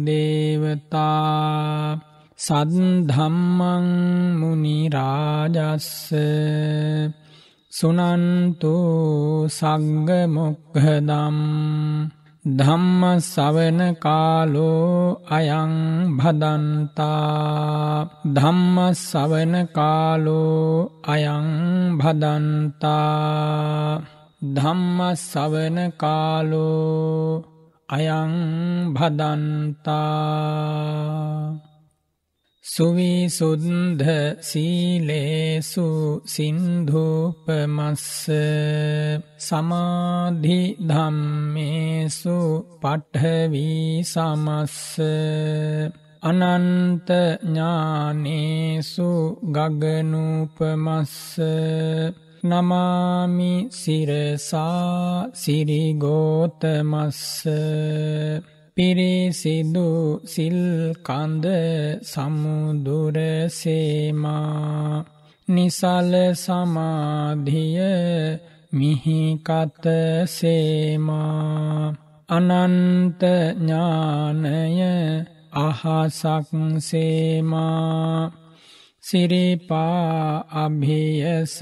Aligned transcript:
දේවතා 0.05 1.95
සද්ධම්මං 2.37 3.87
මුනිරාජස්ස 4.39 5.87
සුනන්තු 7.71 8.75
සග්ගමොක්හදම් 9.49 11.37
ධම්ම 12.45 13.01
සවන 13.25 13.79
කාලෝ 13.97 15.17
අයං 15.27 15.71
භදන්තා 16.17 18.05
ධම්ම 18.35 18.77
සවන 18.93 19.53
කාලෝ 19.73 20.85
අයං 21.05 21.47
භදන්තා 21.97 23.01
ධම්ම 24.53 24.99
සවන 25.23 25.77
කාලෝ 25.97 27.41
අයං 27.89 28.33
භදන්තා 28.93 29.95
සුවිසුද්ධ 32.65 34.07
සීලේසු 34.41 35.87
සින්ධූපමස්ස 36.25 38.05
සමාධි 39.39 40.61
ධම්මේසු 40.81 42.37
පට්ඨවී 42.81 44.01
සමස්ස 44.03 44.97
අනන්ත 46.23 47.09
ඥානේසු 47.43 49.09
ගගනූපමස්ස 49.51 51.37
නමාමි 52.43 53.53
සිරසා 53.71 55.29
සිරිගෝතමස්ස 55.33 57.21
පිරිසිදු 58.77 59.87
සිල්කන්ද 60.25 61.45
සමුදුරසේමා 62.03 63.05
නිසල 65.47 66.13
සමාධිය 66.35 67.79
මිහිකත 68.73 69.85
සේමා. 70.27 71.93
අනන්තඥානය 72.29 73.63
අහසක් 75.55 76.49
සේමා. 76.79 78.31
සිරිපා 79.03 80.45
අභියස 80.55 81.55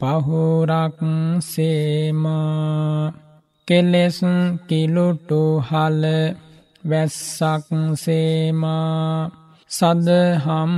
පහුරක් 0.00 0.98
සේමා. 1.42 3.12
කෙලෙස් 3.68 4.18
කිලුටු 4.68 5.42
හල 5.60 6.02
වැස්සක් 6.84 7.68
සේමා. 7.94 9.30
සදහම් 9.70 10.72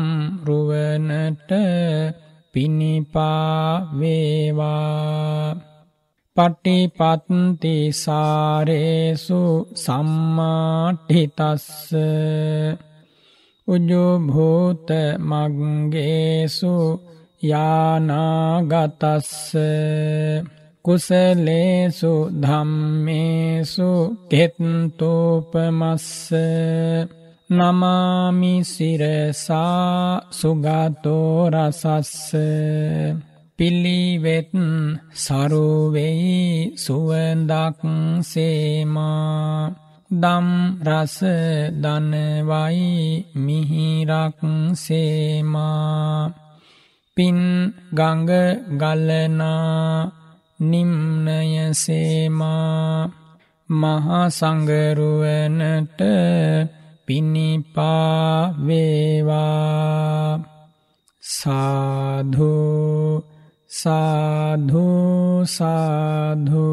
රුවනට 0.44 1.50
පිණිපා 2.54 3.88
වේවා. 3.94 5.71
පටිපත්ති 6.36 7.92
සාරේසු 7.94 9.66
සම්මාටිතස්ස 9.74 11.66
උජුභූත 13.68 14.90
මග්ගේසු 15.20 17.00
යානාගතස්ස 17.42 19.52
කුසලේසු 20.84 22.30
ධම්මේසු 22.42 24.16
කෙත්තෝපමස්ස 24.30 26.30
නමාමි 27.50 28.64
සිරසා 28.64 30.22
සුගතෝරසස්ස 30.30 32.32
පිල්ලිවෙත් 33.58 34.50
සරුවෙයි 35.14 36.76
සුවඳක් 36.76 37.80
සේමා. 38.22 39.72
දම් 40.12 40.76
රස 40.84 41.24
දනවයි 41.74 43.24
මිහිරක් 43.34 44.40
සේමා. 44.74 46.30
පින් 47.16 47.38
ගඟ 47.92 48.30
ගලනා 48.76 50.10
නිම්නය 50.60 51.74
සේමා. 51.74 53.10
මහසංගරුවනට 53.68 56.00
පිණිපා 57.06 58.54
වේවා. 58.66 60.40
සාධූ 61.22 63.31
සාධු 63.72 64.88
සාධු 65.48 66.66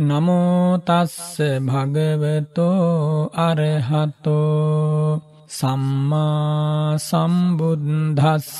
නමෝතස්ස 0.00 1.36
භගවතෝ 1.66 3.30
අරහතෝ 3.38 5.22
සම්මා 5.50 6.98
සම්බුද්ධස්ස 7.00 8.52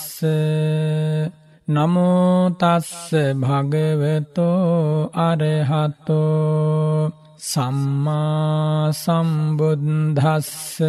නමෝතස්ස 1.69 3.13
භගවතෝ 3.43 5.11
අරහතෝ 5.21 7.13
සම්මා 7.45 8.93
සම්බුද්ධස්ස 8.95 10.81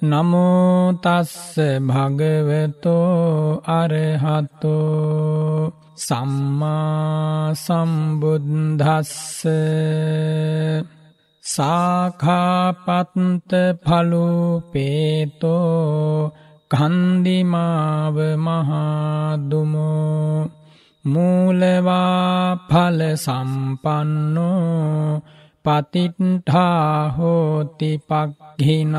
නමෝතස්ස 0.00 1.58
භගවතෝ 1.82 3.62
අරහතෝ 3.72 5.72
සම්මා 5.98 7.56
සම්බුද්ධස්ස 7.56 9.42
සාඛාපත්ත 11.44 13.52
පලුපේතෝ 13.82 15.58
කන්දිමාව 16.70 18.38
මහාදුමෝ 18.38 20.46
මූලවා 21.04 22.56
ඵල 22.68 23.16
සම්පන්නෝ 23.16 25.22
පතිට්ඨා 25.64 27.10
හෝති 27.10 28.00
පක්ඛිනං 28.08 28.94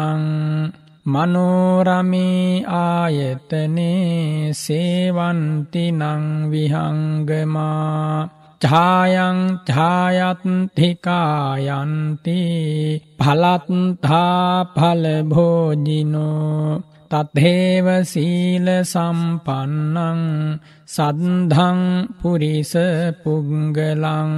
මනෝරමේ 1.11 2.63
ආයතනේ 2.79 4.53
සේවන්තිනං 4.55 6.03
විහංගමා 6.51 8.29
ඡායං 8.61 9.39
ඡායත්තිකායන්ති 9.69 10.79
පලත්තා 13.19 14.49
පලභෝජිනෝ 14.75 16.65
තත්හේව 17.11 17.87
සීල 18.05 18.67
සම්පන්නං 18.83 20.19
සද්ධං 20.89 21.79
පුරිස 22.17 22.73
පුංගලං 23.21 24.31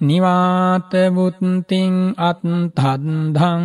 නිවාතබුත්තිං 0.00 1.94
අත්තද්දං 2.20 3.64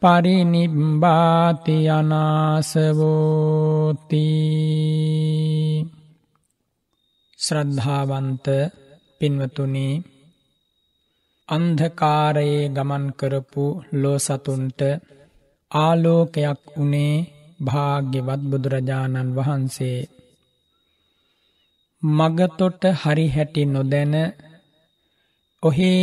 පරිනිබ්බාති 0.02 1.78
අනාසවෝති 1.90 3.08
ශ්‍රද්ධාවන්ත 7.40 8.46
පින්වතුනි 9.20 9.90
අන්ධකාරයේ 11.50 12.64
ගමන් 12.70 13.06
කරපු 13.14 13.66
ලෝ 13.94 14.20
සතුන්ට 14.20 14.82
ආලෝකයක් 15.74 16.60
වනේ 16.78 17.16
භාග්‍යවත් 17.66 18.42
බුදුරජාණන් 18.50 19.36
වහන්සේ 19.36 20.00
මගතොට 22.04 22.82
හරි 23.02 23.26
හැටි 23.28 23.64
නොදැන 23.66 24.16
ඔහේ 25.64 26.02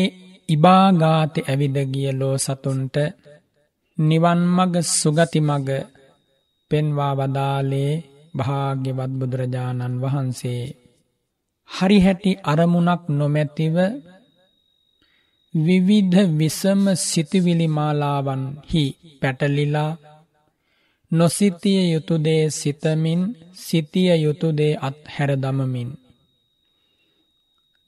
ඉබාගාති 0.49 1.41
ඇවිදගිය 1.43 2.11
ලෝ 2.13 2.37
සතුන්ට 2.37 2.97
නිවන් 3.99 4.41
මග 4.57 4.75
සුගති 4.93 5.41
මග 5.41 5.69
පෙන්වා 6.71 7.15
වදාලේ 7.15 7.93
භාග්‍යවත් 8.35 9.13
බුදුරජාණන් 9.13 10.01
වහන්සේ. 10.03 10.65
හරි 11.71 11.99
හැටි 12.01 12.33
අරමුණක් 12.43 13.03
නොමැතිව 13.09 13.77
විවිධ 15.55 16.31
විසම 16.31 16.83
සිතිවිලි 16.97 17.67
මාලාවන් 17.69 18.43
හි 18.71 18.83
පැටලිලා 19.21 19.99
නොසිතිය 21.11 21.81
යුතුදේ 21.93 22.45
සිතමින් 22.51 23.23
සිතිය 23.55 24.11
යුතුදේ 24.17 24.79
අත් 24.79 24.99
හැරදමමින්. 25.09 25.91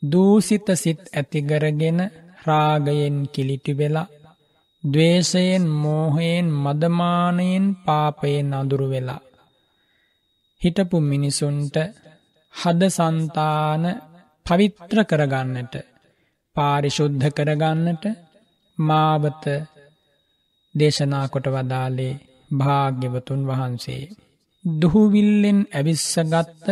දූසිත 0.02 0.66
සිත් 0.74 1.02
ඇතිගරගෙන 1.10 1.98
රාගයෙන් 2.46 3.16
කිලිටි 3.32 3.72
වෙලා 3.78 4.12
දවේශයෙන් 4.84 5.64
මෝහයෙන් 5.76 6.46
මදමානයෙන් 6.54 7.66
පාපයෙන් 7.76 8.48
අදුරු 8.54 8.86
වෙලා. 8.90 9.22
හිටපු 10.62 10.96
මිනිසුන්ට 11.02 11.76
හද 12.54 12.80
සන්තාන 12.88 13.84
පවිත්‍ර 14.46 14.98
කරගන්නට 15.04 15.91
පාරිශුද්ධ 16.56 17.26
කරගන්නට 17.30 18.04
මාවත 18.78 19.44
දේශනා 20.74 21.26
කොට 21.28 21.46
වදාලේ 21.48 22.20
භාග්‍යවතුන් 22.50 23.42
වහන්සේ. 23.48 24.04
දුහුවිල්ලෙන් 24.64 25.60
ඇවිස්සගත්ත 25.70 26.66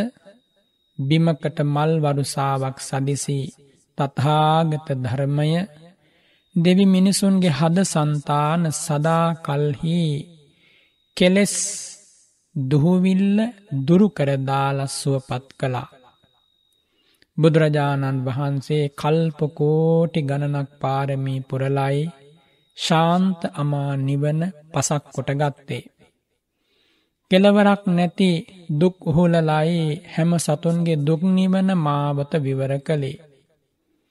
බිමකට 0.98 1.58
මල් 1.66 1.92
වරුසාවක් 1.98 2.76
සදිසි 2.80 3.40
තත්හාගත 3.98 4.88
ධර්මය 4.98 5.50
දෙවි 6.54 6.84
මිනිසුන්ගේ 6.86 7.50
හද 7.50 7.76
සන්තාන 7.84 8.62
සදා 8.74 9.28
කල්හි 9.36 10.02
කෙලෙස් 11.16 11.54
දුහුවිල්ල 12.54 13.38
දුරුකරදාලස්සුව 13.86 15.16
පත් 15.20 15.46
කළා. 15.52 15.88
බුදුරජාණන් 17.40 18.24
වහන්සේ 18.26 18.84
කල්පකෝටි 18.92 20.20
ගණනක් 20.22 20.70
පාරමී 20.80 21.40
පුරලයි 21.42 22.00
ශාන්ත 22.78 23.40
අමා 23.54 23.92
නිවන 23.98 24.40
පසක් 24.72 25.04
කොට 25.14 25.30
ගත්තේ. 25.34 25.84
කෙලවරක් 27.30 27.82
නැති 27.88 28.30
දුක් 28.80 28.96
උහුලලයි 29.02 29.80
හැම 30.06 30.30
සතුන්ගේ 30.38 31.00
දුක්නිවන 31.00 31.68
මාවත 31.78 32.32
විවර 32.36 32.72
කළේ. 32.78 33.22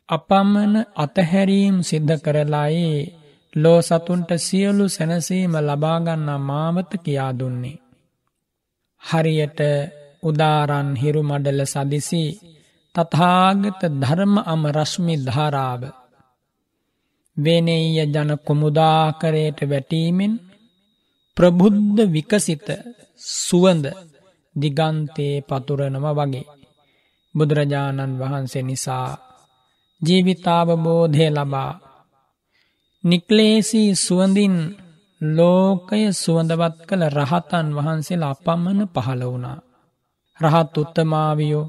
අපමණ 0.10 0.74
අතහැරීම් 0.96 1.76
සිද්ධ 1.82 2.16
කරලායේ 2.18 3.00
ලෝ 3.54 3.80
සතුන්ට 3.82 4.30
සියලු 4.38 4.86
සැනසීම 4.88 5.54
ලබාගන්නා 5.60 6.40
මාවත 6.42 6.92
කියා 6.98 7.32
දුන්නේ. 7.34 7.82
හරියට 9.04 9.60
උදාරන් 10.24 10.90
හිරු 10.96 11.22
මඩල 11.24 11.62
සදිසි 11.66 12.24
තථාගත 13.00 13.82
ධර්ම 13.94 14.34
අම 14.44 14.62
රශ්මි 14.70 15.16
ධාරාව 15.20 15.82
වෙනෙය 17.38 17.86
ජන 17.96 18.32
කොමුදාකරයට 18.38 19.60
වැටීමෙන් 19.64 20.34
ප්‍රබුද්ධ 21.38 22.00
විකසිත 22.08 22.68
සුවඳ 23.40 23.86
දිගන්තේ 24.56 25.36
පතුරනම 25.42 26.06
වගේ 26.10 26.50
බුදුරජාණන් 27.36 28.20
වහන්සේ 28.20 28.64
නිසා 28.64 29.10
ජීවිතාවබෝධය 30.02 31.28
ලබා 31.30 31.72
නික්ලේසී 33.04 33.90
සුවඳින් 33.96 34.56
ලෝකය 35.22 36.02
සුවඳවත් 36.14 36.76
කළ 36.88 37.04
රහතන් 37.12 37.68
වහන්සේලා 37.76 38.34
අපමණ 38.36 38.82
පහළ 38.88 39.22
වුණා. 39.24 39.60
රහත් 40.40 40.74
උත්තමාවියෝ 40.78 41.66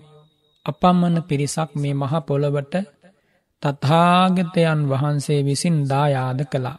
අපමණ 0.67 1.17
පිරිසක් 1.23 1.71
මේ 1.75 1.95
මහ 1.95 2.15
පොළොවට 2.21 2.75
තථාගතයන් 3.62 4.81
වහන්සේ 4.85 5.41
විසින් 5.41 5.77
දායාද 5.85 6.41
කළා. 6.45 6.79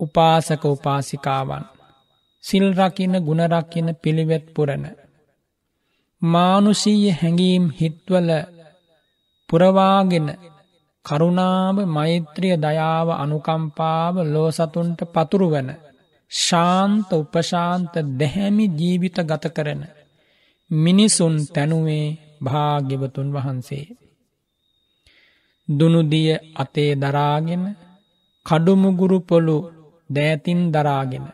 උපාසක 0.00 0.62
උපාසිකාවන් 0.66 1.64
සිල්රකින 2.44 3.14
ගුණරකින 3.18 3.88
පිළිවෙත් 3.94 4.46
පුරණ. 4.48 4.84
මානුසීය 6.22 7.12
හැඟීම් 7.12 7.64
හිත්වල 7.70 8.30
පුරවාගෙන 9.48 10.28
කරුණාව 11.04 11.76
මෛත්‍රිය 11.86 12.56
දයාව 12.56 13.08
අනුකම්පාව 13.14 14.14
ලෝසතුන්ට 14.26 15.00
පතුරුවන 15.08 15.68
ශාන්ත 16.32 17.08
උපශාන්ත 17.12 17.94
දැහැමි 18.18 18.66
ජීවිත 18.70 19.18
ගත 19.22 19.44
කරන 19.48 19.82
මිනිසුන් 20.70 21.34
තැනුවේ 21.46 22.29
භාග්‍යවතුන් 22.40 23.28
වහන්සේ. 23.34 23.86
දුනුදිය 25.68 26.30
අතේ 26.54 26.92
දරාගෙන 26.94 27.64
කඩුමුගුරු 28.46 29.18
පොළු 29.20 29.56
දෑතින් 30.10 30.60
දරාගෙන. 30.68 31.26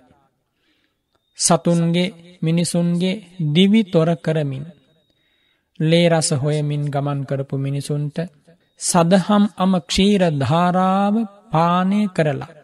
සතුන්ගේ 1.38 2.14
මිනිසුන්ගේ 2.42 3.22
දිවි 3.54 3.80
තොර 3.84 4.08
කරමින් 4.16 4.64
ලේ 5.80 6.08
රස 6.08 6.28
හොයමින් 6.34 6.84
ගමන් 6.84 7.20
කරපු 7.24 7.56
මිනිසුන්ට 7.58 8.16
සදහම් 8.80 9.44
අම 9.56 9.72
ක්ෂීර 9.80 10.22
ධාරාව 10.32 11.14
පානය 11.52 12.00
කරලා. 12.08 12.54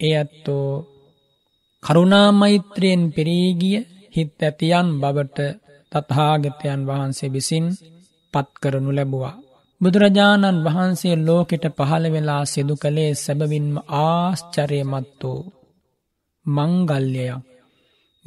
එ 0.00 0.08
ඇත්තෝ 0.14 0.70
කරුණාමෛත්‍රයෙන් 1.82 3.02
පිරීගිය 3.12 3.78
හිත් 4.14 4.40
ඇතියන් 4.40 4.88
බවට 5.00 5.38
තත්හාගතයන් 5.92 6.80
වහන්සේ 6.86 7.30
විසින් 7.30 7.66
පත් 8.34 8.48
කරනු 8.62 8.90
ලැබුවා. 8.90 9.36
බුදුරජාණන් 9.80 10.64
වහන්සේ 10.64 11.16
ලෝකෙට 11.18 11.64
පහළ 11.76 12.06
වෙලා 12.06 12.42
සිදු 12.44 12.74
කළේ 12.76 13.12
සැබවින්ම 13.14 13.74
ආශ්චරයමත් 14.00 15.22
වූ 15.22 15.42
මංගල්‍යයක්. 16.46 17.44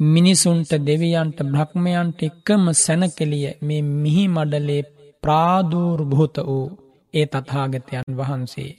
මිනිසුන්ට 0.00 0.70
දෙවියන්ට 0.80 1.38
බ්‍රහ්මයන්ට 1.44 2.20
එක්කම 2.22 2.64
සැනකෙලිය 2.76 3.46
මේ 3.60 3.82
මිහි 3.94 4.24
මඩලේ 4.28 4.82
ප්‍රාදූර්භූත 5.22 6.36
වූ 6.46 6.66
ඒ 7.14 7.26
තත්හාගතයන් 7.26 8.16
වහන්සේ. 8.18 8.72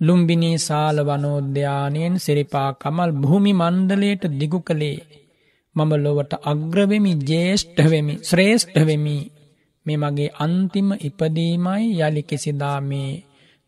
ලුම්බිනී 0.00 0.58
සාල 0.58 0.98
වනෝද්‍යානයෙන් 1.00 2.14
සිරිපා 2.18 2.70
කමල් 2.74 3.12
භූමි 3.12 3.52
මණ්ඩලයට 3.52 4.24
දිගු 4.40 4.60
කළේ 4.60 4.98
මම 5.76 5.92
ලොවට 5.96 6.32
අග්‍රවෙමි 6.42 7.12
ජේෂ්ඨවෙමි 7.22 8.14
ශ්‍රේෂ්ඨවෙමි 8.22 9.16
මේ 9.86 9.96
මගේ 9.96 10.34
අන්තිම 10.38 10.88
ඉපදීමයි 11.00 11.84
යළි 11.98 12.22
කිසිදා 12.22 12.78
මේ 12.80 13.10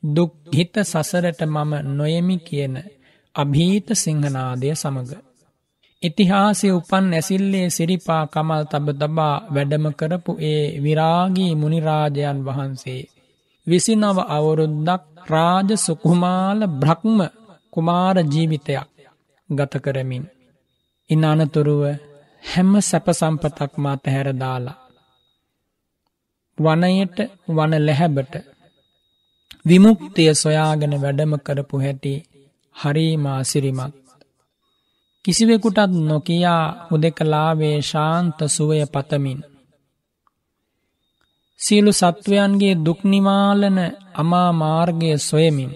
දුක්හිත 0.03 0.75
සසරට 0.83 1.41
මම 1.47 1.73
නොයමි 1.97 2.37
කියන 2.39 2.75
අභීත 3.35 3.89
සිංහනාදය 3.95 4.69
සමඟ. 4.75 5.13
ඉතිහාසය 6.03 6.67
උපන් 6.71 7.07
ඇසිල්ලේ 7.13 7.67
සිරිපා 7.71 8.25
කමල් 8.27 8.65
තබ 8.65 8.87
තබා 8.93 9.37
වැඩම 9.55 9.87
කරපු 9.91 10.33
ඒ 10.43 10.65
විරාගී 10.83 11.53
මුනිරාජයන් 11.55 12.39
වහන්සේ. 12.47 13.03
විසිනව 13.67 14.19
අවුරුද්දක් 14.29 15.05
රාජ 15.31 15.71
සුකුමාල 15.77 16.61
බ්‍රහ්ම 16.73 17.19
කුමාර 17.73 18.17
ජීවිතයක් 18.25 18.89
ගත 19.51 19.73
කරමින්. 19.77 20.25
ඉන් 21.11 21.23
අනතුරුව 21.25 21.83
හැම 22.43 22.71
සැපසම්පතක් 22.81 23.73
මාත 23.77 24.03
හැරදාලා. 24.07 24.79
වනයට 26.59 27.17
වන 27.49 27.73
ලැහැබට 27.87 28.35
විමුක්තිය 29.67 30.31
සොයාගෙන 30.35 30.95
වැඩම 31.03 31.33
කරපු 31.37 31.77
හැටි 31.79 32.13
හරීමා 32.77 33.41
සිරිමත්. 33.45 33.95
කිසිවෙකුටත් 35.25 35.93
නොකයා 36.03 36.63
හුදෙකලාවේ 36.89 37.77
ශාන්ත 37.83 38.39
සුවය 38.47 38.79
පතමින්. 38.87 39.41
සියලු 41.61 41.93
සත්වයන්ගේ 41.93 42.81
දුක්නිමාලන 42.85 43.79
අමා 44.15 44.51
මාර්ගය 44.53 45.11
සොයමින්. 45.21 45.73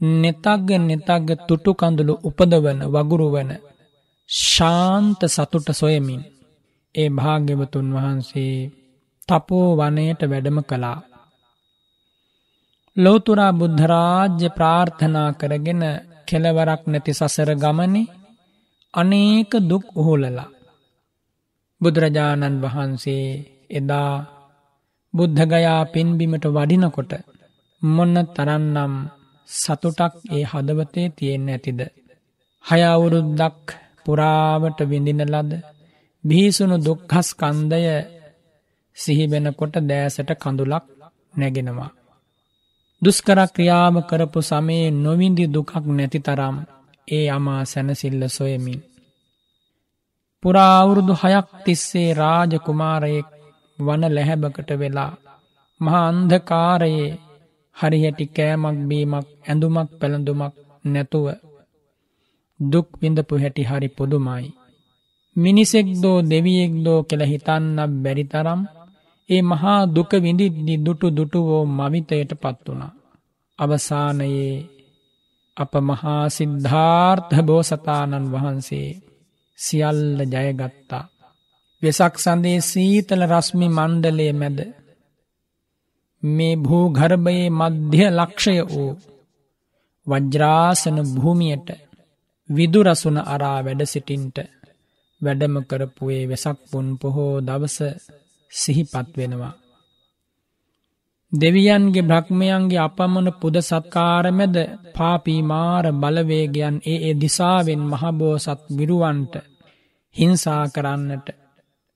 නෙතක්ග 0.00 0.68
නෙතක්ග 0.80 1.28
තුටු 1.46 1.70
කඳුළු 1.74 2.14
උපදවන 2.24 2.78
වගුරුවන 2.86 3.50
ශාන්ත 4.30 5.20
සතුට 5.26 5.68
සොයමින් 5.72 6.22
ඒ 6.94 7.08
භාග්‍යවතුන් 7.08 7.88
වහන්සේ 7.94 8.54
තපෝ 9.28 9.68
වනයට 9.76 10.20
වැඩම 10.22 10.58
කළා. 10.62 10.98
ලෝතුරා 12.96 13.52
බුද්ධරාජ්‍ය 13.52 14.48
ප්‍රාර්ථනා 14.48 15.30
කරගෙන 15.32 15.82
කෙලවරක් 16.28 16.82
නැති 16.86 17.12
සසර 17.12 17.50
ගමනේ 17.54 18.10
අනේක 18.94 19.52
දුක් 19.62 19.84
උහුලලා. 19.96 20.50
බුදුරජාණන් 21.80 22.62
වහන්සේ 22.62 23.26
එදා 23.70 24.12
බුද්ධගයා 25.14 25.82
පින්බිමට 25.84 26.44
වඩිනකොට 26.48 27.12
මොන්න 27.82 28.16
තරන්නම් 28.26 28.94
සතුටක් 29.48 30.14
ඒ 30.30 30.44
හදවතේ 30.44 31.08
තියෙන් 31.08 31.48
ඇතිද. 31.48 31.80
හයවුරුද්දක් 32.64 33.66
පුරාවට 34.06 34.78
විඳින 34.84 35.22
ලද 35.26 35.52
බිහිසුණු 36.24 36.76
දුක්හස් 36.78 37.28
කන්දය 37.34 37.82
සිහිවෙනකොට 38.96 39.74
දෑසට 39.82 40.30
කඳුලක් 40.34 40.84
නැගෙනවා. 41.34 41.90
දුස්කර 43.02 43.38
ක්‍රියාව 43.46 43.94
කරපු 44.02 44.40
සමයේ 44.42 44.94
නොවිඳි 44.94 45.44
දුකක් 45.46 45.72
නැති 45.88 46.18
තරම් 46.18 46.56
ඒ 47.08 47.26
අමා 47.28 47.62
සැනසිල්ල 47.64 48.22
සොයමින්. 48.28 48.80
පුරාවුරුදු 50.42 51.14
හයක් 51.14 51.48
තිස්සේ 51.64 52.10
රාජකුමාරයෙක් 52.14 53.28
වන 53.78 54.02
läහැබකට 54.08 54.70
වෙලා 54.78 55.12
මහා 55.80 56.06
අන්ධකාරයේ 56.08 57.18
හරිහැටි 57.76 58.26
කෑමක් 58.28 58.78
බීමක් 58.88 59.26
ඇඳුමක් 59.48 59.90
පැළඳුමක් 60.00 60.54
නැතුව 60.84 61.26
දුක් 62.60 62.88
විඳපු 63.00 63.34
හැටි 63.38 63.62
හරි 63.62 63.88
පොදුමයි. 63.88 64.46
මිනිසෙක් 65.36 65.86
දෝ 66.02 66.18
දෙවියෙක් 66.22 66.72
දෝ 66.84 67.00
කෙළ 67.02 67.22
හිතන්නක් 67.22 67.92
බැරි 68.02 68.24
තරම් 68.24 68.60
ඒ 69.28 69.42
මහා 69.42 69.80
දුක 69.86 70.10
විඳිද්දි 70.16 70.74
දුටු 70.76 71.06
දුටුවෝ 71.10 71.64
මවිතයට 71.68 72.32
පත් 72.34 72.58
වුණා. 72.66 72.92
අවසානයේ 73.58 74.54
අප 75.56 75.72
මහා 75.82 76.24
සිද්ධාර්ථ 76.28 77.36
බෝසතාණන් 77.42 78.30
වහන්සේ 78.32 78.88
සියල්ල 79.58 80.20
ජයගත්තා. 80.24 81.04
වෙසක් 81.82 82.14
සඳේ 82.16 82.58
සීතල 82.62 83.22
රස්මි 83.26 83.66
මණ්ඩලය 83.68 84.26
මැද. 84.32 84.58
මේ 86.22 86.54
භූගර්භයේ 86.56 87.48
මධ්‍ය 87.50 88.06
ලක්ෂය 88.10 88.56
වූ 88.64 88.92
වජ්‍රාසන 90.06 90.98
භූමියට 91.14 91.68
විදුරසුන 92.50 93.18
අරා 93.24 93.58
වැඩ 93.60 93.82
සිටින්ට 93.84 94.38
වැඩම 95.20 95.56
කරපුයේ 95.62 96.28
වෙසක් 96.28 96.58
පුන් 96.70 96.86
පොහෝ 96.98 97.34
දවස 97.40 97.78
සිහිපත් 98.52 99.10
වෙනවා. 99.16 99.54
දෙවියන්ගේ 101.32 102.02
බ්‍රහ්මයන්ගේ 102.02 102.80
අපමණ 102.80 103.28
පුද 103.40 103.56
සත්කාරමැද 103.60 104.56
පාපීමාර 104.94 105.84
බලවේගයන් 105.94 106.76
ඒ 106.84 106.98
ඒ 107.00 107.14
දිසාවෙන් 107.16 107.82
මහබෝසත් 107.82 108.62
විරුවන්ට 108.76 109.34
හිංසා 110.16 110.64
කරන්නට 110.68 111.26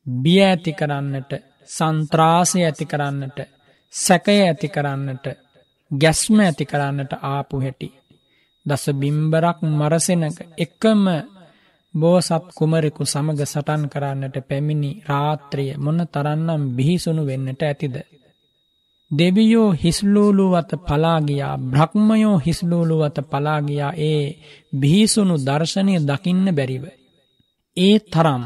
බිය 0.07 0.41
ඇති 0.43 0.73
කරන්නට 0.73 1.33
සන්ත්‍රාසය 1.69 2.59
ඇති 2.61 2.87
කරන්නට 2.87 3.39
සැකය 3.95 4.37
ඇති 4.41 4.69
කරන්නට 4.69 5.27
ගැස්ම 5.91 6.39
ඇති 6.41 6.65
කරන්නට 6.65 7.13
ආපු 7.25 7.61
හැටි. 7.61 7.89
දස 8.67 8.85
බිම්බරක් 8.93 9.59
මරසෙනක 9.71 10.39
එකම 10.57 11.05
බෝසත් 11.95 12.47
කුමරෙකු 12.51 13.03
සමග 13.05 13.41
සටන් 13.45 13.83
කරන්නට 13.87 14.37
පැමිණි 14.43 14.91
රාත්‍රිය 15.03 15.71
මොන 15.77 16.01
තරන්නම් 16.07 16.63
බිහිසුණු 16.77 17.23
වෙන්නට 17.23 17.63
ඇතිද. 17.63 17.97
දෙවියෝ 19.11 19.71
හිස්ලූලුවත 19.75 20.71
පලාගියා 20.81 21.57
බ්‍රහ්මයෝ 21.65 22.37
හිස්ලූලුවත 22.39 23.19
පලාගියා 23.25 23.93
ඒ 24.03 24.25
බිහිසුණු 24.75 25.35
දර්ශනය 25.39 25.95
දකින්න 26.01 26.47
බැරිව. 26.51 26.85
ඒ 27.77 27.97
තරම් 28.05 28.43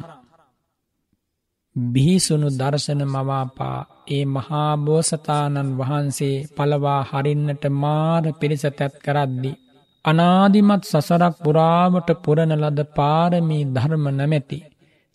බිහිසුණු 1.77 2.49
දර්ශන 2.51 3.03
මවාපා 3.07 3.79
ඒ 4.09 4.25
මහාබෝසතාණන් 4.27 5.77
වහන්සේ 5.79 6.37
පලවා 6.57 7.01
හරින්නට 7.05 7.65
මාර 7.75 8.25
පිරිස 8.41 8.65
තැත් 8.71 8.95
කරද්දි. 8.99 9.53
අනාදිමත් 10.05 10.85
සසරක් 10.85 11.35
පුරාවට 11.39 12.09
පුරණ 12.25 12.53
ලද 12.57 12.81
පාරමී 12.97 13.65
ධර්ම 13.67 14.05
නැමැති. 14.11 14.59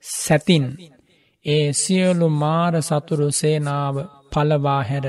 සැතින් 0.03 0.65
ඒ 1.45 1.67
සියලු 1.73 2.27
මාර 2.33 2.73
සතුරු 2.81 3.27
සේනාව 3.31 3.95
පලවා 4.31 4.81
හැර 4.81 5.05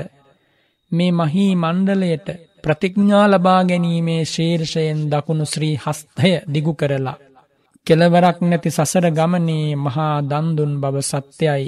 මේ 0.91 1.11
මහී 1.11 1.53
මණ්ඩලයට 1.55 2.27
ප්‍රතිඥා 2.63 3.25
ලබා 3.27 3.61
ගැනීමේ 3.63 4.23
ශීර්ෂයෙන් 4.25 5.01
දකුණු 5.11 5.45
ශ්‍රී 5.45 5.75
හස්තය 5.75 6.31
දිගු 6.53 6.73
කරලා. 6.73 7.17
කෙලවරක් 7.87 8.37
නැති 8.41 8.69
සසර 8.71 9.05
ගමනේ 9.11 9.67
මහා 9.77 10.15
දන්දුන් 10.23 10.73
බව 10.81 10.95
සත්‍යයි 11.03 11.67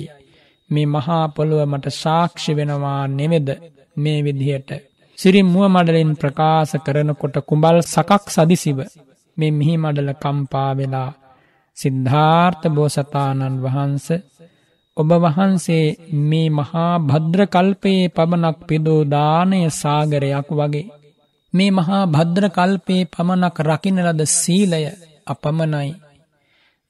මේ 0.69 0.87
මහා 0.87 1.25
පොළොව 1.27 1.61
මට 1.65 1.95
සාක්ෂි 1.95 2.51
වෙනවා 2.53 3.01
නෙවෙද 3.09 3.49
මේ 3.97 4.19
විදිහට. 4.23 4.71
සිරි 5.17 5.41
මුව 5.43 5.65
මඩලින් 5.67 6.12
ප්‍රකාශ 6.15 6.75
කරනකොට 6.79 7.36
කුඹල් 7.43 7.77
සකක් 7.86 8.24
සදිසිව 8.27 8.79
මේ 9.38 9.51
මිහි 9.51 9.75
මඩල 9.77 10.09
කම්පා 10.15 10.71
වෙලා 10.74 11.09
සිද්ධාර්ථ 11.77 12.65
බෝසතාණන් 12.69 13.62
වහන්ස 13.63 14.07
ඔබ 14.97 15.09
වහන්සේ 15.15 15.86
මේ 16.24 16.50
මහා 16.51 16.93
භද්‍රකල්පයේ 17.01 18.05
පමණක් 18.09 18.57
පිදෝ 18.67 19.01
දානය 19.05 19.59
සාගරයක් 19.74 20.50
වගේ. 20.51 20.88
මේ 21.53 21.71
මහා 21.71 22.03
භද්‍රකල්පයේ 22.07 23.09
පමණක් 23.13 23.57
රකිනලද 23.62 24.21
සීලය 24.31 24.81
අපමණයි. 25.27 25.89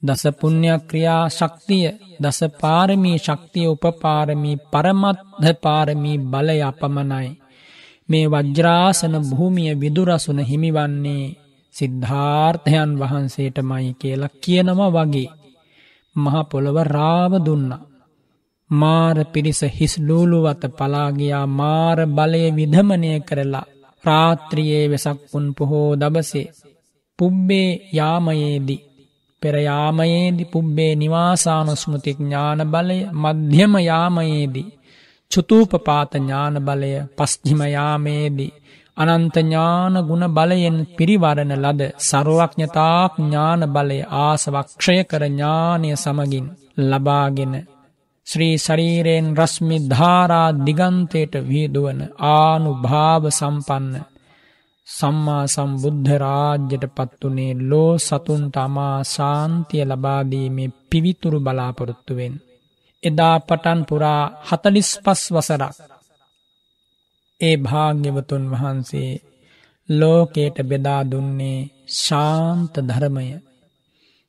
දසපුුණ්‍යයක් 0.01 0.81
ක්‍රියා 0.89 1.23
ශක්තිය 1.29 1.87
දස 2.21 2.39
පාරමී 2.61 3.17
ශක්තිය 3.17 3.67
උපපාරමී 3.67 4.61
පරමත්ධ 4.71 5.47
පාරමී 5.63 6.17
බලය 6.25 6.57
අපමණයි. 6.63 7.29
මේ 8.09 8.25
වජ්‍රාසන 8.27 9.15
භූමිය 9.21 9.73
විදුරසුන 9.75 10.39
හිමිවන්නේ 10.41 11.25
සිද්ධාර්ථයන් 11.75 12.91
වහන්සේටමයි 12.99 13.89
කියලා 13.93 14.35
කියනම 14.37 14.79
වගේ. 14.87 15.29
මහපොළොව 16.15 16.77
රාව 16.87 17.33
දුන්නා. 17.39 17.85
මාර 18.69 19.17
පිරිස 19.25 19.61
හිස්ලූලුවත 19.69 20.63
පලාගයා 20.69 21.45
මාර 21.49 21.99
බලය 22.07 22.43
විධමනය 22.51 23.11
කරලා 23.19 23.69
රාත්‍රියයේ 24.03 24.85
වෙසක් 24.85 25.19
පුන් 25.31 25.45
පොහෝ 25.53 25.89
දබසේ 25.95 26.51
පුබ්බේ 27.19 27.69
යාමයේදී 27.93 28.85
පෙරයාමයේදි 29.41 30.43
පුබ්බේ 30.45 30.93
නිවාසානුස්මෘති 30.95 32.11
ඥාන 32.13 32.61
බලය 32.65 32.97
මධ්‍යම 33.13 33.73
යාමයේදී 33.81 34.71
චුතූපපාත 35.31 36.11
ඥාන 36.15 36.55
බලය 36.61 36.91
පස්්ජිමයාමේදී 37.17 38.53
අනන්තඥාන 38.97 39.95
ගුණ 40.03 40.25
බලයෙන් 40.29 40.77
පිරිවරණ 40.91 41.53
ලද 41.55 41.81
සරුවක්ඥතාක් 42.01 43.13
ඥාන 43.19 43.61
බලය 43.69 43.99
ආසවක්ෂය 44.19 44.97
කර 45.03 45.23
ඥානය 45.27 45.89
සමගින් 45.95 46.47
ලබාගෙන 46.83 47.53
ශ්‍රී 48.27 48.55
ශරීරයෙන් 48.57 49.27
රශ්මි 49.35 49.77
ධාරා 49.85 50.49
දිගන්තයට 50.59 51.33
වියදුවන 51.45 51.99
ආනු 52.29 52.71
භාව 52.81 53.23
සම්පන්න 53.31 53.93
සම්මා 54.87 55.43
සම්බුද්ධ 55.47 56.11
රාජ්‍යයට 56.17 56.85
පත්වනේ 56.89 57.53
ලෝ 57.61 57.93
සතුන්ට 57.99 58.57
අමා 58.57 58.97
ශාන්තිය 59.05 59.83
ලබාදීමේ 59.85 60.73
පිවිතුරු 60.89 61.39
බලාපොරොත්තුවෙන්. 61.39 62.35
එදා 63.07 63.35
පටන් 63.39 63.79
පුරා 63.83 64.23
හතලිස් 64.47 64.89
පස් 65.03 65.21
වසරක්. 65.33 65.75
ඒ 67.41 67.55
භාග්‍යවතුන් 67.57 68.43
වහන්සේ 68.51 69.11
ලෝකයට 69.89 70.57
බෙදා 70.63 71.01
දුන්නේ 71.03 71.59
ශාන්ත 71.95 72.73
ධර්මය. 72.83 73.27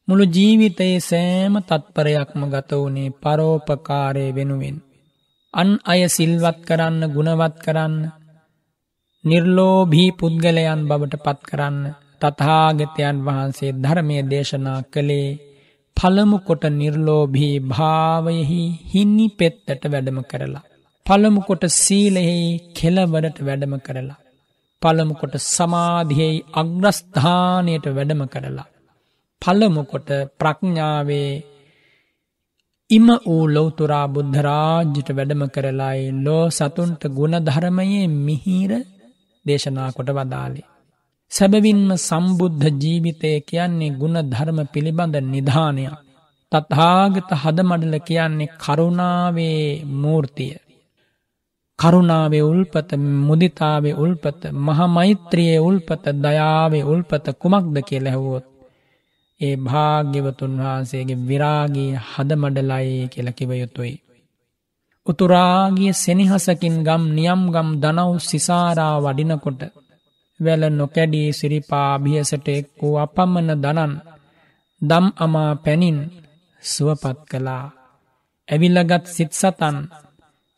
මුළු 0.09 0.25
ජීවිතයේ 0.27 0.99
සෑම 1.01 1.55
තත්පරයක්ම 1.61 2.41
ගත 2.47 2.71
වුණේ 2.73 3.17
පරෝපකාරය 3.17 4.27
වෙනුවෙන්. 4.31 4.77
අන් 5.55 5.71
අය 5.85 6.01
සිල්වත් 6.09 6.59
කරන්න 6.61 7.03
ගුණවත් 7.09 7.55
කරන්න 7.65 7.95
නිර්ලෝභී 9.25 10.11
පුද්ගලයන් 10.13 10.81
බවට 10.89 11.15
පත් 11.19 11.41
කරන්න 11.43 11.79
තථාගතයන් 12.21 13.17
වහන්සේ 13.21 13.77
ධර්මය 13.77 14.17
දේශනා 14.23 14.81
කළේ 14.87 15.29
පළමු 15.99 16.39
කොට 16.39 16.65
නිර්ලෝභී 16.73 17.55
භාවයෙහි 17.71 18.63
හින්නි 18.93 19.27
පෙත්තට 19.39 19.85
වැඩම 19.85 20.19
කරලා. 20.23 20.65
පළමු 21.07 21.41
කොට 21.41 21.65
සීලෙහි 21.75 22.37
කෙලවරට 22.77 23.39
වැඩම 23.41 23.75
කරලා. 23.79 24.19
පළමු 24.83 25.15
කොට 25.21 25.35
සමාධියෙහි 25.47 26.45
අග්‍රස්ථානයට 26.55 27.87
වැඩම 27.89 28.23
කරලා. 28.27 28.69
පළමු 29.43 29.83
කොට 29.85 30.11
ප්‍රඥාවේ 30.41 31.33
ඉම 32.91 33.09
වූ 33.27 33.45
ලොවතුරා 33.47 34.07
බුද්ධරාජ්ජට 34.09 35.09
වැඩම 35.11 35.43
කරලායි 35.47 36.05
ලෝ 36.25 36.45
සතුන්ට 36.51 37.03
ගුණධර්මයේ 37.09 38.07
මිහිර 38.19 38.73
දේශනා 39.47 39.91
කොට 39.93 40.11
වදාලේ. 40.11 40.68
සැබවින්ම 41.33 41.91
සම්බුද්ධ 41.99 42.67
ජීවිතය 42.75 43.31
කියන්නේ 43.41 43.97
ගුණ 43.97 44.17
ධර්ම 44.25 44.59
පිළිබඳ 44.67 45.17
නිධානයක්. 45.25 45.97
තත්හාගත 46.53 47.31
හදමඩල 47.35 47.95
කියන්නේ 48.01 48.53
කරුණාවේ 48.57 49.85
මූර්තිය. 49.95 50.55
කරුණාවේ 51.79 52.43
උල්පත 52.43 52.91
මුදිතාවේ 53.21 53.95
උල්පත 53.95 54.41
මහමෛත්‍රියයේ 54.67 55.61
උල්පත 55.61 56.05
දයාවේ 56.19 56.85
උල්පත 56.85 57.27
කුමක්ද 57.37 57.77
කිය 57.83 58.01
ලැහුවොත්. 58.01 58.47
ඒ 59.41 59.57
භාග්‍යවතුන් 59.59 60.55
වහන්සේගේ 60.59 61.23
විරාගී 61.23 61.91
හදමඩලයි 62.09 62.97
කියලකිව 63.09 63.51
යුතුයි. 63.55 63.95
උතුරාගේ 65.07 65.93
සෙනහසකින් 65.95 66.77
ගම් 66.83 67.05
නියම් 67.11 67.43
ගම් 67.51 67.69
දනව් 67.83 68.11
සිසාරා 68.23 68.97
වඩිනකොට 68.99 69.63
වැල 70.41 70.63
නොකැඩී 70.71 71.29
සිරිපා 71.33 71.89
අභියසට 71.95 72.47
එක් 72.51 72.67
වූ 72.79 72.95
අපමණ 72.97 73.51
දනන් 73.57 73.93
දම් 74.83 75.07
අමා 75.17 75.53
පැනින් 75.57 75.99
සුවපත් 76.63 77.19
කළා. 77.31 77.65
ඇවිල්ලගත් 78.49 79.05
සිත් 79.07 79.33
සතන් 79.33 79.77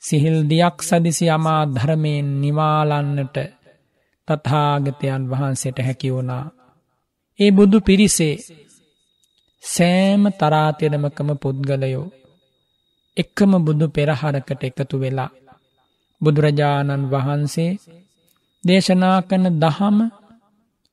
සිහිල් 0.02 0.38
දියක් 0.48 0.76
සදිසි 0.80 1.26
අමා 1.28 1.62
ධර්මයෙන් 1.66 2.28
නිවාලන්නට 2.40 3.36
තථාගතයන් 4.28 5.22
වහන්සේට 5.30 5.78
හැකි 5.78 6.08
වුණා. 6.10 6.44
ඒ 7.38 7.50
බුදු 7.50 7.78
පිරිසේ 7.80 8.34
සෑම 9.64 10.22
තරාතිරමකම 10.32 11.30
පුද්ගලයෝ 11.36 12.06
එක්කම 13.16 13.52
බුදු 13.58 13.86
පෙරහරකට 13.88 14.62
එකතු 14.62 14.96
වෙලා 14.98 15.30
බුදුරජාණන් 16.20 17.04
වහන්සේ 17.04 17.72
දේශනා 18.64 19.18
කන 19.22 19.44
දහම 19.58 19.98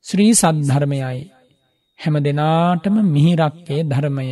ශ්‍රී 0.05 0.33
සද්ධර්මයයි 0.33 1.23
හැම 1.99 2.15
දෙනාටම 2.19 2.95
මිහිරක්කේ 3.05 3.81
ධර්මය 3.83 4.27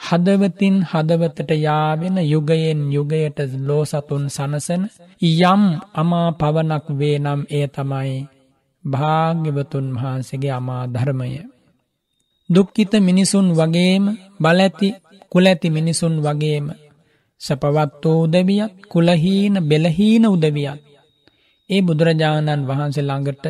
හදවතින් 0.00 0.76
හදවතට 0.82 1.50
යාවෙන 1.58 2.16
යුගයෙන් 2.24 2.80
යුගයට 2.92 3.38
ලෝසතුන් 3.60 4.24
සනසන 4.28 4.82
යම් 5.22 5.62
අමා 5.94 6.28
පවනක් 6.32 6.86
වේ 6.90 7.16
නම් 7.18 7.40
එය 7.50 7.66
තමයි 7.68 8.16
භාග්‍යවතුන් 8.84 9.86
වහන්සේගේ 9.94 10.52
අමා 10.52 10.84
ධර්මය. 10.86 11.30
දුක්කිත 12.50 12.92
මිනිසුන් 13.00 13.48
වගේම 13.52 14.04
බලඇති 14.40 14.88
කුලඇති 15.32 15.68
මිනිසුන් 15.70 16.14
වගේම 16.18 16.66
සපවත් 17.40 18.02
වූ 18.04 18.20
උදවියත් 18.22 18.72
කුලහීන 18.88 19.54
බෙලහීන 19.62 20.24
උදවියත් 20.26 20.93
ඒ 21.70 21.82
බුදුරජාණන් 21.82 22.66
වහන්සේ 22.66 23.04
ළඟට 23.04 23.44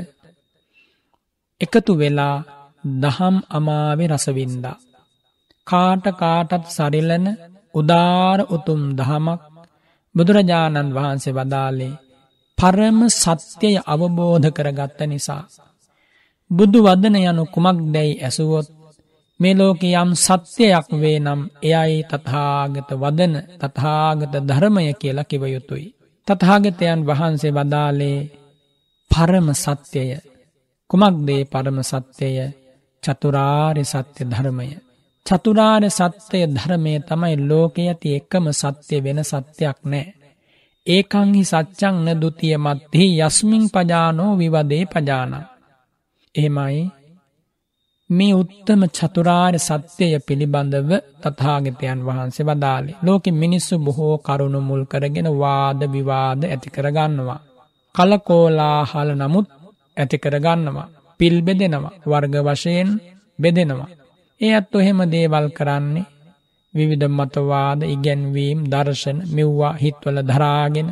එකතු 1.60 1.92
වෙලා 1.94 2.36
දහම් 2.84 3.36
අමාවෙ 3.48 4.04
රසවින්දා. 4.06 4.78
කාට 5.66 6.04
කාටත් 6.12 6.64
සරිලන 6.68 7.26
උදාර 7.74 8.38
උතුම් 8.48 8.82
දහමක් 8.96 9.40
බුදුරජාණන් 10.14 10.94
වහන්සේ 10.94 11.36
වදාලේ 11.38 11.98
පරම 12.58 12.98
සත්‍යය 13.12 13.76
අවබෝධ 13.84 14.48
කරගත්ත 14.50 15.00
නිසා. 15.02 15.44
බුදු 16.50 16.78
වදන 16.82 17.16
යනු 17.22 17.44
කුමක් 17.46 17.78
දැයි 17.94 18.20
ඇසුවොත් 18.20 18.66
මේ 19.40 19.54
ලෝක 19.54 19.82
යම් 19.82 20.10
සත්‍යයක් 20.16 20.86
වේ 20.92 21.18
නම් 21.20 21.40
එයයි 21.62 22.02
තථාගත 22.02 22.90
වදන 22.94 23.34
තථාගත 23.60 24.34
ධර්මය 24.40 24.84
කියලා 24.92 25.24
කිව 25.24 25.42
යුතුයි. 25.46 25.93
තථාගතයන් 26.28 27.00
වහන්සේ 27.06 27.52
වදාලේ 27.52 28.18
පරම 29.10 29.48
සත්‍යය 29.54 30.10
කුමක්දේ 30.90 31.42
පරම 31.44 31.78
සත්‍යය 31.82 32.38
චතුරාර්ය 33.02 33.84
සත්‍ය 33.84 34.22
ධර්මය. 34.24 34.68
චතුරාර්ය 35.26 35.88
සත්‍යය 35.90 36.44
ධර්මය 36.48 36.92
තමයි 37.00 37.36
ලෝකය 37.48 37.82
ඇති 37.84 38.08
එකම 38.14 38.46
සත්‍යය 38.52 39.00
වෙන 39.04 39.20
සත්‍යයක් 39.24 39.78
නෑ. 39.84 40.04
ඒකංහි 40.86 41.42
සච්චං 41.44 41.96
න 42.04 42.08
දුතිය 42.20 42.56
මත්හි 42.56 43.06
යස්මින් 43.20 43.64
පජානෝ 43.70 44.32
විවදේ 44.36 44.84
පජාන. 44.84 45.32
එහෙමයි 46.34 46.80
මේ 48.10 48.34
උත්තම 48.34 48.82
චතුරාර්ය 48.88 49.58
සත්‍යය 49.58 50.16
පිළිබඳව 50.20 50.90
තථාගතයන් 51.22 52.00
වහන්සේ 52.00 52.46
වදාලේ. 52.46 52.96
ලෝකෙ 53.02 53.30
මිනිස්සු 53.32 53.74
බොහෝ 53.78 54.16
කරුණු 54.18 54.60
මුල් 54.60 54.82
කරගෙන 54.84 55.28
වාද 55.34 55.80
විවාද 55.88 56.40
ඇති 56.44 56.68
කරගන්නවා. 56.70 57.40
කලකෝලාහල 57.94 59.10
නමුත් 59.14 59.46
ඇති 59.96 60.16
කරගන්නවා. 60.18 60.92
පිල් 61.20 61.36
බෙදෙනවා. 61.42 61.94
වර්ග 62.02 62.34
වශයෙන් 62.46 62.90
බෙදෙනවා. 63.38 63.90
ඒ 64.40 64.52
අත් 64.54 64.74
ඔහෙම 64.74 64.98
දේවල් 65.06 65.46
කරන්නේ 65.50 66.10
විවිධ 66.74 67.08
මතවාද 67.10 67.80
ඉගැන්වීම් 67.84 68.60
දර්ශන 68.66 69.18
මෙව්වා 69.34 69.74
හිත්වල 69.74 70.18
දරාගෙන 70.22 70.88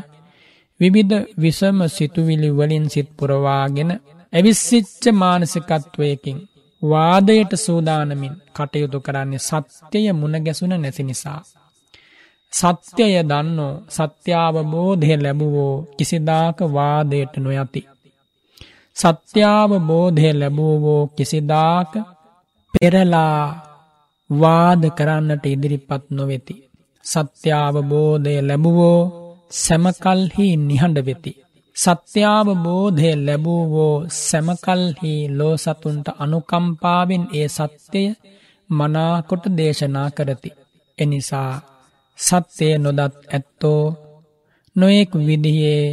විවිධ 0.81 1.17
විසම 1.37 1.79
සිතුවිලි 1.89 2.51
වලින් 2.51 2.87
සිත් 2.91 3.09
පුරවාගෙන 3.17 3.91
ඇවිස්සිච්ච 4.33 5.05
මානසිකත්වයකින් 5.13 6.39
වාදයට 6.83 7.53
සූදානමින් 7.57 8.35
කටයුතු 8.53 8.99
කරන්නේ 9.01 9.39
සත්‍යය 9.41 10.13
මුණගැසුන 10.13 10.75
නැති 10.77 11.03
නිසා. 11.03 11.41
සත්‍යය 12.53 13.17
දන්නෝ 13.23 13.75
සත්‍යාවබෝධය 13.89 15.15
ලැබුවෝ 15.17 15.75
කිසිදාක 15.97 16.59
වාදයට 16.73 17.35
නොයති. 17.37 17.81
සත්‍යාවබෝධය 18.97 20.31
ලැබූවෝ 20.33 21.03
කිසිදාක 21.07 21.93
පෙරලා 22.75 23.43
වාද 24.31 24.83
කරන්නට 24.91 25.45
ඉදිරිපත් 25.47 26.05
නොවෙති. 26.11 26.55
සත්‍යාවබෝධය 27.05 28.37
ලැබුවෝ 28.41 29.01
සැමකල්හි 29.55 30.49
නිහඬ 30.59 30.99
වෙති. 31.07 31.33
සත්‍යාවබෝධය 31.77 33.11
ලැබූවෝ 33.19 33.97
සැමකල්හි 34.19 35.15
ලෝ 35.29 35.55
සතුන්ට 35.57 36.09
අනුකම්පාවෙන් 36.19 37.25
ඒ 37.33 37.49
සත්‍යය 37.49 38.09
මනාකොට 38.71 39.45
දේශනා 39.57 40.09
කරති. 40.11 40.51
එනිසා 40.99 41.53
සත්‍යය 42.19 42.75
නොදත් 42.79 43.15
ඇත්තෝ 43.29 43.85
නොයෙක් 44.77 45.13
විදිහේ 45.27 45.87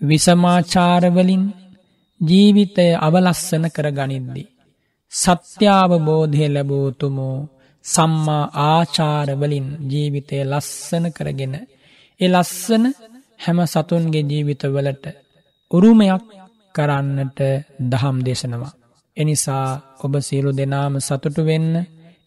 විසමාචාරවලින් 0.00 1.44
ජීවිතය 2.20 2.86
අවලස්සන 2.98 3.64
කර 3.70 3.88
ගනිද්දි. 3.90 4.42
සත්‍යාවබෝධය 5.12 6.46
ලැබූතුමෝ 6.48 7.38
සම්මා 7.84 8.44
ආචාරවලින් 8.64 9.68
ජීවිතය 9.90 10.36
ලස්සන 10.44 11.04
කරගෙන 11.12 11.54
එ 12.20 12.26
ලස්සන 12.26 12.84
හැම 13.40 13.58
සතුන්ගේ 13.66 14.22
ජීවිතවලට 14.22 15.04
උරුමයක් 15.70 16.24
කරන්නට 16.74 17.40
දහම් 17.90 18.16
දේශනවා. 18.24 18.72
එනිසා 19.16 19.68
ඔබ 20.00 20.14
සියලු 20.20 20.50
දෙනාම 20.52 20.94
සතුටු 21.00 21.42
වෙන්න 21.44 21.74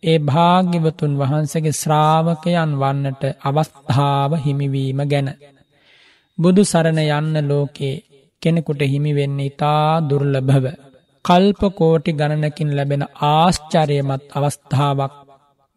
ඒ 0.03 0.17
භාග්‍යවතුන් 0.21 1.13
වහන්සේගේ 1.15 1.73
ශ්‍රාවකයන් 1.73 2.71
වන්නට 2.75 3.23
අවස්ථාව 3.41 4.31
හිමිවීම 4.37 5.01
ගැන. 5.05 5.27
බුදු 6.37 6.61
සරණ 6.63 6.99
යන්න 7.09 7.47
ලෝකේ 7.49 7.95
කෙනෙකුට 8.41 8.81
හිමිවෙන්න 8.83 9.39
ඉතා 9.41 9.85
දුර්ලභව. 10.01 10.65
කල්ප 11.25 11.61
කෝටි 11.71 12.11
ගණනකින් 12.13 12.71
ලැබෙන 12.75 13.03
ආශ්චරයමත් 13.27 14.23
අවස්ථාවක් 14.31 15.15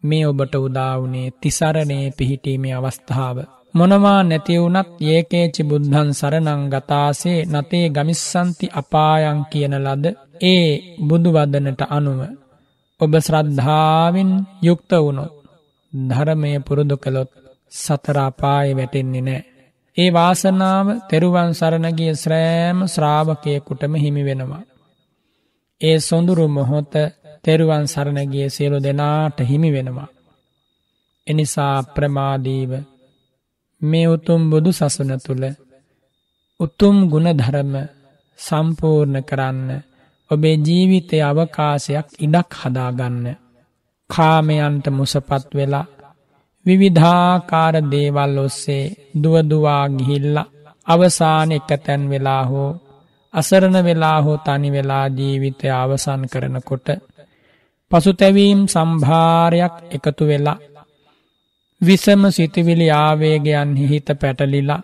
මේ 0.05 0.25
ඔබට 0.25 0.53
උදාවනේ 0.57 1.33
තිසරණයේ 1.35 2.07
පිහිටීමේ 2.11 2.75
අවස්ථාව. 2.75 3.37
මොනවා 3.73 4.19
නැතිවුනත් 4.23 4.89
ඒකේචි 5.05 5.61
බුද්ධන් 5.63 6.09
සරනං 6.11 6.61
ගතාසේ 6.69 7.39
නතේ 7.47 7.85
ගමිස්සන්ති 7.89 8.73
අපායන් 8.73 9.39
කියන 9.45 9.73
ලද 9.77 10.05
ඒ 10.43 10.67
බුදුවදනට 11.07 11.81
අනුව. 11.89 12.19
ඔබ 12.99 13.11
ශ්‍රද්ධාවෙන් 13.19 14.31
යුක්ත 14.61 14.91
වුණොත් 14.97 15.33
ධරමය 15.93 16.51
පුරුදු 16.59 16.95
කළොත් 16.97 17.31
සතරාපාය 17.73 18.69
වැටෙන්නේ 18.73 19.21
නෑ. 19.21 19.41
ඒ 19.97 20.09
වාසනාව 20.11 20.87
තෙරුවන් 21.09 21.51
සරණගිය 21.53 22.13
ශ්‍රෑම 22.13 22.79
ශ්‍රාවකයකුටම 22.85 23.93
හිමි 23.95 24.23
වෙනවා. 24.23 24.63
ඒ 25.81 25.97
සොඳුරු 25.99 26.47
මොහොත 26.47 26.93
තෙරුවන් 27.45 27.85
සරණගිය 27.85 28.47
සියලු 28.49 28.77
දෙනාට 28.79 29.37
හිමි 29.41 29.69
වෙනවා. 29.71 30.09
එනිසා 31.27 31.77
ප්‍රමාදීව 31.85 32.71
මේ 33.81 34.07
උතුම් 34.07 34.41
බුදු 34.49 34.71
සසුන 34.71 35.11
තුළ 35.19 35.43
උතුම් 36.59 36.95
ගුණධරම 37.09 37.73
සම්පූර්ණ 38.39 39.17
කරන්න 39.23 39.69
ඔබේ 40.31 40.57
ජීවිතය 40.57 41.17
අවකාශයක් 41.21 42.07
ඉඩක් 42.19 42.51
හදාගන්න. 42.59 43.25
කාමයන්ට 44.09 44.85
මුසපත් 44.89 45.49
වෙලා 45.53 45.91
විවිධාකාර 46.65 47.75
දේවල් 47.85 48.35
ඔස්සේ 48.39 48.93
දුවදුවා 49.15 49.83
ගිහිල්ල 49.89 50.37
අවසාන 50.87 51.49
එක 51.51 51.69
තැන් 51.77 52.03
වෙලා 52.09 52.43
හෝ 52.43 52.71
අසරණ 53.33 53.77
වෙලා 53.83 54.19
හෝ 54.21 54.37
තනි 54.37 54.69
වෙලා 54.71 55.05
ජීවිතය 55.09 55.67
අවසන් 55.73 56.21
කරනකොට 56.25 56.87
පසුතැවීම් 57.91 58.61
සම්භාරයක් 58.67 59.75
එකතු 59.91 60.23
වෙලා 60.25 60.57
විසම 61.81 62.21
සිතිවිලි 62.29 62.87
ආවේගයන් 62.93 63.71
හිහිත 63.75 64.09
පැටලිලා 64.15 64.81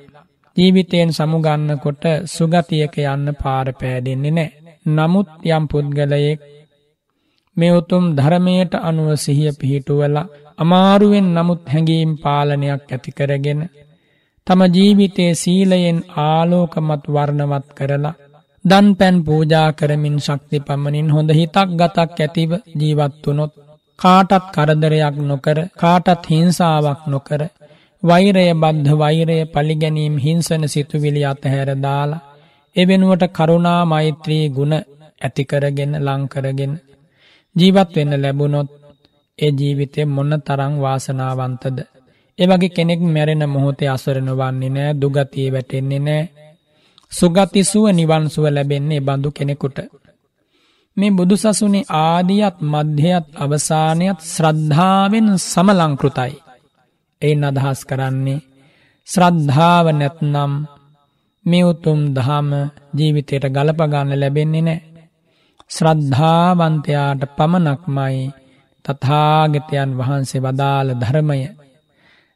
ජීවිතයෙන් 0.57 1.11
සමුගන්නකොට 1.11 2.03
සුගතියක 2.27 2.95
යන්න 3.05 3.27
පාර 3.35 3.67
පෑඩෙන්නේ 3.73 4.31
නෑ. 4.31 4.49
නමුත් 4.87 5.29
යම් 5.47 5.65
පුද්ගලයෙක් 5.67 6.41
මේ 7.57 7.71
උතුම් 7.71 8.05
ධර්මයට 8.15 8.73
අනුව 8.79 9.09
සිහිය 9.17 9.51
පිහිටුවලා 9.53 10.31
අමාරුවෙන් 10.57 11.27
නමුත් 11.31 11.63
හැඟීම් 11.65 12.11
පාලනයක් 12.17 12.83
ඇති 12.87 13.11
කරගෙන 13.11 13.61
තම 14.47 14.61
ජීවිතයේ 14.69 15.33
සීලයෙන් 15.35 15.99
ආලෝකමත් 16.21 17.03
වර්ණවත් 17.07 17.67
කරලා 17.77 18.19
දන් 18.65 18.87
පැන් 18.93 19.15
පූජා 19.21 19.67
කරමින් 19.73 20.17
ශක්ති 20.19 20.57
පමණින් 20.59 21.09
හොඳ 21.09 21.29
හිතක් 21.31 21.69
ගතක් 21.73 22.17
ඇතිව 22.19 22.51
ජීවත්වනොත් 22.79 23.53
කාටත් 23.99 24.45
කරදරයක් 24.51 25.15
නොකර 25.23 25.57
කාටත් 25.75 26.23
හිංසාවක් 26.25 27.01
නොකර 27.07 27.41
වෛරය 28.03 28.45
බද්ධ 28.55 28.91
වෛරය 28.95 29.37
පලිගැනීම් 29.47 30.15
හිංසන 30.17 30.63
සිතුවිලි 30.67 31.21
අතහැර 31.25 31.69
දාලා 31.77 32.23
එවෙනුවට 32.75 33.23
කරුණා 33.29 33.81
මෛත්‍රී 33.85 34.45
ගුණ 34.49 34.73
ඇතිකරගෙන 35.21 35.93
ලංකරගෙන 35.99 36.73
ජීවත් 37.55 37.89
වෙන්න 37.95 38.13
ලැබුණොත් 38.17 38.69
ඒ 39.39 39.51
ජීවිතය 39.51 40.01
මොන්න 40.07 40.33
තරං 40.39 40.73
වාසනාවන්තද. 40.77 41.77
එවගේ 42.39 42.69
කෙනෙක් 42.69 43.01
මැරෙන 43.07 43.43
මොහොතේ 43.49 43.89
අසරණ 43.89 44.31
වන්නේ 44.33 44.71
නෑ 44.71 44.91
දුගතිය 44.95 45.47
වැටෙන්නේ 45.49 46.01
නෑ. 46.01 46.23
සුගතිසුව 47.11 47.85
නිවන්සුව 47.89 48.45
ලැබෙන්නේ 48.47 49.01
බඳු 49.01 49.29
කෙනෙකුට. 49.31 49.77
මේ 50.97 51.11
බුදුසසුනේ 51.11 51.89
ආදියත් 51.99 52.57
මධ්‍යයත් 52.63 53.25
අවසානයත් 53.35 54.19
ශ්‍රද්ධාවෙන් 54.25 55.27
සමලංකෘතයි. 55.41 56.33
එයින් 57.21 57.43
අදහස් 57.43 57.81
කරන්නේ 57.85 58.45
ශ්‍රද්ධාව 59.07 59.85
නැත්නම් 59.91 60.51
මේ 61.45 61.63
උතුම් 61.63 61.99
දහම 62.09 62.49
ජීවිතයට 62.93 63.45
ගලපගන්න 63.47 64.11
ලැබෙන්නේ 64.15 64.63
නෑ. 64.63 64.79
ශ්‍රද්ධාවන්තයාට 65.71 67.21
පමණක්මයි 67.29 68.17
තථාගතයන් 68.85 69.91
වහන්සේ 69.97 70.41
වදාළ 70.41 70.89
ධර්මය 70.95 71.39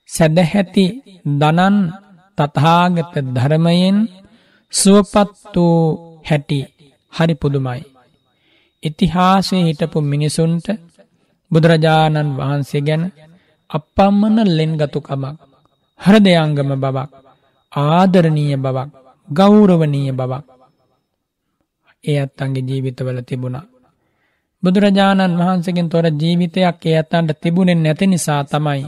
සැදැහැති 0.09 0.85
දනන් 1.33 1.77
තථාගත 2.37 3.13
ධර්මයෙන් 3.35 3.97
සුවපත් 4.75 5.55
වූ 5.55 6.21
හැටි 6.25 6.57
හරි 7.13 7.35
පුදුමයි. 7.35 7.81
ඉතිහාසයේ 8.83 9.63
හිටපු 9.63 9.99
මිනිසුන්ට 10.03 10.67
බුදුරජාණන් 11.51 12.35
වහන්සේ 12.37 12.81
ගැන 12.81 13.03
අපම්මන 13.69 14.37
ලෙන්ගතුකමක් 14.49 15.23
හරදයංගම 15.99 16.71
බවක් 16.75 17.11
ආදරණීය 17.71 18.57
බවක් 18.57 18.89
ගෞරවනීය 19.27 20.11
බවක් 20.11 20.43
ඒ 22.03 22.17
අත්තන්ගේ 22.19 22.63
ජීවිතවල 22.63 23.19
තිබුණා. 23.21 23.65
බුදුරජාණන් 24.63 25.39
වහන්සකින් 25.39 25.89
තොර 25.89 26.05
ජීවිතයක් 26.13 26.83
ඒ 26.83 26.95
ඇතන්ට 26.95 27.39
තිබුණෙන් 27.41 27.81
නැති 27.83 28.05
නිසා 28.07 28.41
තමයි. 28.45 28.83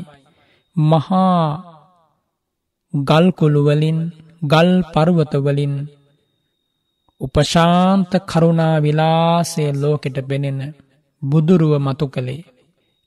මහා 0.75 1.41
ගල්කුළුවලින් 2.93 3.99
ගල් 4.41 4.69
පර්වතවලින් 4.93 5.75
උපශාන්ත 7.21 8.11
කරුණා 8.27 8.75
විලාසේ 8.77 9.71
ලෝකෙට 9.73 10.17
පෙනෙන 10.27 10.59
බුදුරුව 11.21 11.73
මතු 11.79 12.05
කළේ. 12.07 12.47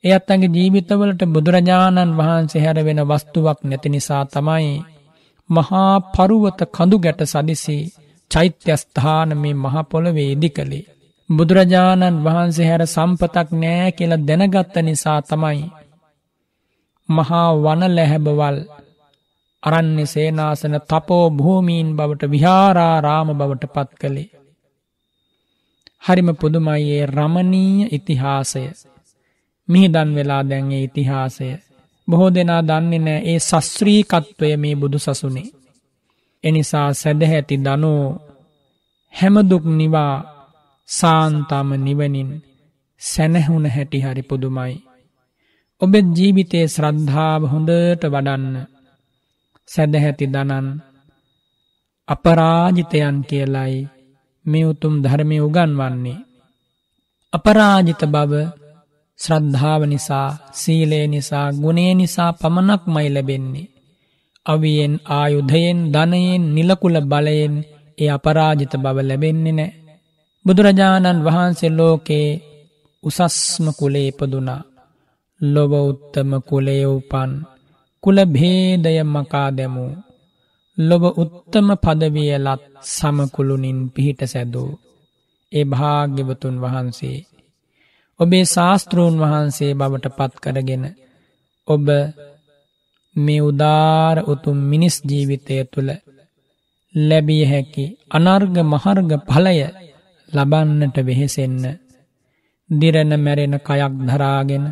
එයත් 0.04 0.28
අගේ 0.28 0.54
ජීවිතවලට 0.56 1.22
බුදුරජාණන් 1.24 2.16
වහන්සේ 2.18 2.62
හැර 2.64 2.78
වෙන 2.80 3.00
වස්තුවක් 3.02 3.58
නැති 3.62 3.88
නිසා 3.88 4.24
තමයි 4.24 4.70
මහා 5.50 5.92
පරුවත 6.14 6.60
කඳු 6.72 6.96
ගැට 6.98 7.20
සදිසි 7.24 7.78
චෛත්‍යස්ථාන 8.30 9.30
මේ 9.36 9.54
මහපොළොවේ 9.54 10.28
ඉදි 10.30 10.50
කළේ. 10.50 10.88
බුදුරජාණන් 11.30 12.22
වහන්සේ 12.24 12.68
හැර 12.68 12.82
සම්පතක් 12.86 13.48
නෑ 13.52 13.88
කියල 13.92 14.12
දැනගත්ත 14.18 14.74
නිසා 14.80 15.20
තමයි. 15.20 15.60
මහා 17.08 17.48
වන 17.56 17.82
ලැහැබවල් 17.88 18.56
අරන්නේ 19.62 20.06
සේනාසන 20.06 20.76
තපෝ 20.82 21.24
භූමීන් 21.30 21.88
බවට 21.96 22.30
විහාරා 22.30 22.96
රාම 23.00 23.28
බවට 23.32 23.72
පත් 23.74 23.90
කළේ. 24.00 24.30
හරිම 26.02 26.30
පුදුමයියේ 26.34 27.06
රමණීය 27.08 27.88
ඉතිහාසය. 27.90 28.62
මිහිදන් 29.68 30.10
වෙලා 30.14 30.42
දැන්ගේ 30.44 30.82
ඉතිහාසය. 30.82 31.48
බොහෝ 32.08 32.30
දෙනා 32.30 32.62
දන්නේ 32.62 32.98
නෑ 32.98 33.20
ඒ 33.26 33.38
සස්ත්‍රීකත්වය 33.40 34.56
මේ 34.56 34.74
බුදු 34.76 34.98
සසුනේ. 34.98 35.48
එනිසා 36.44 36.88
සැදැහැති 36.94 37.56
දනෝ 37.58 38.04
හැමදුක් 39.14 39.64
නිවා 39.72 40.14
සාන්තම 40.88 41.68
නිවනින් 41.78 42.30
සැනැහුණ 43.00 43.66
හැටි 43.66 43.98
හරි 44.00 44.22
පුදුමයි. 44.22 44.74
ඔබෙත් 45.80 46.06
ජීවිතයේ 46.16 46.66
ශ්‍රද්ධාව 46.68 47.42
හොඳට 47.44 48.02
වඩන්න 48.06 48.56
සැදැහැති 49.70 50.26
දනන් 50.26 50.66
අපරාජිතයන් 52.08 53.16
කියලයි 53.22 53.74
මේ 54.46 54.66
උතුම් 54.66 54.94
ධර්මය 55.04 55.36
උගන්වන්නේ. 55.40 56.18
අපරාජිත 57.32 58.02
බව 58.06 58.32
ශ්‍රද්ධාව 59.18 59.82
නිසා 59.84 60.28
සීලේ 60.52 61.06
නිසා 61.06 61.48
ගුණේ 61.52 61.92
නිසා 61.94 62.32
පමණක් 62.32 62.82
මයි 62.86 63.08
ලැබෙන්නේ. 63.08 63.70
අවියෙන් 64.46 64.94
ආයුධයෙන් 65.08 65.78
ධනයෙන් 65.94 66.44
නිලකුල 66.54 66.96
බලයෙන් 67.02 67.54
ඒ 67.98 68.10
අපරාජිත 68.10 68.72
බව 68.74 68.96
ලැබෙන්නේ 69.00 69.52
නෑ. 69.52 69.72
බුදුරජාණන් 70.44 71.24
වහන්සේ 71.26 71.72
ලෝකේ 71.72 72.28
උසස්ම 73.02 73.64
කුලේ 73.78 74.06
ඉපදුනා. 74.08 74.62
ලොව 75.40 75.72
උත්තම 75.82 76.30
කුලේ 76.48 76.84
උපන් 76.88 77.30
කුල 78.04 78.18
භේදය 78.26 78.98
මකා 79.06 79.48
දැමූ. 79.50 79.92
ලොබ 80.78 81.02
උත්තම 81.14 81.68
පදවියලත් 81.76 82.62
සමකුළුනින් 82.88 83.80
පිහිට 83.90 84.20
සැදූ. 84.24 84.70
ඒ 85.52 85.64
භාග්‍යවතුන් 85.64 86.56
වහන්සේ. 86.58 87.18
ඔබේ 88.20 88.44
ශාස්තෘූන් 88.44 89.14
වහන්සේ 89.18 89.72
බවට 89.74 90.06
පත් 90.10 90.32
කරගෙන 90.36 90.84
ඔබ 91.68 91.86
මේ 93.16 93.40
උදාර 93.40 94.16
උතුම් 94.24 94.58
මිනිස් 94.62 94.96
ජීවිතය 95.04 95.54
තුළ 95.64 95.90
ලැබිය 96.94 97.44
හැකි 97.44 97.84
අනර්ග 98.10 98.56
මහර්ග 98.64 99.10
පලය 99.26 99.58
ලබන්නට 100.28 100.96
වෙහෙසෙන්න 100.98 101.64
දිරණ 102.70 103.12
මැරෙන 103.16 103.54
කයක් 103.58 103.94
ධරාගෙන 104.00 104.64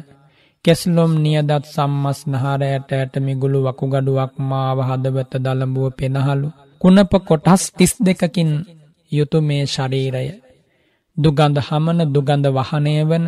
කෙස්ලොම් 0.68 1.12
නියදත් 1.16 1.64
සම්මස් 1.66 2.18
නහර 2.26 2.60
ඇට 2.62 2.90
ඇටමි 2.92 3.34
ගුළු 3.34 3.58
වකුගඩුවක් 3.66 4.32
මාව 4.44 4.78
හදවත 4.88 5.32
දළඹුව 5.38 5.86
පෙනහලු 5.92 6.48
කුණප 6.80 7.12
කොටස් 7.20 7.62
තිස් 7.72 7.92
දෙකකින් 7.98 8.50
යුතු 9.12 9.38
මේ 9.40 9.64
ශරීරය 9.66 10.26
දුගඳ 11.16 11.56
හමන 11.58 12.00
දුගඳ 12.06 12.44
වහනය 12.48 12.94
වන 13.04 13.24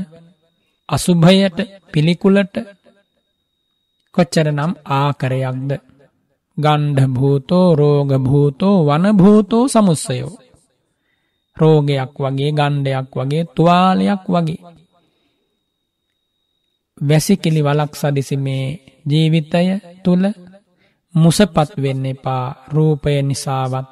අසුභයට 0.89 1.59
පිළිකුලට 1.93 2.55
කොච්චර 4.15 4.47
නම් 4.51 4.73
ආකරයක්ද. 4.91 5.71
ගණ්ඩ 6.59 6.99
භූතෝ 7.09 7.67
රෝග 7.75 8.11
භූතෝ 8.19 8.77
වනභූතෝ 8.85 9.65
සමුස්සයෝ. 9.69 10.33
රෝගයක් 11.57 12.15
වගේ 12.19 12.53
ගණ්ඩයක් 12.53 13.09
වගේ 13.13 13.45
තුවාලයක් 13.47 14.25
වගේ. 14.29 14.61
වැසිකිලි 17.01 17.61
වලක් 17.65 17.93
සදිසි 17.95 18.37
මේ 18.37 18.67
ජීවිතය 19.11 19.67
තුළ 20.05 20.25
මුසපත් 21.15 21.71
වෙන්න 21.83 22.05
එපා 22.07 22.45
රූපය 22.69 23.23
නිසාවත්. 23.23 23.87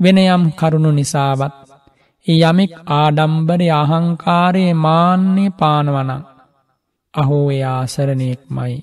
වෙන 0.00 0.18
යම් 0.18 0.44
කරුණු 0.50 0.90
නිසාවත්. 0.92 1.54
යමෙක් 2.26 2.72
ආඩම්බරය 2.90 3.68
අහංකාරයේ 3.72 4.74
මාන්නේ 4.76 5.50
පානවනං. 5.50 6.22
අහෝ 7.14 7.46
එය 7.50 7.62
ආසරණයෙක් 7.64 8.42
මයි. 8.50 8.76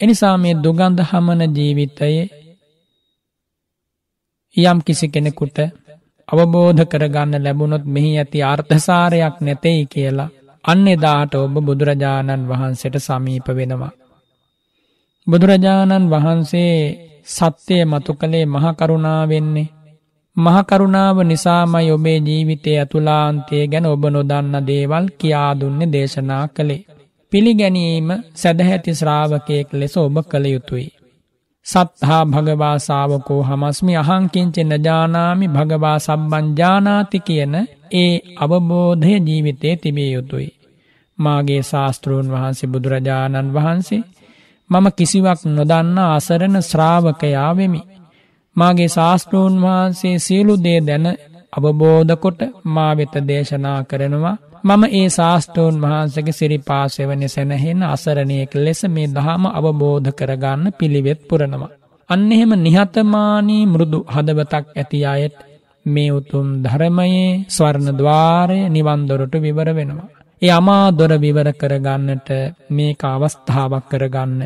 එනිසා 0.00 0.36
මේ 0.36 0.54
දුගන්ධ 0.54 1.02
හමන 1.10 1.40
ජීවිතයේ 1.56 2.24
යම් 4.56 4.78
කිසි 4.80 5.06
කෙනෙකුට 5.08 5.58
අවබෝධ 6.28 6.82
කරගන්න 6.84 7.44
ලැබුණොත් 7.44 7.84
මෙහි 7.86 8.10
ඇති 8.18 8.38
අර්ථසාරයක් 8.44 9.36
නැතෙයි 9.40 9.84
කියලා 9.86 10.30
අන්න 10.64 10.86
එදාට 10.88 11.32
ඔබ 11.36 11.54
බුදුරජාණන් 11.60 12.48
වහන්සේට 12.48 12.96
සමීප 12.98 13.48
වෙනවා. 13.50 13.92
බුදුරජාණන් 15.26 16.10
වහන්සේ 16.10 16.76
සත්‍යය 17.26 17.82
මතු 17.84 18.12
කළේ 18.14 18.46
මහකරුණාවෙන්නේ. 18.46 19.72
මහකරුණාව 20.36 21.18
නිසාමයි 21.22 21.90
ඔබේ 21.90 22.18
ජීවිතය 22.18 22.70
ඇතුලාන්තය 22.74 23.56
ගැන 23.66 23.86
ඔබ 23.86 24.04
නොදන්න 24.06 24.54
දේවල් 24.66 25.04
කියාදුන්නේ 25.18 25.92
දේශනා 25.92 26.44
කළේ. 26.48 26.86
පිළිගැනීම 27.32 28.08
සැදහැති 28.34 28.92
ශ්‍රාවකයෙක් 28.94 29.68
ලෙස 29.72 29.94
ඔබ 29.98 30.16
කළ 30.22 30.46
යුතුයි. 30.46 30.88
සත්හා 31.66 32.24
භගවා 32.26 32.78
සාාවකෝ 32.78 33.42
හමස්මි 33.42 33.92
අහංකින්චෙ 33.96 34.62
නජානාමි 34.64 35.46
භගවා 35.48 35.98
සබ්බංජානාති 35.98 37.18
කියන 37.20 37.54
ඒ 37.94 38.14
අවබෝධය 38.38 39.14
ජීවිතය 39.20 39.70
තිබිය 39.76 40.10
යුතුයි. 40.12 40.50
මාගේ 41.18 41.62
ශාස්තෘන් 41.62 42.26
වහන්සේ 42.30 42.68
බුදුරජාණන් 42.68 43.54
වහන්සේ 43.54 44.02
මම 44.70 44.86
කිසිවක් 44.90 45.40
නොදන්න 45.48 45.98
අසරණ 46.06 46.56
ශ්‍රාවකයාවෙමි. 46.62 47.80
මාගේ 48.56 48.88
ශාස්තෘන් 48.88 49.54
වහන්සේ 49.62 50.16
සියලු 50.18 50.54
දේ 50.64 50.80
දැන 50.80 51.06
අවබෝධකොට 51.52 52.40
මා 52.66 52.92
වෙත 52.96 53.14
දේශනා 53.28 53.80
කරනවා 53.82 54.36
මම 54.64 54.82
ඒ 54.90 55.08
ශාස්තෘන් 55.08 55.76
වහන්සගේ 55.82 56.32
සිරිපාසෙවනි 56.32 57.28
සැනහෙන 57.28 57.80
අසරණයෙක් 57.86 58.52
ලෙස 58.56 58.80
මේ 58.88 59.08
දහම 59.08 59.42
අවබෝධ 59.50 60.10
කරගන්න 60.12 60.62
පිළිවෙත් 60.72 61.20
පුරනවා. 61.22 61.74
අන්න 62.10 62.30
එහෙම 62.32 62.52
නිහතමානී 62.58 63.64
මෘදු 63.66 63.98
හදවතක් 64.08 64.64
ඇති 64.72 65.00
අයට 65.06 65.38
මේ 65.86 66.10
උතුම් 66.10 66.48
ධර්මයේ 66.64 67.28
ස්වර්ණ 67.48 67.90
ద్వාරය 67.92 68.58
නිවන්දොරට 68.68 69.34
විවර 69.36 69.68
වෙනවා. 69.70 70.12
ඒ 70.42 70.50
අමා 70.50 70.86
දොර 70.90 71.12
විවර 71.18 71.48
කරගන්නට 71.52 72.28
මේක 72.70 73.02
අවස්ථාවක් 73.06 73.84
කරගන්න. 73.90 74.40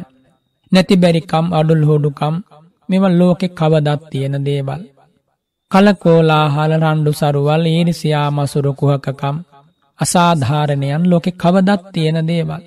නැති 0.72 0.94
බැරිකම් 0.96 1.46
අඩුල් 1.52 1.82
හෝඩුකම් 1.82 2.34
මෙව 2.88 3.04
ලෝකෙ 3.12 3.46
කවදත් 3.50 4.02
තියෙන 4.10 4.36
දේවල්. 4.42 4.82
කලකෝලාහල 5.70 6.72
රණ්ඩු 6.76 7.12
සරුවල් 7.12 7.64
ඊරිසියා 7.68 8.28
මසුරු 8.30 8.72
කුහකකම් 8.74 9.36
අසාධාරණයන් 9.98 11.04
ලෝකෙ 11.04 11.30
කවදත් 11.32 11.82
තියෙන 11.92 12.20
දේවල්. 12.26 12.62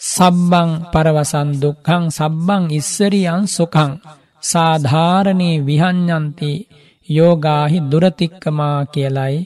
සබ්බං 0.00 0.70
පරවසන් 0.92 1.48
දුක්කං 1.62 2.04
සබ්බං 2.10 2.62
ඉස්සරියන් 2.70 3.42
සුකං 3.46 3.92
සාධාරණී 4.42 5.56
විහඥන්ති 5.60 6.52
යෝගාහි 7.08 7.78
දුරතික්කමා 7.90 8.78
කියලයි 8.86 9.36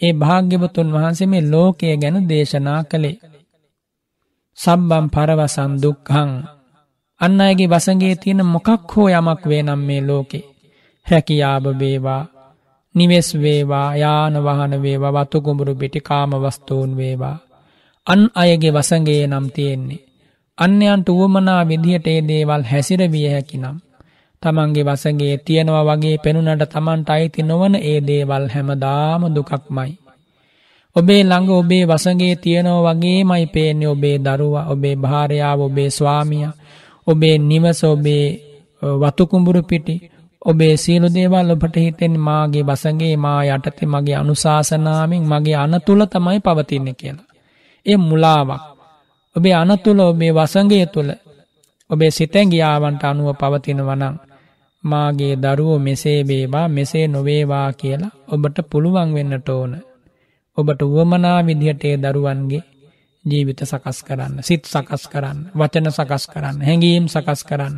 ඒ 0.00 0.12
භාග්‍යවතුන් 0.14 0.88
වහන්සේ 0.92 1.26
මේ 1.26 1.48
ලෝකය 1.48 1.86
ගැන 1.96 2.16
දේශනා 2.28 2.80
කළේ. 2.84 3.20
සබ්බම් 4.58 5.06
පරවසන් 5.08 5.72
දුක්හං 5.82 6.30
අන්න 7.20 7.40
අයගේ 7.40 7.68
වසගේ 7.68 8.14
තියෙන 8.14 8.42
මොකක් 8.46 8.68
හෝ 8.92 9.08
යමක් 9.10 9.42
වේ 9.44 9.62
නම් 9.62 9.80
මේ 9.80 10.02
ලෝකේ. 10.02 10.48
හැකියාව 11.06 11.64
වේවා 11.78 12.22
නිවෙස් 12.94 13.28
වේවා 13.34 13.96
යාන 13.96 14.34
වහන 14.36 14.72
වේවා 14.82 15.14
වතුකුඹුරු 15.16 15.74
පිටි 15.74 16.00
කාමවස්තූන් 16.00 16.96
වේවා. 16.96 17.38
අන් 18.06 18.22
අයගේ 18.34 18.72
වසගේ 18.72 19.26
නම් 19.26 19.46
තියෙන්නේ. 19.50 20.04
අන්‍යයන්ට 20.58 21.08
වුවමනා 21.08 21.68
විදිහට 21.68 22.06
ඒ 22.06 22.20
දේවල් 22.22 22.62
හැසිර 22.62 23.00
විය 23.08 23.28
හැකි 23.28 23.56
නම්. 23.58 23.76
තමන්ගේ 24.42 24.84
වසගේ 24.84 25.34
තියෙනවා 25.36 25.88
වගේ 25.88 26.16
පෙනුනට 26.18 26.64
තමන්ට 26.68 27.08
අයිති 27.10 27.42
නොවන 27.42 27.74
ඒ 27.82 27.98
දේවල් 28.00 28.44
හැමදාම 28.48 29.22
දුකක්මයි. 29.34 29.92
ඔබේ 30.96 31.22
ළඟ 31.22 31.50
ඔබේ 31.52 31.84
වසගේ 31.86 32.34
තියෙනව 32.36 32.76
වගේ 32.86 33.20
මයි 33.24 33.46
පේන්නේ 33.46 33.88
ඔබේ 33.88 34.16
දරුවා 34.18 34.66
ඔබේ 34.66 34.96
භාරයාව 34.96 35.60
ඔබේ 35.60 35.90
ස්වාමිය 35.90 36.48
ඔබේ 37.06 37.36
නිවස 37.40 37.80
ඔබේ 37.84 38.26
වතුකුඹුරු 38.82 39.62
පිටි 39.62 39.94
ඔබේ 40.42 40.76
සියලු 40.76 41.08
දේවල් 41.08 41.50
ඔබට 41.50 41.76
හිතෙන් 41.76 42.14
මාගේ 42.18 42.64
වසගේ 42.64 43.16
මා 43.16 43.40
යටතේ 43.46 43.86
මගේ 43.86 44.16
අනුශාසනාවෙන් 44.16 45.24
මගේ 45.24 45.56
අනතුල 45.56 46.00
තමයි 46.06 46.40
පවතින්නේ 46.40 46.94
කියලා. 46.94 47.28
ඒ 47.86 47.96
මුලාවක්. 47.98 48.62
ඔබේ 49.36 49.54
අනතුල 49.54 50.00
ඔබේ 50.02 50.32
වසගේ 50.32 50.86
තුළ 50.86 51.10
ඔබේ 51.90 52.10
සිතැගියාවන්ට 52.10 53.02
අනුව 53.04 53.28
පවතිනවනං 53.34 54.16
මාගේ 54.84 55.34
දරුවෝ 55.36 55.78
මෙසේ 55.78 56.20
වේවා 56.24 56.68
මෙසේ 56.68 57.06
නොවේවා 57.08 57.72
කියලා 57.72 58.16
ඔබට 58.28 58.58
පුළුවන් 58.70 59.14
වෙන්නට 59.14 59.48
ඕන. 59.48 59.72
ඔබට 60.58 60.80
වුවමනා 60.82 61.46
විදිහට 61.46 61.84
ඒ 61.84 61.96
දරුවන්ගේ 61.98 62.62
ජීවිත 63.24 63.60
සකස් 63.62 63.98
කරන්න 64.02 64.34
සිත් 64.40 64.64
සකස් 64.64 65.04
කරන්න 65.08 65.38
වචන 65.54 65.90
සකස් 65.90 66.24
කරන්න 66.26 66.58
හැඟීම් 66.60 67.04
සකස් 67.06 67.44
කරන්න. 67.44 67.76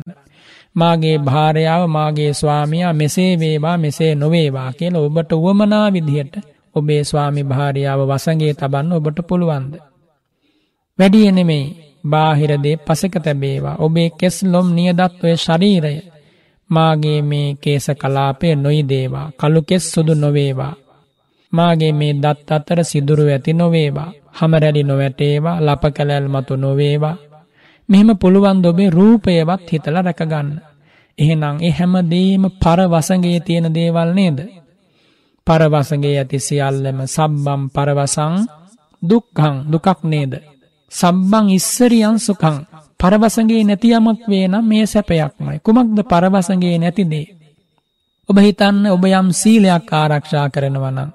මාගේ 0.75 1.17
භාරයාව 1.19 1.83
මාගේ 1.87 2.31
ස්වාමයා 2.33 2.93
මෙසේ 2.93 3.33
වේවා 3.39 3.77
මෙසේ 3.77 4.13
නොවේවා 4.15 4.69
කියල 4.71 4.95
ඔබට 4.97 5.31
වුවමනා 5.33 5.87
විදිහට 5.91 6.33
ඔබේ 6.75 7.01
ස්වාමි 7.03 7.43
භාරයාව 7.43 7.99
වසගේ 8.01 8.53
තබන්න 8.53 8.91
ඔබට 8.91 9.17
පුළුවන්ද. 9.27 9.73
වැඩිය 10.99 11.31
නෙමෙයි 11.31 11.65
බාහිරදේ 12.03 12.77
පසක 12.77 13.15
තැබේවා 13.17 13.75
ඔබේ 13.77 14.09
කෙස් 14.11 14.37
ලොම් 14.43 14.67
නියදත්වය 14.75 15.31
ශරීරය 15.37 15.95
මාගේ 16.69 17.19
මේ 17.21 17.47
කේස 17.55 17.87
කලාපය 17.93 18.47
නොයිදේවා 18.55 19.31
කළුකෙස් 19.31 19.83
සුදු 19.91 20.13
නොවේවා. 20.15 20.73
මාගේ 21.53 21.91
මේ 21.91 22.13
දත් 22.13 22.49
අතර 22.51 22.79
සිදුරු 22.83 23.23
ඇති 23.27 23.53
නොවේවා 23.53 24.13
හමරැලි 24.31 24.83
නොවැටේවා 24.83 25.61
ලප 25.61 25.83
කැලැල් 25.93 26.27
මතු 26.27 26.53
නොවේවා. 26.55 27.17
මෙහෙම 27.89 28.09
පුළුවන් 28.15 28.65
ඔබේ 28.65 28.89
රූපයවත් 28.89 29.69
හිතල 29.69 29.97
රැකගන්න. 29.97 30.49
එහෙනම් 31.17 31.57
එ 31.59 31.69
හැමදේම 31.69 32.43
පරවසගේ 32.55 33.39
තියෙන 33.39 33.67
දේවල් 33.69 34.09
නේද. 34.11 34.39
පරවසගේ 35.47 36.15
ඇති 36.15 36.39
සියල්ලම 36.39 36.99
සබ්බම් 37.05 37.61
පරවසං 37.69 38.35
දුක්කං 39.01 39.55
දුකක් 39.71 39.99
නේද. 40.03 40.33
සබ්බං 40.91 41.45
ඉස්සරියන් 41.49 42.17
සුකං 42.19 42.57
පරවසගේ 42.99 43.63
නැතියමක් 43.63 44.21
වේ 44.29 44.45
නම් 44.47 44.65
මේ 44.65 44.85
සැපයක්මයි 44.85 45.57
කුමක්ද 45.59 45.97
පරවසගේ 46.03 46.77
නැතිදේ. 46.77 47.27
ඔබ 48.29 48.37
හිතන්න 48.37 48.85
ඔබ 48.87 49.03
යම් 49.05 49.27
සීලයක් 49.31 49.89
ආරක්ෂා 49.91 50.47
කරනවනම්. 50.49 51.09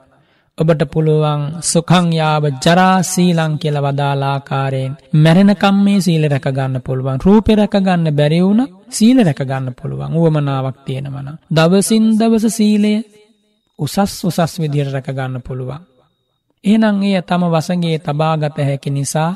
ඔබට 0.58 0.82
පුළුවන් 0.86 1.42
සුකංයාව 1.62 2.44
ජරාසීලං 2.56 3.52
කියල 3.58 3.76
වදාලාකාරයෙන් 3.78 4.96
මැරෙනකම් 5.16 5.76
මේ 5.84 6.00
සීල 6.00 6.24
රැකගන්න 6.26 6.76
පුළුවන් 6.80 7.20
රූපෙ 7.20 7.52
රැකගන්න 7.54 8.06
බැරිවුණ 8.12 8.62
සීල 8.90 9.18
රැකගන්න 9.20 9.68
පුළුවන් 9.72 10.14
වුවමනාවක් 10.14 10.78
තියෙනවන. 10.84 11.28
දවසින් 11.50 12.06
දවස 12.18 12.46
සීලය 12.50 12.94
උසස් 13.78 14.14
උසස් 14.24 14.52
විදිර 14.58 14.88
රැකගන්න 14.88 15.42
පුළුවන්. 15.42 15.82
එහනං 16.64 17.02
ඒ 17.04 17.22
තම 17.22 17.42
වසගේ 17.48 17.98
තබාගත 18.00 18.58
හැකි 18.60 18.90
නිසා 18.90 19.30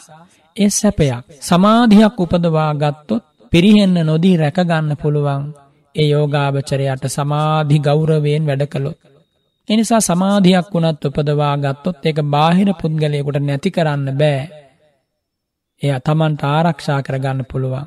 ඒ 0.56 0.70
සැපයක් 0.70 1.24
සමාධයක් 1.40 2.16
උපදවා 2.18 2.72
ගත්තොත් 2.74 3.24
පිරිහෙන්න 3.52 3.96
නොදී 4.02 4.36
රැකගන්න 4.36 4.90
පුළුවන් 4.96 5.42
ඒ 5.94 6.08
යෝගාභචරයට 6.08 7.04
සමාධි 7.08 7.78
ගෞරවයෙන් 7.80 8.44
වැඩ 8.46 8.64
කළොත්. 8.66 8.98
එනිසා 9.68 10.00
සමාධයක් 10.00 10.68
වුණත් 10.70 11.04
උපදවා 11.04 11.54
ගත්තොත් 11.58 11.98
එක 12.02 12.18
බාහිර 12.24 12.68
පුද්ගලයකුට 12.74 13.38
නැති 13.40 13.70
කරන්න 13.70 14.08
බෑ. 14.14 14.40
එය 15.82 15.92
තමන්ට 16.00 16.42
ආරක්ෂා 16.46 17.00
කරගන්න 17.02 17.40
පුළුවන්. 17.44 17.86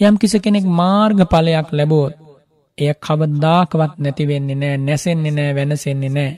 යම් 0.00 0.14
කිසි 0.16 0.38
කෙනෙක් 0.38 0.66
මාර්ග 0.72 1.18
පලයක් 1.26 1.68
ලැබෝත් 1.70 2.14
එය 2.78 2.90
කවද්දාකවත් 2.96 3.94
නැතිවෙන්නේ 3.98 4.56
නෑ 4.56 4.76
නැසෙන්නේ 4.78 5.32
නෑ 5.32 5.52
වෙනසෙන්නේ 5.52 6.10
නෑ. 6.10 6.30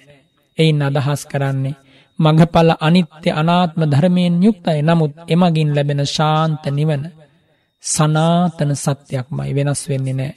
එයින් 0.58 0.82
අදහස් 0.82 1.22
කරන්නේ 1.26 1.80
මඟඵල 2.18 2.70
අනිත්‍ය 2.78 3.30
අනාත්ම 3.32 3.80
ධර්මයෙන් 3.84 4.36
යුක්තයි 4.40 4.80
නමුත් 4.82 5.14
එමගින් 5.26 5.70
ලැබෙන 5.76 6.02
ශාන්ත 6.06 6.64
නිවන 6.70 7.02
සනාතන 7.82 8.72
සත්‍යයක්මයි 8.76 9.52
වෙනස් 9.56 9.82
වෙන්නේ 9.88 10.14
නෑ. 10.14 10.32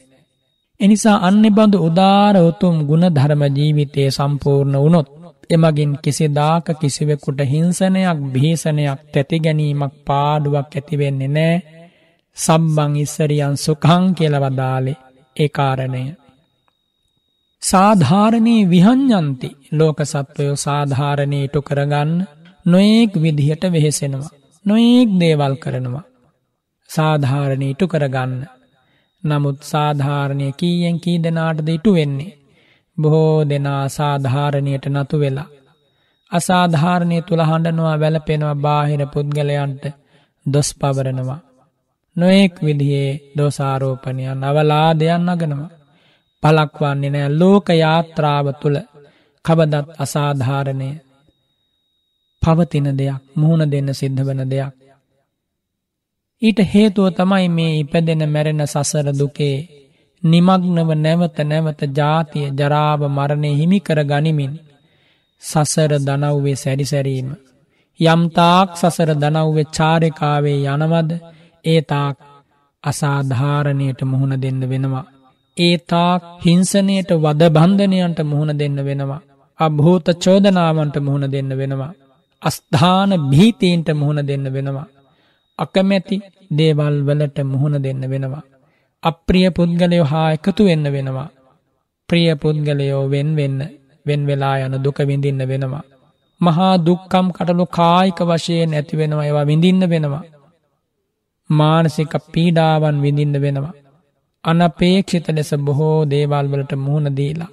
එනිසා 0.79 1.17
අන්නෙ 1.19 1.49
බඳු 1.49 1.77
උදාර 1.79 2.35
උතුම් 2.41 2.75
ගුණ 2.87 3.05
ධර්ම 3.09 3.43
ජීවිතය 3.49 4.03
සම්පූර්ණ 4.09 4.75
වුණොත් 4.75 5.07
එමගින් 5.49 5.91
කිසිදාක 5.97 6.67
කිසිවෙකුට 6.73 7.39
හිංසනයක් 7.43 8.19
භීසනයක් 8.33 8.99
තැති 9.11 9.37
ගැනීමක් 9.39 9.93
පාඩුවක් 10.05 10.69
ඇතිවෙන්නේ 10.71 11.29
නෑ 11.29 11.55
සම්බං 12.37 12.93
ඉස්සරියන් 12.95 13.55
සුකං 13.57 14.03
කියලවදාලේ 14.13 15.01
ඒ 15.35 15.49
කාරණය. 15.49 16.03
සාධාරණයේ 17.63 18.69
විහං්ඥන්ති 18.69 19.49
ලෝක 19.71 19.99
සත්වයෝ 20.03 20.57
සාධාරණය 20.57 21.39
ඉටු 21.43 21.59
කරගන්න 21.61 22.11
නොයෙක් 22.65 23.13
විදිහට 23.15 23.63
වෙහෙසෙනවා. 23.73 24.35
නොයෙක් 24.65 25.09
දේවල් 25.19 25.55
කරනවා. 25.55 26.05
සාධාරණය 26.89 27.67
ඉටු 27.69 27.85
කරගන්න. 27.87 28.33
නමුත් 29.25 29.59
සාධාරණය 29.63 30.47
කීයෙන් 30.51 30.97
කී 30.99 31.17
දෙනාටද 31.19 31.67
ඉටු 31.69 31.91
වෙන්නේ. 31.93 32.37
බොහෝ 32.97 33.37
දෙනා 33.43 33.83
සාධාරණයට 33.89 34.85
නතු 34.87 35.15
වෙලා. 35.19 35.49
අසාධාරණය 36.31 37.17
තුළ 37.21 37.43
හඬනවා 37.43 37.97
වැලපෙනවා 37.99 38.55
බාහිර 38.57 39.01
පුද්ගලයන්ට 39.07 39.83
දොස් 40.45 40.69
පවරනවා. 40.73 41.41
නොයෙක් 42.15 42.55
විදිහේ 42.61 43.09
දෝසාරෝපනයන් 43.37 44.43
අවලාදයන් 44.43 45.29
අගනවා. 45.29 45.75
පලක්වන්නේ 46.43 47.11
නෑ 47.11 47.29
ලෝක 47.31 47.67
යාත්‍රාව 47.75 48.47
තුළ 48.61 48.77
කබදත් 49.45 49.87
අසාධාරණය 49.99 50.89
පවතින 52.43 52.87
දෙයක් 52.93 53.21
මුහුණ 53.35 53.71
දෙන්න 53.71 53.89
සිද්ධ 53.93 54.21
වන 54.21 54.41
දෙයක්. 54.45 54.84
ඊට 56.41 56.59
හේතුව 56.65 57.07
තමයි 57.11 57.47
මේ 57.49 57.73
ඉපදෙන 57.79 58.21
මැරෙන 58.27 58.61
සසර 58.65 59.07
දුකේ 59.13 59.57
නිමග්නව 60.23 60.89
නැවත 60.97 61.37
නැවත 61.43 61.81
ජාතිය 61.93 62.47
ජරාව 62.53 63.01
මරණය 63.09 63.51
හිමිකර 63.53 63.99
ගනිමින් 64.03 64.53
සසර 65.43 65.91
දනව්වේ 65.99 66.55
සැරිසැරීම. 66.55 67.29
යම්තාක් 67.99 68.69
සසර 68.73 69.11
දනව්වේ 69.15 69.71
චාරිකාවේ 69.71 70.59
යනවද 70.67 71.11
ඒ 71.65 71.81
තාක් 71.83 72.17
අසාධාරණයට 72.83 74.01
මුහුණ 74.03 74.35
දෙන්න 74.37 74.61
වෙනවා. 74.63 75.05
ඒ 75.57 75.77
තාක් 75.85 76.23
හිංසනයට 76.43 77.09
වද 77.17 77.41
බන්ධනයන්ට 77.49 78.19
මුහුණ 78.23 78.53
දෙන්න 78.53 78.77
වෙනවා. 78.81 79.21
අභූත 79.59 80.07
චෝදනාවන්ට 80.17 80.97
මුහුණ 80.99 81.31
දෙන්න 81.31 81.51
වෙනවා. 81.53 81.93
අස්ධාන 82.41 83.11
භීතීන්ට 83.29 83.89
මුහුණ 83.93 84.21
දෙන්න 84.23 84.47
වෙනවා. 84.53 84.87
අකමැති 85.59 86.17
දේවල් 86.51 86.95
වලට 87.07 87.37
මුහුණ 87.43 87.83
දෙන්න 87.83 88.03
වෙනවා. 88.09 88.43
අප්‍රිය 89.03 89.47
පුද්ගලයෝ 89.51 90.05
හා 90.05 90.27
එකතු 90.31 90.61
වෙන්න 90.63 90.87
වෙනවා. 90.91 91.29
ප්‍රිය 92.09 92.29
පුද්ගලයෝ 92.35 93.03
වෙන් 93.09 93.29
වෙන්න 93.35 93.59
වෙන් 94.05 94.21
වෙලා 94.25 94.55
යන 94.57 94.75
දුක 94.83 94.99
විඳින්න 95.01 95.41
වෙනවා. 95.47 95.83
මහා 96.41 96.73
දුක්කම් 96.77 97.27
කටලු 97.31 97.65
කායික 97.69 98.19
වශයෙන් 98.21 98.73
ඇති 98.73 98.95
වෙනවා 98.97 99.25
ඒවා 99.25 99.45
විඳින්න 99.45 99.83
වෙනවා. 99.89 100.23
මානසික 101.49 102.13
පීඩාවන් 102.33 102.97
විඳින්න 103.01 103.35
වෙනවා. 103.41 103.75
අනපේක්ෂිත 104.43 105.27
ලෙස 105.27 105.51
බොහෝ 105.57 105.99
දේවල් 106.05 106.45
වලට 106.47 106.73
මුහුණ 106.75 107.15
දීලා. 107.17 107.51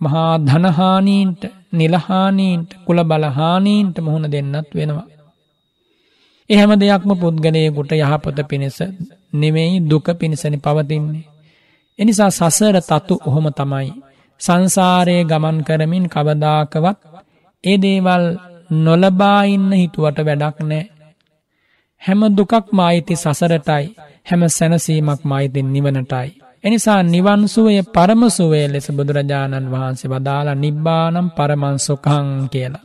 මහා 0.00 0.32
ධනහානීන්ට 0.38 1.42
නිලහානීන්ට 1.72 2.70
කුල 2.86 2.98
බලහානීන්ට 3.04 3.96
මුහුණ 4.00 4.32
දෙන්නත් 4.32 4.70
වෙනවා. 4.74 5.06
එහෙම 6.52 6.72
දෙයක්ම 6.76 7.10
පුද්ගලයකුට 7.16 7.92
යහපත 7.94 8.38
පිණිස 8.44 8.78
නෙවෙයි 9.34 9.76
දුක 9.82 10.06
පිණිසනි 10.14 10.58
පවතින්නේ. 10.58 11.28
එනිසා 11.98 12.30
සසර 12.30 12.76
තතු 12.82 13.14
ඔහොම 13.22 13.46
තමයි. 13.50 13.88
සංසාරයේ 14.40 15.24
ගමන් 15.24 15.58
කරමින් 15.62 16.06
කවදාකවත් 16.08 16.98
ඒ 17.64 17.76
දේවල් 17.78 18.24
නොලබා 18.78 19.40
ඉන්න 19.46 19.70
හිතුවට 19.72 20.18
වැඩක් 20.20 20.58
නෑ. 20.62 20.84
හැම 22.02 22.20
දුකක් 22.30 22.66
මායිති 22.72 23.14
සසරටයි 23.16 23.84
හැම 24.24 24.42
සැනසීමක් 24.48 25.20
මායිතින් 25.24 25.68
නිවනටයි. 25.72 26.28
එනිසා 26.64 27.00
නිවන්සුවය 27.04 27.82
පරමසුවේ 27.88 28.66
ලෙස 28.68 28.88
බුදුරජාණන් 28.90 29.70
වහන්සේ 29.70 30.10
වදාලා 30.10 30.54
නිබ්බානම් 30.56 31.28
පරමන්සුකං 31.30 32.28
කියලා. 32.48 32.84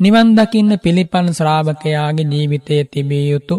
නිවන් 0.00 0.28
දකින්න 0.32 0.72
පිළිපන් 0.78 1.28
ශ්‍රාවකයාගේ 1.30 2.30
ජීවිතය 2.32 2.76
තිබිය 2.86 3.26
යුතු 3.28 3.56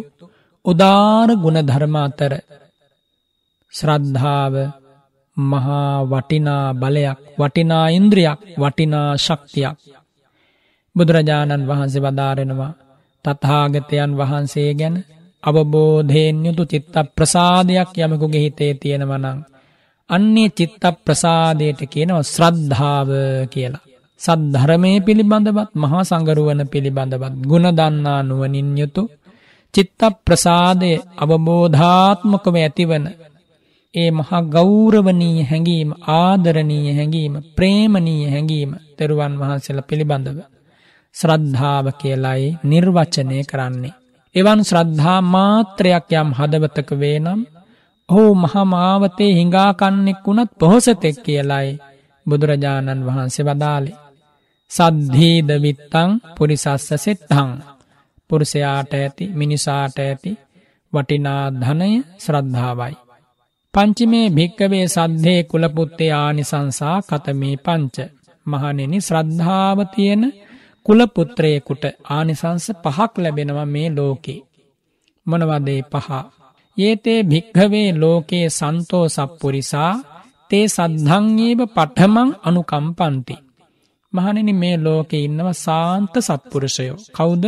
උදාර 0.65 1.30
ගුණ 1.36 1.60
ධර්ම 1.62 1.95
අතර 1.97 2.34
ශ්‍රද්ධාව 3.73 4.54
මහා 5.38 5.95
වටිනා 6.06 6.65
බලයක් 6.73 7.19
වටිනා 7.39 7.88
ඉන්ද්‍රියක් 7.89 8.39
වටිනා 8.58 9.10
ශක්තියක් 9.17 9.78
බුදුරජාණන් 10.95 11.67
වහන්සේ 11.67 12.04
වදාරෙනවා 12.06 12.71
තත්හාගතයන් 13.25 14.12
වහන්සේ 14.13 14.71
ගැන 14.73 14.95
අවබෝධයෙන් 15.43 16.38
යුතු 16.45 16.63
චිත්ත 16.65 16.95
ප්‍රසාදයක් 17.15 17.91
යමකුගේ 17.97 18.41
හිතේ 18.41 18.73
තියෙනවනං. 18.75 19.38
අන්නේ 20.10 20.49
චිත්ත 20.52 20.84
ප්‍රසාදයට 21.06 21.82
කියනව 21.88 22.17
ශ්‍රද්ධාව 22.25 23.10
කියලා. 23.49 23.88
සද්ධරමය 24.21 24.91
පිළිබඳවත් 24.99 25.69
මහා 25.75 26.03
සංගරුවන 26.03 26.62
පිළිබඳවත් 26.67 27.34
ගුණ 27.43 27.67
දන්නා 27.71 28.19
නුවනින් 28.23 28.69
යුතු 28.77 29.03
චිත්ත 29.73 30.01
ප්‍රසාදය 30.25 30.91
අවබෝධාත්මකව 31.17 32.55
ඇතිවන 32.58 33.05
ඒ 33.93 34.12
මහා 34.12 34.41
ගෞරවනීය 34.47 35.43
හැඟීම 35.43 35.91
ආදරණීය 36.15 36.95
හැඟීම 36.95 37.36
ප්‍රේමණීය 37.55 38.27
හැඟීම 38.27 38.71
තෙරුවන් 38.97 39.34
වහන්සේලා 39.39 39.88
පිළිබඳව 39.88 40.39
ශ්‍රද්ධාව 41.15 41.86
කියලයි 41.93 42.49
නිර්වචනය 42.63 43.39
කරන්නේ. 43.43 43.97
එවන් 44.36 44.62
ශ්‍රද්ධා 44.63 45.19
මාත්‍රයක් 45.27 46.12
යම් 46.15 46.29
හදවතක 46.34 46.89
වේ 46.95 47.17
නම් 47.19 47.41
ඔහු 48.10 48.25
මහමාවතේ 48.36 49.32
හිඟාකන්නෙක් 49.34 50.19
වුණත් 50.25 50.51
පොහොසතෙක් 50.60 51.17
කියලයි 51.25 51.69
බුදුරජාණන් 52.25 53.05
වහන්සේ 53.08 53.47
වදාලේ. 53.47 53.97
සද්ධීද 54.71 55.49
විත්තං 55.62 56.12
පුරිසස්ස 56.36 56.88
සෙත්තං 56.97 57.49
පුරුෂයාට 58.29 58.91
ඇති 58.93 59.25
මිනිසාට 59.34 59.97
ඇති 59.99 60.32
වටිනා 60.93 61.45
ධනය 61.53 61.89
ශ්‍රද්ධාවයි. 62.17 62.95
පංචිමේ 63.73 64.27
භික්කවේ 64.29 64.86
සද්ධේ 64.88 65.41
කුලපුත්තේ 65.43 66.12
ආනිසංසා 66.15 66.97
කතමේ 67.01 67.55
පංච 67.58 67.97
මහනෙනි 68.45 68.99
ශ්‍රද්ධාව 68.99 69.79
තියෙන 69.86 70.23
කුලපුත්‍රයෙකුට 70.86 71.84
ආනිසංස 72.08 72.65
පහක් 72.84 73.12
ලැබෙනවා 73.17 73.65
මේ 73.65 73.89
ලෝකේ. 73.89 74.39
මොනවදේ 75.25 75.82
පහ. 75.84 76.08
ඒතේ 76.77 77.19
භික්හවේ 77.23 77.89
ලෝකයේ 77.93 78.49
සන්තෝ 78.49 79.05
සප්පුරිසා 79.08 79.93
තේ 80.51 80.65
සද්ධංගේව 80.67 81.60
පටමං 81.67 82.29
අනුකම්පන්ති. 82.43 83.36
මහනෙනි 84.13 84.54
මේ 84.54 84.78
ලෝකෙ 84.78 85.17
ඉන්නව 85.19 85.48
සාන්ත 85.58 86.13
සත්පුරුෂයෝ. 86.19 86.98
කෞුද 87.12 87.43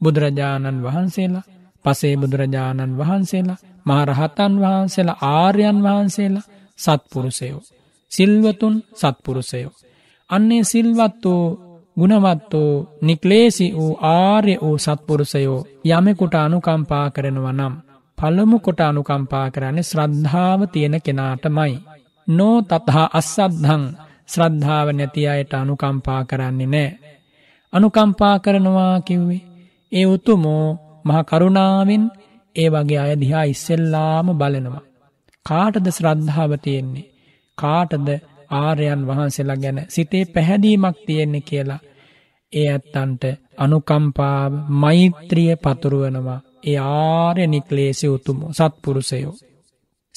බුදුරජාණන් 0.00 0.82
වහන්සේලා 0.82 1.48
පසේ 1.84 2.14
බුදුරජාණන් 2.16 2.98
වහන්සේලා 2.98 3.62
මහරහතන් 3.86 4.54
වහන්සේලා 4.60 5.18
ආර්යන් 5.32 5.78
වහන්සේලා 5.82 6.48
සත්පුරුසයෝ. 6.78 7.62
සිල්වතුන් 8.12 8.76
සත්පුරුසයෝ. 8.94 9.72
අන්නේ 10.30 10.62
සිල්වත් 10.64 11.24
වූ 11.24 11.46
ගුණවත් 11.96 12.52
වූ 12.52 12.88
නික්ලේසි 13.02 13.66
වූ 13.74 13.92
ආර්ය 14.02 14.54
වූ 14.62 14.76
සත්පුරුසයෝ 14.78 15.66
යමෙකුට 15.88 16.34
අනුකම්පා 16.36 17.06
කරනවා 17.10 17.52
නම් 17.52 17.74
පළමු 18.18 18.58
කොට 18.58 18.80
අනුකම්පා 18.82 19.46
කරන්නේ 19.50 19.82
ශ්‍රද්ධාව 19.82 20.60
තියෙන 20.66 20.96
කෙනාටමයි. 21.02 21.74
නෝ 22.28 22.56
තතහා 22.62 23.08
අස්සද්ධං 23.12 23.84
ශ්‍රද්ධාව 24.28 24.88
නැති 24.92 25.28
අයට 25.28 25.52
අනුකම්පා 25.54 26.22
කරන්නේ 26.24 26.66
නෑ. 26.66 26.90
අනුකම්පා 27.72 28.36
කරනවා 28.38 28.96
කිව්වේ. 29.00 29.42
ඒ 29.92 30.06
උතුමෝ 30.06 30.66
මහ 31.04 31.18
කරුණාවෙන් 31.24 32.04
ඒ 32.56 32.68
වගේ 32.68 33.00
අය 33.00 33.14
දිහා 33.20 33.44
ඉස්සෙල්ලාම 33.44 34.28
බලනවා. 34.32 34.88
කාටද 35.46 35.86
ශ්‍රද්ධාව 35.88 36.52
තියෙන්නේ. 36.56 37.10
කාටද 37.58 38.08
ආර්යන් 38.52 39.02
වහන්සේලා 39.06 39.56
ගැන 39.56 39.78
සිතේ 39.88 40.24
පැහැදීමක් 40.26 40.96
තියෙන්නේ 41.06 41.40
කියලා 41.40 41.84
ඒ 42.52 42.68
ඇත්තන්ට 42.68 43.24
අනුකම්පාව 43.58 44.52
මෛත්‍රිය 44.76 45.52
පතුරුවනවා 45.56 46.40
ඒ 46.64 46.78
ආර්ය 46.78 47.44
නික්ලේසි 47.46 48.06
උතුම 48.08 48.38
සත්පුරුසයෝ. 48.52 49.34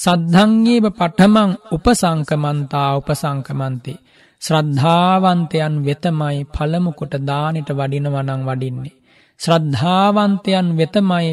සද්ධංගේව 0.02 0.86
පටමං 0.92 1.52
උපසංකමන්තා 1.72 2.90
උපසංකමන්තේ. 2.98 4.00
ශ්‍රද්ධාවන්තයන් 4.42 5.76
වෙතමයි 5.86 6.38
පළමුකොට 6.50 7.14
දානට 7.22 7.70
වඩිනවනං 7.72 8.42
වඩින්නේ. 8.48 8.98
ශ්‍රද්ධාවන්තයන් 9.40 10.68
වෙතමයි 10.78 11.30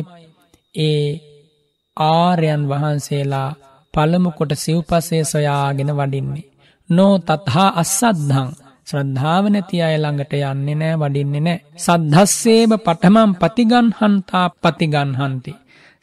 ඒ 0.75 1.07
ආර්යන් 1.97 2.63
වහන්සේලා 2.71 3.51
පළමු 3.95 4.31
කොට 4.31 4.53
සිව්පසේ 4.57 5.23
සොයාගෙන 5.25 5.93
වඩින්නේ. 5.93 6.49
නෝ 6.91 7.15
තත්හා 7.21 7.71
අස්සද්ධං 7.75 8.51
ශ්‍රද්ධාව 8.89 9.45
නැති 9.47 9.77
අය 9.83 9.97
ළඟට 9.97 10.35
යන්නේ 10.43 10.77
නෑ 10.77 10.95
වඩින්නේ 10.97 11.43
නෑ. 11.43 11.59
සද්ධස්සේව 11.79 12.71
පටමම් 12.79 13.31
පතිගන්හන්තා 13.41 14.47
පතිගන්හන්ති. 14.63 15.53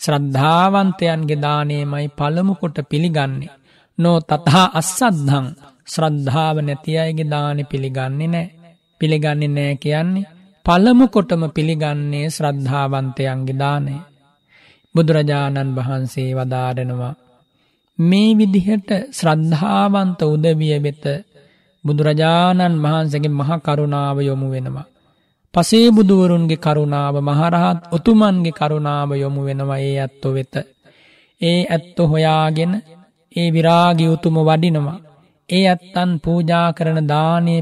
ශ්‍රද්ධාවන්තයන්ගේ 0.02 1.42
දානයමයි 1.42 2.08
පළමුකොට 2.18 2.78
පිළිගන්නේ. 2.90 3.54
නෝ 3.98 4.18
තතහා 4.22 4.68
අස්සද්ධං 4.74 5.48
ශ්‍රද්ධාව 5.88 6.58
නැති 6.62 6.98
අයගේ 6.98 7.30
දානෙ 7.30 7.64
පිළිගන්නේ 7.64 8.28
නෑ. 8.28 8.48
පිළිගන්නේ 9.02 9.50
නෑ 9.50 9.76
කියන්නේ 9.76 10.30
පළමුකොටම 10.66 11.44
පිළිගන්නේ 11.50 12.26
ශ්‍රද්ධාවන්තයන්ගේ 12.30 13.60
දානය. 13.60 13.96
බුදුරජාණන් 14.96 15.76
වහන්සේ 15.78 16.32
වදාරනවා. 16.34 17.14
මේ 18.00 18.32
විදිහට 18.34 18.90
ශ්‍රද්ධාවන්ත 19.12 20.20
උදවිය 20.26 20.76
වෙත 20.84 21.06
බුදුරජාණන් 21.84 22.82
වහන්සගේ 22.84 23.32
මහ 23.32 23.52
කරුණාව 23.60 24.18
යොමු 24.22 24.48
වෙනවා. 24.50 24.88
පසේ 25.56 25.88
බුදුවරුන්ගේ 25.90 26.58
කරුණාව 26.58 27.16
මහරහත් 27.22 27.80
උතුමන්ගේ 27.92 28.52
කරුණාව 28.52 29.10
යොමු 29.16 29.42
වෙනවා 29.42 29.80
ඒ 29.80 29.96
ඇත්තො 29.98 30.30
වෙත. 30.34 30.56
ඒ 31.42 31.60
ඇත්තු 31.66 32.04
හොයාගෙන 32.06 32.74
ඒ 33.36 33.48
විරාගි 33.50 34.06
උතුම 34.08 34.38
වඩිනවා. 34.42 35.04
ඒ 35.50 35.64
ඇත්තන් 35.66 36.12
පූජා 36.20 36.68
කරන 36.74 37.00
දානය 37.06 37.56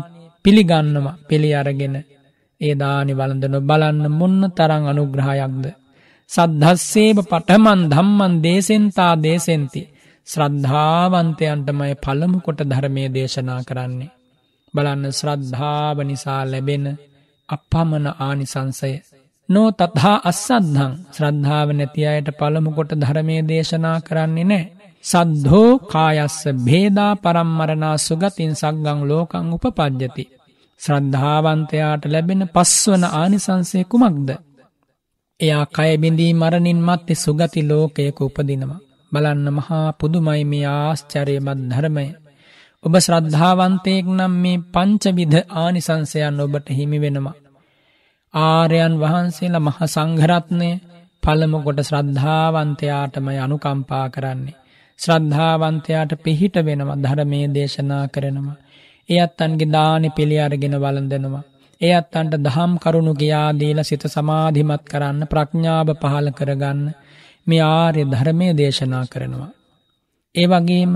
පිළිගන්නවා 0.45 1.19
පිළි 1.27 1.49
අරගෙන 1.53 1.95
ඒ 2.61 2.73
දානි 2.75 3.13
වලඳන 3.13 3.55
බලන්න 3.61 4.03
මුන්න 4.11 4.41
තරං 4.49 4.83
අනුග්‍රහයක්ද. 4.87 5.65
සද්ධස්සේම 6.31 7.17
පටමන් 7.21 7.81
ධම්මන් 7.91 8.33
දේසෙන්තා 8.43 9.13
දේසෙන්ති 9.17 9.81
ශ්‍රද්ධාවන්තයන්ටමයි 10.27 11.93
පළමුකොට 11.95 12.59
ධර්මය 12.63 13.03
දේශනා 13.11 13.61
කරන්නේ. 13.61 14.13
බලන්න 14.73 15.03
ශ්‍රද්ධාව 15.11 15.97
නිසා 16.01 16.43
ලැබෙන 16.45 16.85
අපමණ 17.49 18.07
ආනිසංසය. 18.19 18.91
නෝ 19.49 19.69
තත්හා 19.71 20.17
අස්සද්ධං 20.25 20.93
ශ්‍රද්ධාව 21.15 21.69
නැති 21.71 22.05
අයට 22.05 22.29
පළමුකොට 22.39 22.91
ධර්මය 22.95 23.35
දේශනා 23.43 23.97
කරන්නේ 23.99 24.45
නෑ. 24.45 24.63
සද්ධෝ 25.03 25.71
කායස්ස 25.87 26.39
භේදා 26.61 27.11
පරම්මරණා 27.15 27.95
සුගතින් 27.97 28.53
සක්ගං 28.53 28.99
ලෝකං 29.03 29.51
උපපද්ජති. 29.55 30.25
ශ්‍රද්ධාවන්තයාට 30.81 32.03
ලැබෙන 32.05 32.43
පස්වන 32.47 33.03
ආනිසංසය 33.11 33.79
කුමක්ද. 33.85 34.29
එයා 35.39 35.65
කයබිඳී 35.67 36.33
මරණින් 36.33 36.81
මත්තේ 36.81 37.17
සුගති 37.17 37.61
ලෝකයක 37.63 38.19
උපදිනවා. 38.21 38.83
බලන්න 39.11 39.47
මහා 39.51 39.87
පුදුමයි 39.91 40.43
මේ 40.45 40.67
ආශ්චරයමත් 40.71 41.61
ධර්මය. 41.71 42.05
ඔබ 42.83 42.95
ශ්‍රද්ධාවන්තයෙක් 42.97 44.05
නම් 44.09 44.33
මේ 44.37 44.63
පංචවිධ 44.73 45.37
ආනිසංසයන් 45.55 46.39
ඔබට 46.39 46.67
හිමි 46.69 46.97
වෙනවා. 46.99 47.37
ආර්යන් 48.33 48.95
වහන්සේලා 48.97 49.61
මහ 49.61 49.79
සංඝරත්නය 49.87 50.69
පළමුකොට 51.23 51.79
ශ්‍රද්ධාවන්තයාටමයි 51.81 53.37
අනුකම්පා 53.37 54.07
කරන්නේ. 54.09 54.59
ශ්‍රද්ධාවන්තයාට 54.99 56.11
පිහිට 56.23 56.55
වෙනවා 56.61 56.97
ධර්මය 56.97 57.39
දේශනා 57.49 58.05
කරනවා. 58.07 58.57
එයත් 59.09 59.39
අන්ගේ 59.39 59.71
දානි 59.71 60.09
පිළි 60.09 60.37
අරගෙන 60.39 60.75
වලඳනවා. 60.77 61.43
එයත් 61.81 62.13
අන්ට 62.13 62.35
දහම් 62.39 62.73
කරුණු 62.77 63.13
ගියාදීල 63.13 63.79
සිත 63.83 64.03
සමාධිමත් 64.07 64.83
කරන්න 64.85 65.21
ප්‍රඥාව 65.25 65.89
පහල 65.95 66.27
කරගන්න 66.31 66.83
මේ 67.47 67.63
ආර්ය 67.71 68.03
ධර්මය 68.05 68.47
දේශනා 68.53 69.05
කරනවා. 69.05 69.51
ඒ 70.35 70.47
වගේම 70.47 70.93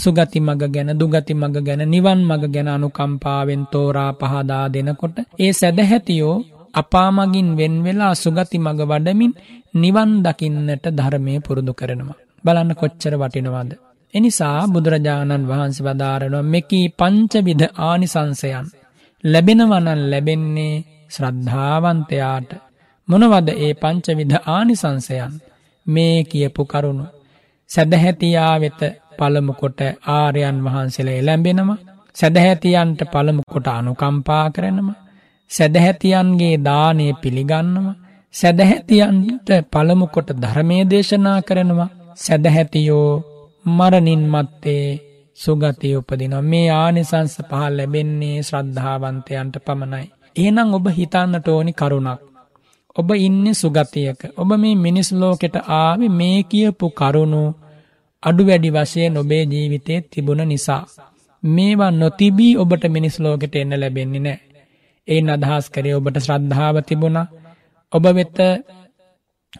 සුගති 0.00 0.38
මග 0.40 0.62
ගැන 0.66 0.90
දුගති 0.94 1.34
මග 1.34 1.56
ගැන 1.60 1.82
නිවන් 1.86 2.20
මග 2.22 2.42
ගැන 2.46 2.68
අනුකම්පාවෙන් 2.68 3.62
තෝරා 3.72 4.12
පහදා 4.14 4.64
දෙනකොට 4.68 5.16
ඒ 5.38 5.52
සැදැහැතියෝ 5.52 6.36
අපාමගින් 6.74 7.48
වෙන්වෙලා 7.56 8.14
සුගති 8.14 8.58
මග 8.58 8.80
වඩමින් 8.84 9.32
නිවන් 9.74 10.10
දකින්නට 10.18 10.84
ධර්මය 10.90 11.34
පුරුදු 11.40 11.72
කරනවා. 11.72 12.18
බලන්න 12.44 12.72
කොච්චර 12.74 13.14
වටිනවාද. 13.16 13.70
එනිසා 14.14 14.58
බුදුරජාණන් 14.66 15.48
වහන්සේ 15.48 15.86
වදාරනවා 15.86 16.42
මෙකී 16.44 16.86
පංචවිධ 16.90 17.64
ආනිසංසයන්. 17.80 18.66
ලැබෙනවනන් 19.24 20.00
ලැබෙන්නේ 20.10 20.84
ශ්‍රද්ධාවන්තයාට 21.10 22.50
මොනවද 23.08 23.48
ඒ 23.56 23.72
පංචවිධ 23.74 24.36
ආනිසංසයන් 24.48 25.32
මේ 25.86 26.18
කියපු 26.24 26.62
කරුණු. 26.64 27.06
සැදහැතියා 27.70 28.54
වෙත 28.60 28.80
පළමුකොට 29.20 29.80
ආරයන් 30.10 30.58
වහන්සේලා 30.64 31.16
එළැඹෙනම 31.16 31.70
සැදහැතියන්ට 32.16 33.00
පළමුකොට 33.08 33.66
අනුකම්පා 33.70 34.46
කරනම 34.50 34.90
සැදහැතියන්ගේ 35.50 36.56
දානය 36.60 37.06
පිළිගන්නම 37.14 37.86
සැදහැතියන්ට 38.34 39.48
පළමුකොට 39.66 40.28
ධර්මය 40.36 40.76
දේශනා 40.86 41.40
කරනවා. 41.42 41.90
සැදහැතියෝ 42.16 43.10
මරණින් 43.68 44.24
මත්තේ 44.28 44.86
සුගතිය 45.38 45.94
උපදින 45.96 46.34
මේ 46.42 46.68
ආනිසංස 46.72 47.34
පහල් 47.42 47.72
ලැබෙන්නේ 47.72 48.42
ශ්‍රද්ධාවන්තයන්ට 48.42 49.56
පමණයි. 49.60 50.06
එහෙනම් 50.36 50.74
ඔබ 50.74 50.86
හිතන්නට 50.90 51.48
ඕනි 51.48 51.72
කරුණක්. 51.74 52.20
ඔබ 52.96 53.10
ඉන්න 53.18 53.46
සුගතියක. 53.54 54.20
ඔබ 54.36 54.50
මේ 54.56 54.74
මිනිස් 54.76 55.10
ලෝකෙට 55.12 55.56
ආවෙ 55.72 56.08
මේ 56.10 56.38
කියපු 56.44 56.86
කරුණු 56.92 57.42
අඩු 58.22 58.42
වැඩි 58.44 58.70
වශයෙන් 58.70 59.16
ඔබේ 59.16 59.44
ජීවිතයේ 59.44 60.00
තිබුණ 60.10 60.42
නිසා. 60.44 60.82
මේවා 61.42 61.92
නොතිබී 61.92 62.52
ඔබට 62.56 62.84
මිනිස් 62.88 63.16
ලෝකෙට 63.20 63.54
එන්න 63.56 63.72
ලැබෙන්නේ 63.80 64.20
නෑ. 64.20 64.38
ඒ 65.08 65.20
අදහස් 65.28 65.66
කරේ 65.70 65.94
ඔබට 65.94 66.16
ශ්‍රද්ධාව 66.18 66.76
තිබුණ. 66.82 67.18
ඔබ 67.92 68.04
වෙත 68.14 68.38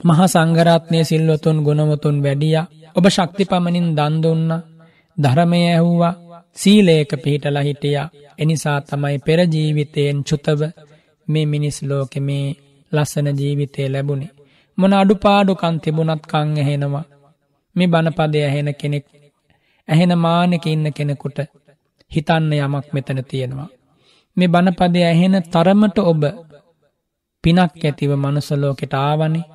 මහා 0.04 0.26
සංගරත්නය 0.26 0.98
සිල්වතුන් 1.04 1.58
ගුණවතුන් 1.62 2.16
වැඩිය. 2.22 2.56
ඔබ 2.96 3.04
ශක්ති 3.08 3.44
පමණින් 3.44 3.88
දන්දුන්න 3.96 4.50
ධරමය 5.18 5.60
ඇහුවා. 5.66 6.18
සීලේක 6.56 7.10
පිහිටලා 7.22 7.62
හිටිය. 7.62 7.96
එනිසා 8.38 8.78
තමයි 8.80 9.16
පෙරජීවිතයෙන් 9.18 10.18
චුතව 10.24 10.60
මේ 11.28 11.46
මිනිස් 11.46 11.78
ලෝකෙ 11.82 12.20
මේ 12.20 12.46
ලස්සන 12.92 13.28
ජීවිතය 13.38 13.82
ලැබුණේ. 13.88 14.34
මොන 14.78 14.92
අඩුපාඩුකන් 14.92 15.76
තිබුණත් 15.82 16.24
කං 16.26 16.48
ඇහෙනවා. 16.58 17.04
මේ 17.80 17.88
බණපදය 17.88 18.38
ඇහෙන 18.42 18.70
කෙනෙක් 18.74 19.04
ඇහෙන 19.88 20.12
මානක 20.18 20.64
ඉන්න 20.66 20.86
කෙනෙකුට 20.92 21.38
හිතන්න 22.12 22.52
යමක් 22.54 22.86
මෙතන 22.92 23.20
තියෙනවා. 23.24 23.68
මේ 24.36 24.48
බණපදය 24.48 25.00
ඇහෙන 25.04 25.36
තරමට 25.46 25.98
ඔබ 26.04 26.22
පිනක් 27.44 27.60
ඇතිව 27.80 28.10
මනුසලෝකෙට 28.16 28.94
ආවනේ 28.96 29.48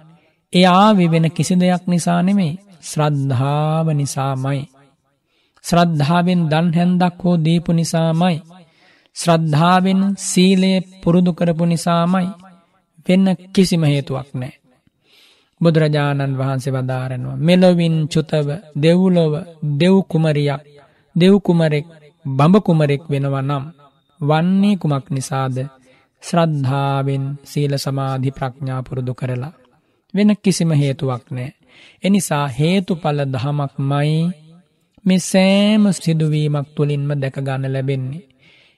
ඒ 0.53 0.67
ආවි 0.75 1.05
වෙන 1.07 1.27
කිසි 1.31 1.55
දෙයක් 1.55 1.83
නිසා 1.87 2.21
නෙමෙයි 2.21 2.53
ශ්‍රද්ධාව 2.83 3.87
නිසාමයි. 3.93 4.61
ශ්‍රද්ධාවෙන් 5.65 6.41
දන් 6.51 6.67
හැන්දක් 6.73 7.21
හෝ 7.21 7.37
දීපු 7.37 7.71
නිසාමයි. 7.71 8.37
ශ්‍රද්ධාවෙන් 9.15 10.01
සීලය 10.21 10.71
පුරුදු 11.01 11.31
කරපු 11.33 11.65
නිසාමයි 11.65 12.27
වෙන්න 13.07 13.27
කිසිම 13.53 13.83
හේතුවක් 13.85 14.29
නෑ. 14.33 14.53
බුදුරජාණන් 15.61 16.37
වහන්සේ 16.37 16.73
වදාරනවා. 16.73 17.37
මෙලොවින් 17.37 17.95
චුතව 18.07 18.47
දෙව්ලොව 18.75 19.33
දෙව්කුමරියක් 19.79 20.61
දෙව්කුමරෙක් 21.15 21.87
බඹකුමරෙක් 22.25 23.03
වෙනව 23.09 23.35
නම් 23.41 23.63
වන්නේ 24.21 24.75
කුමක් 24.75 25.05
නිසාද 25.09 25.57
ශ්‍රද්ධාවෙන් 26.23 27.25
සීල 27.43 27.73
සමාධි 27.77 28.31
ප්‍රඥා 28.31 28.81
පුරුදු 28.81 29.13
කරලා. 29.13 29.53
වෙන 30.13 30.29
කිසිම 30.43 30.71
හේතුවක් 30.73 31.23
නෑ. 31.31 31.51
එනිසා 32.03 32.45
හේතුඵල 32.49 33.19
දහමක් 33.25 33.73
මයි 33.81 34.15
මෙ 35.05 35.15
සෑම 35.21 35.83
සිදුවීමක් 35.95 36.67
තුළින්ම 36.75 37.11
දැකගන්න 37.13 37.65
ලැබෙන්නේ. 37.67 38.25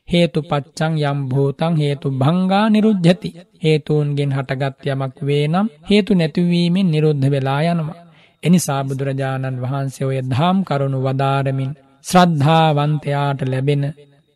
හේතු 0.08 0.40
පච්චං 0.42 0.94
යම් 1.04 1.20
භූතං 1.30 1.74
හේතු 1.76 2.08
භංගා 2.14 2.66
නිරුද්ධති. 2.70 3.30
හේතුවන්ගෙන් 3.64 4.32
හටගත් 4.32 4.86
යමක් 4.88 5.18
වේ 5.22 5.46
නම් 5.48 5.68
හේතු 5.90 6.12
නැතිවීමෙන් 6.14 6.88
නිරුද්ධ 6.88 7.28
වෙලා 7.28 7.62
යනවා. 7.66 8.02
එනිසා 8.44 8.82
බුදුරජාණන් 8.84 9.62
වහන්සේ 9.64 10.08
ඔය 10.08 10.20
දහම් 10.24 10.58
කරුණු 10.64 11.00
වදාරමින් 11.02 11.72
ශ්‍රද්ධාවන්තයාට 12.06 13.40
ලැබෙන 13.44 13.84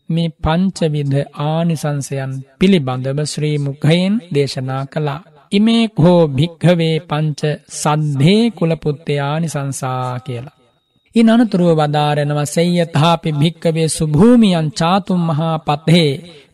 මේ 0.10 0.30
පංචවිධ 0.44 1.18
ආනිසංසයන් 1.44 2.32
පිළිබඳව 2.60 3.20
ශ්‍රී 3.26 3.58
මුඛයෙන් 3.58 4.16
දේශනා 4.34 4.84
කළා. 4.86 5.22
ඉමේ 5.52 5.84
හෝ 5.98 6.22
භික්හවේ 6.30 6.96
පංච 7.02 7.42
සද්ධේ 7.74 8.44
කුලපුත්තයානිසංසා 8.52 10.20
කියලා. 10.20 10.61
ඉන් 11.16 11.30
අනතුරුව 11.30 11.72
වදාරෙනව 11.80 12.40
සෙය්‍යතාපි 12.48 13.30
භික්කවේ 13.34 13.88
සුභූමියන් 13.90 14.68
චාතුම් 14.72 15.22
මහා 15.22 15.56
පත්හේ 15.60 16.12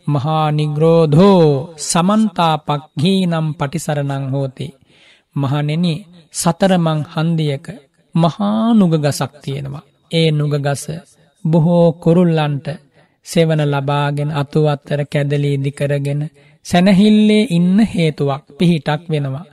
මහා 0.07 0.45
නිග්‍රෝධෝ 0.51 1.43
සමන්තා 1.81 2.55
පක්හී 2.59 3.21
නම් 3.25 3.47
පටිසරණං 3.53 4.25
හෝති. 4.31 4.67
මහනෙන 5.35 5.85
සතරමං 6.33 6.99
හන්දියක 7.13 7.65
මහා 8.15 8.73
නුගගසක් 8.73 9.31
තියෙනවා. 9.43 9.87
ඒ 10.11 10.29
නුගගස 10.31 10.83
බොහෝ 11.45 11.87
කුරුල්ලන්ට 11.95 12.67
සෙවන 13.25 13.61
ලබාගෙන 13.65 14.31
අතුවත්තර 14.33 15.01
කැදලී 15.05 15.57
දිකරගෙන 15.59 16.21
සැනහිල්ලේ 16.65 17.49
ඉන්න 17.49 17.77
හේතුවක් 17.85 18.43
පිහිටක් 18.57 19.01
වෙනවා. 19.09 19.45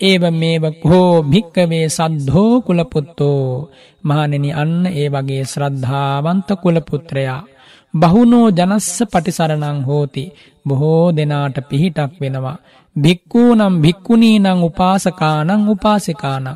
ඒව 0.00 0.24
මේව 0.32 0.64
හෝ 0.82 1.22
භික්කවේ 1.24 1.86
සද්ධෝ 1.88 2.54
කුලපුත්තෝ 2.60 3.68
මහනෙනි 4.04 4.50
අන්න 4.52 4.74
ඒ 4.92 5.08
වගේ 5.08 5.44
ශ්‍රද්ධාවන්ත 5.44 6.48
කුලපුත්‍රයා. 6.62 7.46
බහුනෝ 7.94 8.48
ජනස්ස 8.50 8.98
පටිසරණං 9.04 9.78
හෝති 9.82 10.24
බොහෝ 10.66 11.04
දෙනාට 11.12 11.56
පිහිටක් 11.68 12.12
වෙනවා. 12.20 12.58
භික්කූ 12.96 13.50
නම් 13.54 13.74
භික්කුණී 13.82 14.38
නං 14.38 14.60
උපාසකානං 14.62 15.68
උපාසිකානං. 15.68 16.48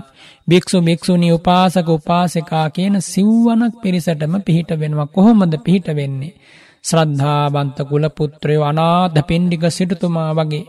භික්‍ෂු 0.48 0.78
භික්‍ෂුණි 0.80 1.32
උපාසක 1.32 1.88
උපාසකා 1.88 2.66
කියන 2.68 2.96
සිව්වනක් 3.02 3.74
පිරිසටම 3.82 4.34
පිහිට 4.46 4.70
වෙනවා 4.80 5.08
කොහොමද 5.08 5.54
පිහිට 5.64 5.88
වෙන්නේ. 5.90 6.36
ශ්‍රද්ධාවන්ත 6.84 7.78
කුලපුත්‍රයෝ 7.90 8.64
අනාධ 8.64 9.18
පින්ඩික 9.22 9.64
සිටතුමා 9.70 10.30
වගේ. 10.34 10.64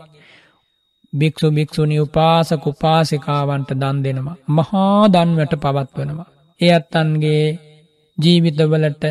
භික්‍ෂු 1.12 1.46
භික්‍ෂුණි 1.50 1.96
උපාසක 2.00 2.64
උපාසිකාවන්ට 2.66 3.70
දන් 3.72 3.98
දෙනවා. 4.04 4.36
මහා 4.50 5.02
දන්වට 5.08 5.54
පවත්වනවා. 5.56 6.30
ඒ 6.60 6.72
අත්තන්ගේ 6.72 7.46
ජීවිතවලට 8.18 9.04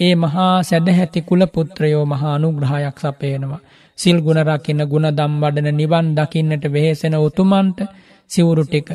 ඒ 0.00 0.14
මහා 0.16 0.54
සැදහැති 0.62 1.20
කුලපුත්‍රයෝ 1.22 2.04
මහා 2.06 2.34
අනුග්‍රහයක් 2.34 2.98
සපයනවා. 2.98 3.64
සිල් 3.98 4.18
ගුණ 4.20 4.40
රකින්න 4.42 4.82
ගුණ 4.86 5.08
දම් 5.12 5.34
වඩන 5.40 5.76
නිවන් 5.76 6.06
දකින්නට 6.16 6.64
වෙහෙසෙන 6.68 7.16
උතුමන්ට 7.18 7.78
සිවුරු 8.30 8.64
ටික 8.64 8.88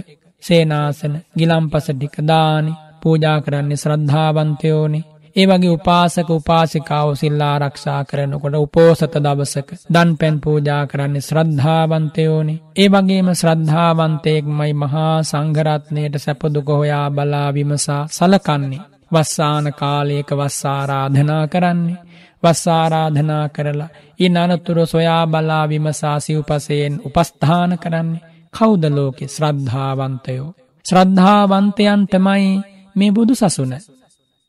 සේනාසන 0.43 1.14
ගිලම්පස 1.38 1.88
ටික 1.89 2.16
දානි 2.24 2.74
පූජා 3.01 3.38
කරන්නේ 3.41 3.78
ශ්‍රද්ධාවන්තයෝනේ 3.78 5.03
ඒ 5.36 5.45
වගේ 5.45 5.69
උපාසක 5.69 6.29
උපාසිකාව 6.31 7.09
සිල්ලා 7.13 7.51
ආරක්ෂා 7.53 8.01
කරනකොට 8.03 8.55
උපෝසත 8.55 9.15
දවසක 9.17 9.69
දන් 9.89 10.11
පැන් 10.15 10.36
පූජා 10.39 10.83
කරන්නේ 10.88 11.21
ශ්‍රද්ධාවන්තයෝනේ 11.21 12.59
ඒ 12.75 12.89
වගේම 12.89 13.29
ශ්‍රද්ධාවන්තයෙක්මයි 13.33 14.73
මහා 14.75 15.15
සංඝරත්නයට 15.23 16.15
සැපදුක 16.17 16.69
හොයා 16.71 17.07
බලා 17.11 17.49
විමසා 17.53 18.03
සලකන්නේ 18.09 18.86
වස්සාන 19.11 19.67
කාලයක 19.73 20.29
වස්සාරාධනා 20.33 21.43
කරන්නේ 21.47 22.01
වස්සාරාධනා 22.43 23.45
කරලා 23.49 23.89
ඉන් 24.19 24.38
අනතුර 24.38 24.79
සොයා 24.86 25.23
බලා 25.27 25.65
විමසා 25.69 26.17
සිව්පසයෙන් 26.19 26.95
උපස්ථාන 27.01 27.71
කරන්නේ 27.79 28.23
කෞද 28.53 28.83
ලෝකෙ 28.89 29.25
ශ්‍රද්ධාවන්තයෝ. 29.27 30.49
ශ්‍රද්ධාවන්තයන්ටමයි 30.86 32.47
මේ 32.95 33.11
බුදු 33.11 33.36
සසුන. 33.36 33.73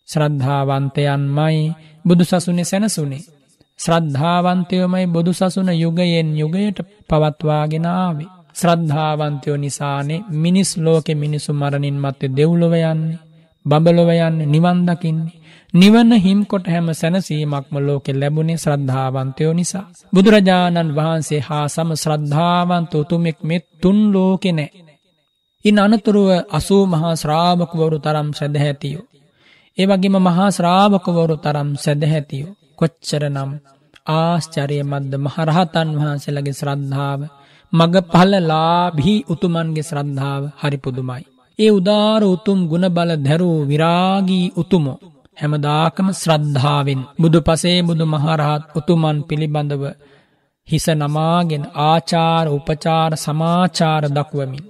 ශ්‍රද්ධාවන්තයන්මයි 0.08 1.62
බුදු 2.04 2.24
සසුනෙ 2.24 2.64
සැනසුනේ. 2.64 3.24
ශ්‍රද්ධාවන්තයෝමයි 3.78 5.06
බුදු 5.06 5.32
සසුන 5.32 5.70
යුගයෙන් 5.74 6.28
යුගයට 6.34 6.78
පවත්වාගෙනාවේ. 7.08 8.32
ශ්‍රද්ධාවන්තයෝ 8.54 9.56
නිසානේ 9.56 10.24
මිනිස් 10.34 10.70
ලෝකෙ 10.78 11.12
මිනිසු 11.14 11.52
මරණින් 11.52 11.98
මත්තේ 11.98 12.34
දෙව්ලොව 12.36 12.74
යන්නේ. 12.74 13.18
බඹලොව 13.66 14.10
යන්න 14.10 14.38
නිවන් 14.46 14.80
දකින්නේ. 14.86 15.38
නිවන 15.74 16.10
හිම්කොට 16.16 16.66
හැම 16.66 16.88
සැනසීමක්ම 16.92 17.74
ලෝකෙ 17.78 18.12
ලැබුණේ 18.12 18.56
ශ්‍රද්ධාවන්තයෝ 18.56 19.52
නිසා. 19.52 19.86
බුදුරජාණන් 20.12 20.94
වහන්සේ 20.94 21.40
හා 21.40 21.66
සම 21.68 21.90
ශ්‍රද්ධාවන්ත 21.94 22.92
උතුමෙක් 22.94 23.38
මෙත් 23.42 23.64
තුන් 23.82 23.98
ලෝකෙ 24.12 24.50
නෑ. 24.52 24.70
ඉන් 25.64 25.78
අනතුරුව 25.78 26.28
අසූ 26.50 26.82
මහා 26.86 27.14
ශ්‍රාවකවරු 27.16 27.98
තරම් 27.98 28.28
සැදහැතියෝ. 28.32 29.04
ඒ 29.78 29.86
වගේම 29.86 30.16
මහා 30.18 30.48
ශ්‍රාවකවරු 30.48 31.36
තරම් 31.36 31.70
සැදහැතියෝ. 31.76 32.56
කොච්චර 32.78 33.22
නම් 33.26 33.50
ආශ්චරය 34.14 34.78
මද්ද 34.82 35.12
මහරහතන් 35.18 35.88
වහන්සේලගේ 35.96 36.54
ශ්‍රද්ධාව 36.54 37.20
මග 37.72 37.94
පහලලාභී 38.12 39.20
උතුමන්ගේ 39.28 39.84
ශ්‍රද්ධාව 39.84 40.42
හරි 40.60 40.78
පුදුමයි. 40.78 41.24
ඒ 41.58 41.70
උදාර 41.70 42.22
උතුම් 42.26 42.58
ගුණබල 42.68 43.10
දැරූ 43.18 43.58
විරාගී 43.64 44.46
උතුමෝ 44.56 44.98
හැමදාකම 45.36 46.08
ශ්‍රද්ධාවෙන් 46.14 47.00
බුදු 47.18 47.38
පසේ 47.40 47.78
බුදු 47.82 48.04
මහරහත් 48.06 48.62
උතුමන් 48.74 49.18
පිළිබඳව 49.28 49.84
හිස 50.68 50.86
නමාගෙන 50.94 51.64
ආචාර 51.84 52.46
උපචාර 52.48 53.10
සමාචාර 53.16 54.02
දක්වමින් 54.10 54.64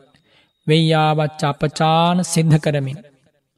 වෙയ്යාවච්ච 0.67 1.43
අපචාන 1.45 2.17
සිද්ධ 2.25 2.59
කරමින් 2.59 2.99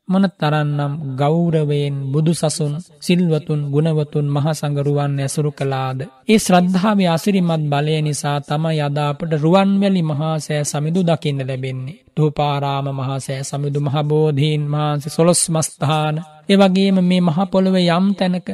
මොන 0.09 0.25
තරන්නම් 0.33 0.93
ගෞරවයෙන් 1.15 1.97
බුදු 2.07 2.33
සසුන් 2.35 2.75
සිල්වතුන් 2.99 3.61
ගුණවතුන් 3.69 4.27
මහසඟරුවන් 4.29 5.15
ඇසුරු 5.19 5.51
කලාද. 5.53 5.99
ඒ 6.29 6.39
ශ්‍රද්ධාව 6.39 6.99
අසිරිමත් 7.09 7.65
බලය 7.67 7.97
නිසා 8.01 8.39
තම 8.41 8.65
යදාපට 8.79 9.33
රුවන්වැලි 9.37 10.03
මහාසෑ 10.05 10.65
සමිදු 10.65 11.01
දකින්න 11.03 11.41
ලැබෙන්නේ. 11.43 11.99
ටූපාරාම 12.07 12.87
මහාසෑ 12.93 13.43
සමිදු 13.45 13.79
මහබෝධීන් 13.81 14.63
මහන්සේ 14.67 15.11
සොළොස් 15.11 15.43
මස්ථාන. 15.49 16.17
එවගේම 16.49 16.97
මේ 17.03 17.23
මහපොළොව 17.23 17.77
යම් 17.79 18.07
තැනක 18.15 18.49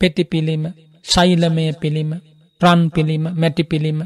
පෙතිපිලිම 0.00 0.62
ශෛලමය 1.04 1.66
පිළිම 1.74 2.10
ප්‍රන් 2.60 2.80
පිළිම 2.90 3.24
මැටි 3.32 3.64
පිළිම 3.64 3.98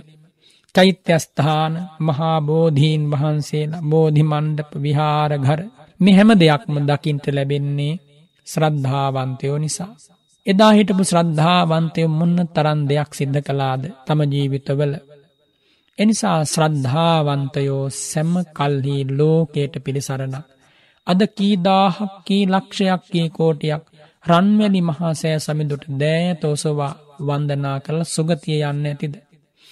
චෛත්‍යස්ථාන 0.75 1.75
මහාබෝධීන් 2.01 3.03
වහන්සේලා 3.11 3.83
බෝධිමණ්ඩප 3.85 4.71
විහාරඝර 4.83 5.61
මේ 6.03 6.15
හැම 6.15 6.31
දෙයක්ම 6.35 6.77
දකිින්ට 6.83 7.27
ලැබෙන්නේ 7.29 8.01
ශ්‍රද්ධාවන්තයෝ 8.47 9.59
නිසා. 9.59 9.93
එදා 10.47 10.73
හිටපු 10.73 11.03
ශ්‍රද්ධාවන්තය 11.05 12.03
මුන්න 12.11 12.39
තරන් 12.55 12.81
දෙයක් 12.89 13.11
සිද්ධ 13.13 13.41
කලාද 13.41 13.83
තම 14.07 14.21
ජීවිතවල. 14.33 14.93
එනිසා 15.99 16.39
ශ්‍රද්ධාවන්තයෝ 16.45 17.85
සැම්ම 18.01 18.35
කල්හි 18.51 18.97
ලෝකයට 19.11 19.75
පිළිසරණක්. 19.85 20.47
අද 21.07 21.21
කීදාහක් 21.37 21.99
කී 22.27 22.45
ලක්ෂයක් 22.47 23.03
කී 23.13 23.29
කෝටියක් 23.29 23.85
රන්වැලි 24.25 24.81
මහා 24.81 25.13
සෑ 25.15 25.39
සමිදුට 25.39 25.85
දෑතෝසවා 26.01 26.93
වන්දනා 27.21 27.77
කළ 27.81 28.01
සුගතිය 28.07 28.61
යන්න 28.63 28.87
ඇතිද. 28.87 29.15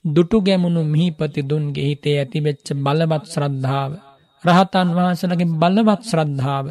දුටු 0.05 0.37
ගැමුණු 0.41 0.83
මිහිපති 0.85 1.41
දුන්ගේ 1.43 1.89
හිතේ 1.89 2.17
ඇතිවෙච්ච 2.19 2.67
බලවත් 2.77 3.25
ශ්‍රද්ධාව 3.27 3.93
රහතන් 4.45 4.89
වහන්සලගේ 4.97 5.53
බලවත් 5.55 6.03
ශ්‍රද්ධාව 6.03 6.67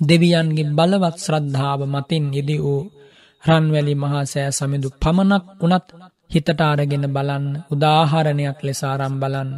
දෙවියන්ගේ 0.00 0.72
බලවත් 0.72 1.16
ශ්‍රද්ධාව 1.18 1.80
මතින් 1.86 2.24
ඉදි 2.32 2.56
වූ 2.58 2.82
රන්වැලි 3.44 3.94
මහාසෑ 3.96 4.50
සමිඳු 4.50 4.88
පමණක් 4.96 5.44
වනත් 5.60 5.88
හිතට 6.30 6.60
අරගෙන 6.62 7.06
බලන්න 7.08 7.46
උදාහරණයක් 7.70 8.58
ලෙසාරම් 8.62 9.14
බලන්න. 9.20 9.50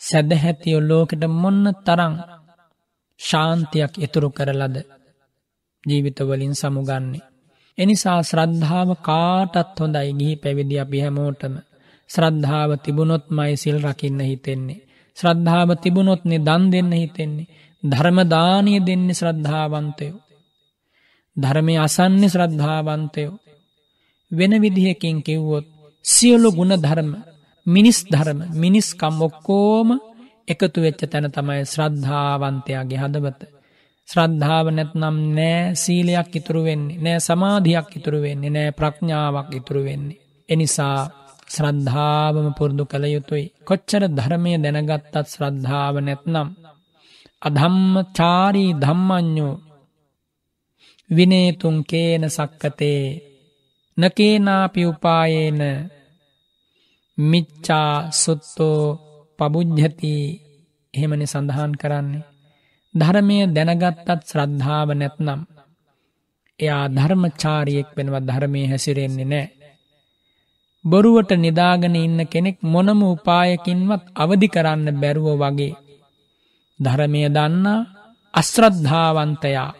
සැදහැතියෝ 0.00 0.82
ලෝකට 0.82 1.22
මොන්න 1.32 1.64
තරං 1.86 2.14
ශාන්තියක් 3.20 3.92
ඉතුරු 3.98 4.28
කරලද 4.30 4.76
ජීවිතවලින් 5.84 6.54
සමුගන්නේ. 6.54 7.26
එනිසා 7.78 8.20
ශ්‍රද්ධාව 8.22 8.90
කාටත් 9.00 9.78
හොඳයි 9.78 10.10
ගිහි 10.12 10.34
පැවිදි 10.36 10.76
අපි 10.78 10.98
හැමෝටම 11.00 11.54
ශ්‍රද්ධාව 12.10 12.70
තිබුණොත් 12.76 13.24
මයි 13.30 13.54
සිල් 13.56 13.78
රකින්න 13.84 14.20
හිතෙන්නේ. 14.22 14.82
ශ්‍රද්ධාව 15.18 15.70
තිබුණොත්නේ 15.76 16.38
දන් 16.38 16.62
දෙන්න 16.70 16.92
හිතෙන්නේ. 16.94 17.50
ධර්මදානය 17.82 18.72
දෙන්නේ 18.80 19.14
ශ්‍රද්ධාවන්තයෝ. 19.14 20.18
ධර්මය 21.36 21.74
අසන්නේ 21.78 22.28
ශ්‍රද්ධාවන්තයෝ. 22.28 23.34
වෙන 24.30 24.52
විදිහකින් 24.62 25.18
කිව්වොත් 25.22 25.66
සියලු 26.04 26.48
ගුණ 26.52 26.74
ධර්ම 26.76 27.10
මිනිස් 27.66 27.98
ධර්ම 28.04 28.40
මිනිස්කම් 28.54 29.16
ඔක්කෝම 29.20 29.88
එකතු 30.48 30.78
වෙච්ච 30.80 31.00
තැන 31.02 31.26
තමයි 31.28 31.62
ශ්‍රද්ධාවන්තයාගේ 31.64 32.98
හදවත. 32.98 33.40
ශ්‍රද්ධාව 34.08 34.66
නැත්නම් 34.70 35.16
නෑ 35.30 35.74
සීලයක් 35.74 36.32
ඉතුරු 36.34 36.60
වෙන්නේ 36.64 36.98
නෑ 36.98 37.18
සමාධයක් 37.20 37.88
ඉතුරු 37.96 38.18
වෙන්නේ 38.22 38.50
නෑ 38.50 38.70
ප්‍රඥාවක් 38.70 39.50
ඉතුරු 39.52 39.80
වෙන්නේ. 39.84 40.20
එනිසා 40.48 40.98
ශ්‍රද්ධාවම 41.48 42.48
පුරුදු 42.52 42.84
කළ 42.84 43.04
යුතුයි. 43.06 43.46
කොච්චර 43.64 44.02
ධර්මය 44.08 44.52
දැනගත්තත් 44.56 45.14
ශ්‍රද්ධාව 45.26 45.94
නැත්නම්. 45.98 46.48
අධම්ම 47.42 47.94
චාරී 48.12 48.70
ධම්මඥෝ 48.74 49.54
විනේතුන් 51.10 51.76
කේන 51.84 52.24
සක්කතේ 52.28 53.02
නකේනාපි 53.98 54.82
උපායේන 54.84 55.60
මිච්චා 57.18 57.92
සුත්තෝ 58.12 58.80
පබුද්ධති 59.38 60.14
එහෙමනි 60.94 61.26
සඳහන් 61.26 61.72
කරන්නේ. 61.74 62.26
ධර්මය 62.94 63.36
දැනගත්තත් 63.48 64.08
ශ්‍රද්ධාව 64.24 64.88
නැත්නම්. 64.92 65.40
එයා 66.60 66.84
ධර්මචාරියෙක් 66.88 67.88
වෙනවත් 67.96 68.24
ධර්මය 68.26 68.60
හැසිරෙන්නේ 68.66 69.24
නෑ. 69.24 69.46
බොරුවට 70.84 71.30
නිදාගෙන 71.36 71.96
ඉන්න 71.96 72.20
කෙනෙක් 72.26 72.58
මොනම 72.64 73.00
උපායකින්වත් 73.06 74.02
අවදි 74.14 74.48
කරන්න 74.48 74.88
බැරුව 74.94 75.28
වගේ. 75.36 75.78
ධරමය 76.80 77.22
දන්නා 77.28 77.86
අස්ත්‍රද්ධාවන්තයා 78.34 79.70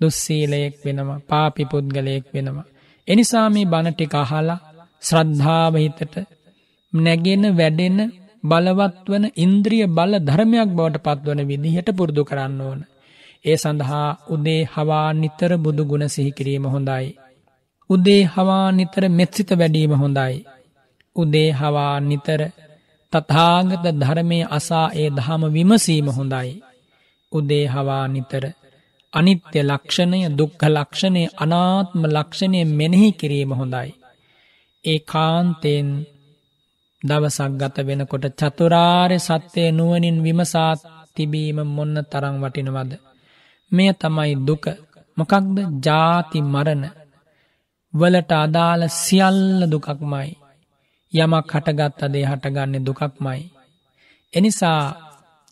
දුස්සීලයෙක් 0.00 0.74
වෙනවා 0.84 1.24
පාපි 1.28 1.62
පුද්ගලයෙක් 1.64 2.26
වෙනවා. 2.34 2.70
එනිසා 3.08 3.46
මේ 3.48 3.64
බණටික 3.64 4.14
අහලා 4.14 4.64
ශ්‍රද්ධාවහිතට 5.02 6.14
නැගෙන 6.92 7.44
වැඩෙන 7.52 7.98
බලවත් 8.44 9.06
වන 9.06 9.24
ඉන්ද්‍රිය 9.36 9.86
බල 9.88 10.12
ධර්මයක් 10.20 10.70
බවට 10.70 11.04
පත්වන 11.06 11.40
විදිහට 11.42 11.88
පුරුදු 11.92 12.22
කරන්න 12.24 12.60
ඕන. 12.60 12.80
ඒ 13.44 13.56
සඳහා 13.56 14.08
උදේ 14.30 14.62
හවා 14.66 15.08
නිතර 15.12 15.52
බුදු 15.56 15.82
ගුණ 15.84 16.04
සිහිකිරීම 16.08 16.66
හොඳයි. 16.66 17.06
උදේ 17.90 18.22
හවා 18.26 18.66
නිතර 18.72 19.02
මෙත්සිත 19.08 19.50
වැඩීම 19.52 19.92
හොඳයි. 19.94 20.34
උදේ 21.16 21.50
හවා 21.52 21.94
නිතර 22.00 22.40
තථාගත 23.12 23.84
ධර්මය 23.94 24.38
අසා 24.50 24.88
ඒ 24.94 25.08
දහම 25.10 25.42
විමසීම 25.52 26.08
හොඳයි. 26.10 26.50
උදේ 27.32 27.66
හවා 27.66 28.04
නිතර 28.08 28.44
අනිත්‍ය 29.12 29.60
ලක්ෂණය 29.62 30.20
දුක්හ 30.30 30.64
ලක්ෂණය 30.68 31.22
අනාත්ම 31.36 32.02
ලක්ෂණය 32.06 32.60
මෙනෙහි 32.70 33.10
කිරීම 33.12 33.52
හොඳයි. 33.52 33.90
ඒ 34.84 35.00
කාන්තයෙන් 35.04 35.88
දවසක් 37.02 37.52
ගත 37.60 37.76
වෙනකොට 37.78 38.24
චතුරාර්ය 38.40 39.18
සත්‍යය 39.20 39.68
නුවනින් 39.70 40.18
විමසාත් 40.22 40.80
තිබීම 41.16 41.58
මොන්න 41.66 41.96
තරං 42.02 42.36
වටිනවද. 42.42 42.92
මෙය 43.72 43.90
තමයි 43.92 44.32
දුක 44.38 44.64
මොකක්ද 45.16 45.56
ජාති 45.80 46.38
මරණ 46.44 46.84
වලට 48.00 48.32
අදාළ 48.36 48.82
සියල්ල 48.94 49.62
දුකක්මයි. 49.66 50.28
යමක් 51.12 51.52
හටගත් 51.52 52.02
අදේ 52.02 52.24
හටගන්න 52.24 52.86
දුකක්මයි. 52.86 53.40
එනිසා 54.32 54.82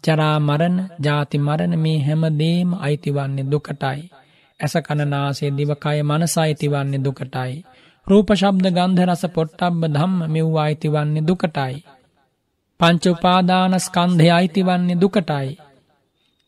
ජරා 0.04 0.38
මරණ 0.40 0.76
ජාති 1.00 1.38
මරණ 1.38 1.74
මේ 1.78 1.98
හැමදේම 1.98 2.70
අයිතිවන්නේ 2.78 3.50
දුකටයි. 3.52 4.00
ඇස 4.60 4.74
කණනාසේ 4.86 5.50
දිවකය 5.50 5.98
මනස 6.02 6.34
අයිතිවන්නේ 6.38 7.04
දුකටයි. 7.04 7.52
රූප 8.06 8.28
ශබ්ද 8.32 8.66
ගන්ධ 8.70 9.02
රස 9.04 9.24
පොට්ටබ්බ 9.34 9.80
ධම්ම 9.86 10.18
මෙව්වා 10.32 10.64
අයිතිවන්නේ 10.64 11.26
දුකටයි. 11.28 11.74
පංච 12.80 13.04
උපාදානස්කන්ධය 13.06 14.28
අයිතිවන්නේ 14.30 15.00
දුකටයි. 15.00 15.48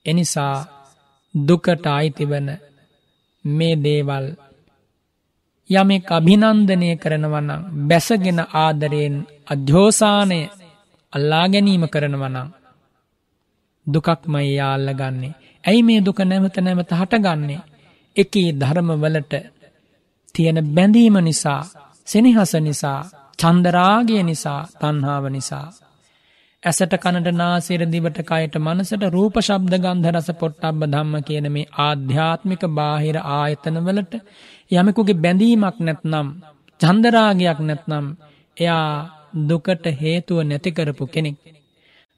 එනිසා 0.06 0.56
දුකට 1.34 1.86
අයිතිවන 1.88 2.48
මේ 3.44 3.74
දේවල් 3.76 4.26
යමෙක් 5.70 6.10
අභිනන්දනය 6.10 6.90
කරනවනම් 6.96 7.62
බැසගෙන 7.88 8.40
ආදරයෙන් 8.56 9.16
අධ්‍යෝසානය 9.46 10.40
අල්ලා 11.12 11.46
ගැනීම 11.48 11.84
කරනවනම් 11.86 12.48
දුකක්මයි 13.86 14.48
යාල්ල 14.52 14.88
ගන්නේ. 14.94 15.36
ඇයි 15.64 15.82
මේ 15.82 16.00
දුක 16.00 16.20
නැවත 16.20 16.56
නැවත 16.58 16.92
හටගන්නේ. 16.92 17.60
එකී 18.16 18.48
ධර්මවලට 18.54 19.32
තියෙන 20.34 20.58
බැඳීම 20.68 21.16
නිසා 21.20 21.62
සෙනහස 22.06 22.52
නිසා 22.60 23.00
චන්දරාගය 23.38 24.16
නිසා 24.22 24.60
තන්හාාව 24.80 25.26
නිසා. 25.28 25.66
ඇසට 26.62 26.94
කනට 26.96 27.30
නාසිර 27.34 27.82
දිවට 27.86 28.18
කයට 28.22 28.54
මනසට 28.58 29.04
රූප 29.08 29.36
ශබ්ද 29.38 29.74
ගන්ධ 29.78 30.08
රස 30.10 30.30
පොට්ටබ්බ 30.34 30.80
ධම්ම 30.86 31.14
කියන 31.22 31.46
මේ 31.48 31.70
ආධ්‍යාත්මික 31.80 32.62
බාහිර 32.70 33.18
ආයතනවලට 33.30 34.14
යමකුගේ 34.70 35.20
බැඳීමක් 35.24 35.76
නැත්නම් 35.78 36.28
චන්දරාගයක් 36.80 37.58
නැත්නම් 37.60 38.06
එයා 38.56 38.88
දුකට 39.40 39.84
හේතුව 40.00 40.38
නැතිකරපු 40.42 41.04
කෙනෙක්. 41.06 41.36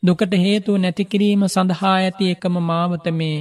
දුකට 0.02 0.32
හේතුව 0.34 0.76
නැතිකිරීම 0.78 1.42
සඳහා 1.46 1.96
ඇති 1.96 2.24
එකම 2.34 2.54
මාවත 2.60 3.06
මේ 3.12 3.38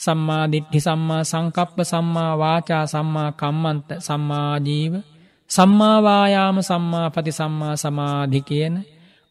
සම්මා 0.00 0.44
දිට්ඨි 0.52 0.80
සම්මා 0.80 1.22
සංකප්ප 1.22 1.76
සම්මා 1.82 2.32
වාචා 2.38 2.84
සම්මා 2.86 3.30
කම්මන්ත 3.32 3.88
සම්මාජීව 3.98 4.94
සම්මාවායාම 5.50 6.58
සම්මාපති 6.60 7.32
සම්මා 7.32 7.74
සමාධි 7.76 8.40
කියන 8.48 8.76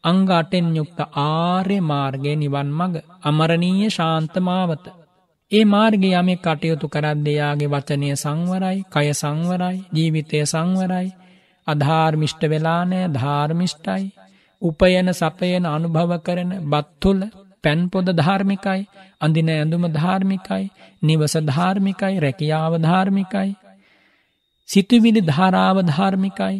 අංග 0.04 0.30
අටෙන් 0.30 0.68
යුක්ත 0.76 0.98
ආර්ය 1.24 1.78
මාර්ගය 1.82 2.32
නිවන් 2.34 2.68
මග 2.70 2.94
අමරණීය 3.22 3.90
ශාන්තමාවත. 3.90 4.84
ඒ 5.52 5.64
මාර්ග 5.64 6.04
යමෙ 6.10 6.34
කටයුතු 6.38 6.86
කරද්දයාගේ 6.88 7.68
වචනය 7.68 8.08
සංවරයි 8.16 8.78
කය 8.88 9.08
සංවරයි 9.14 9.78
ජීවිතය 9.92 10.38
සංවරයි. 10.46 11.08
අධාර්මිෂ්ට 11.66 12.42
වෙලානෑ 12.46 13.12
ධාර්මිෂ්ටයි 13.12 14.04
උපයන 14.62 15.08
සපයන 15.12 15.64
අනුභව 15.66 16.12
කරන 16.18 16.52
බත්තුල 16.66 17.20
පැන්පොද 17.64 18.08
ධාර්මිකයි 18.12 18.82
අඳින 19.20 19.50
ඇඳුම 19.50 19.84
ධාර්මිකයි 19.90 20.64
නිවස 21.02 21.34
ධාර්මිකයි 21.42 22.14
රැකියාව 22.18 22.74
ධාර්මිකයි. 22.80 23.50
සිතුවිලි 24.68 25.22
ධාරාව 25.22 25.76
ධාර්මිකයි. 25.84 26.56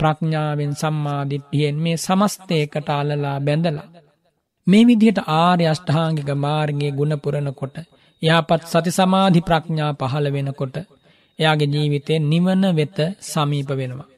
ප්‍රඥාවෙන් 0.00 0.72
සම්මාධිට්ටියෙන් 0.74 1.76
මේ 1.78 1.96
සමස්තයකට 1.98 2.88
අලලා 2.90 3.38
බැඳලා. 3.40 3.88
මේ 4.66 4.84
විදිහට 4.84 5.20
ආර්ය 5.34 5.64
අෂ්ඨාංගික 5.66 6.30
මාර්ගයේ 6.38 6.92
ගුණපුරණ 6.92 7.50
කොට 7.54 7.76
යහපත් 8.22 8.62
සති 8.64 8.90
සමාධි 8.90 9.40
ප්‍රඥා 9.40 9.92
පහළ 9.94 10.26
වෙනකොට 10.32 10.76
එයාගේ 11.38 11.72
ජීවිතය 11.74 12.14
නිවන 12.22 12.62
වෙත 12.72 12.98
සමීප 13.22 13.70
වෙනවා. 13.70 14.08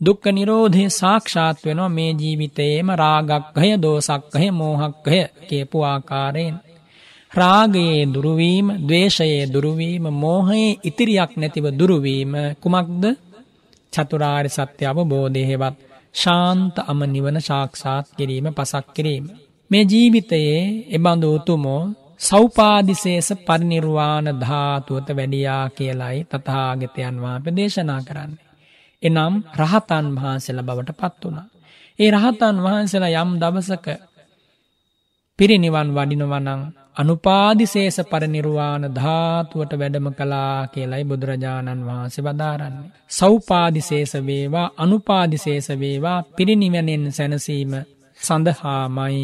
දුක්ක 0.00 0.24
නිරෝධය 0.28 0.84
සාක්ෂාත් 0.90 1.58
වෙනවා 1.64 1.88
මේ 1.88 2.12
ජීවිතයේම 2.12 2.88
රාගක්හය 2.94 3.70
දෝසක්කහය 3.76 4.48
මෝහක්කය 4.52 5.20
කියපු 5.48 5.78
ආකාරයෙන්. 5.84 6.56
රාගයේ 7.32 8.00
දුරුවීම 8.06 8.66
දවේශයේ 8.80 9.44
දුරුවීම 9.46 10.04
මෝහයේ 10.14 10.78
ඉතිරියක් 10.84 11.32
නැතිව 11.36 11.66
දුරුවීම 11.72 12.32
කුමක්ද 12.62 13.04
චතුරාර්ය 13.92 14.50
සත්‍ය 14.50 14.84
අවබෝධයහෙවත් 14.84 15.76
ශාන්ත 16.14 16.76
අම 16.82 17.00
නිවන 17.06 17.36
ශාක්ෂාත් 17.40 18.06
කිරීම 18.16 18.46
පසක් 18.50 18.86
කිරීම. 18.94 19.24
මේ 19.70 19.84
ජීවිතයේ 19.84 20.60
එබඳු 20.90 21.28
උතුමෝ 21.34 21.82
සෞපාදිසේස 22.20 23.28
පරිනිර්වාණ 23.40 24.28
ධාතුවත 24.40 25.08
වැඩියා 25.10 25.64
කියලයි 25.70 26.18
තතාගතයන් 26.26 27.16
වාප 27.18 27.46
දේශනා 27.56 28.00
කරන්නේ. 28.02 28.46
එනම් 29.02 29.34
රහතන් 29.56 30.06
වහන්සේල 30.16 30.60
බවට 30.62 30.90
පත් 30.92 31.24
වුණා. 31.24 31.46
ඒ 31.98 32.10
රහතන් 32.10 32.56
වහන්සේලා 32.58 33.14
යම් 33.18 33.30
දවසක 33.36 33.86
පිරිනිවන් 35.38 35.88
වඩිනවනං 35.90 36.62
අනුපාදිශේෂ 36.96 37.98
පරනිර්වාණ 38.04 38.84
ධාතුවට 38.92 39.72
වැඩම 39.74 40.08
කලා 40.12 40.66
කියලයි 40.66 41.04
බුදුරජාණන් 41.04 41.86
වහන්සේ 41.86 42.24
වදාරන්නේ. 42.24 42.90
සෞපාදිශේෂ 43.10 44.14
වේවා 44.26 44.68
අනුපාදිශේෂ 44.76 45.68
වේවා 45.80 46.20
පිරිනිවනෙන් 46.32 47.04
සැනසීම 47.12 47.72
සඳහාමයි 48.20 49.22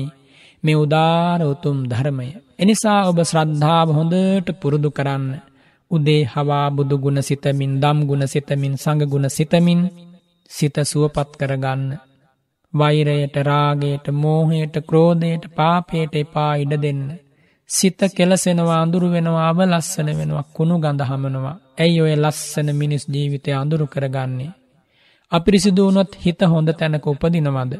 මේ 0.64 0.76
උදාර 0.76 1.40
උතුම් 1.44 1.78
ධර්මය. 1.84 2.28
එනිසා 2.58 3.00
ඔබ 3.08 3.18
ශ්‍රද්ධාව 3.22 3.88
හොඳට 3.90 4.48
පුරුදු 4.60 4.90
කරන්න. 4.90 5.26
උදේ 5.90 6.22
හවා 6.24 6.68
බුදු 6.70 6.96
ගුණ 6.98 7.18
සිතමින් 7.20 7.72
දම් 7.80 7.98
ගුණ 8.08 8.24
සිතමින් 8.26 8.74
සඟගුණ 8.74 9.28
සිතමින් 9.28 9.80
සිත 10.50 10.76
සුවපත් 10.82 11.30
කරගන්න. 11.36 11.84
වෛරයට 12.74 13.36
රාගයට 13.42 14.06
මෝහයට 14.12 14.74
ක්‍රෝධයට 14.88 15.44
පාපයට 15.56 16.14
එපා 16.14 16.52
ඉඩ 16.54 16.72
දෙන්න. 16.76 17.02
සිත 17.70 18.00
කෙලසෙනවා 18.16 18.80
අඳුරු 18.80 19.06
වෙනවා 19.10 19.48
අව 19.48 19.58
ලස්සන 19.62 20.08
වෙනවා 20.10 20.50
කුණු 20.52 20.74
ගඳ 20.78 21.00
හමනවා. 21.02 21.56
ඇයි 21.78 22.00
ඔය 22.00 22.14
ලස්සන 22.16 22.68
මිනිස් 22.72 23.04
ජීවිතය 23.08 23.50
අඳුරු 23.52 23.86
කරගන්නේ. 23.86 24.52
අපිරිසිදුවනොත් 25.32 26.10
හිත 26.16 26.40
හොඳ 26.44 26.68
තැනක 26.70 27.06
උපදිනවද. 27.06 27.72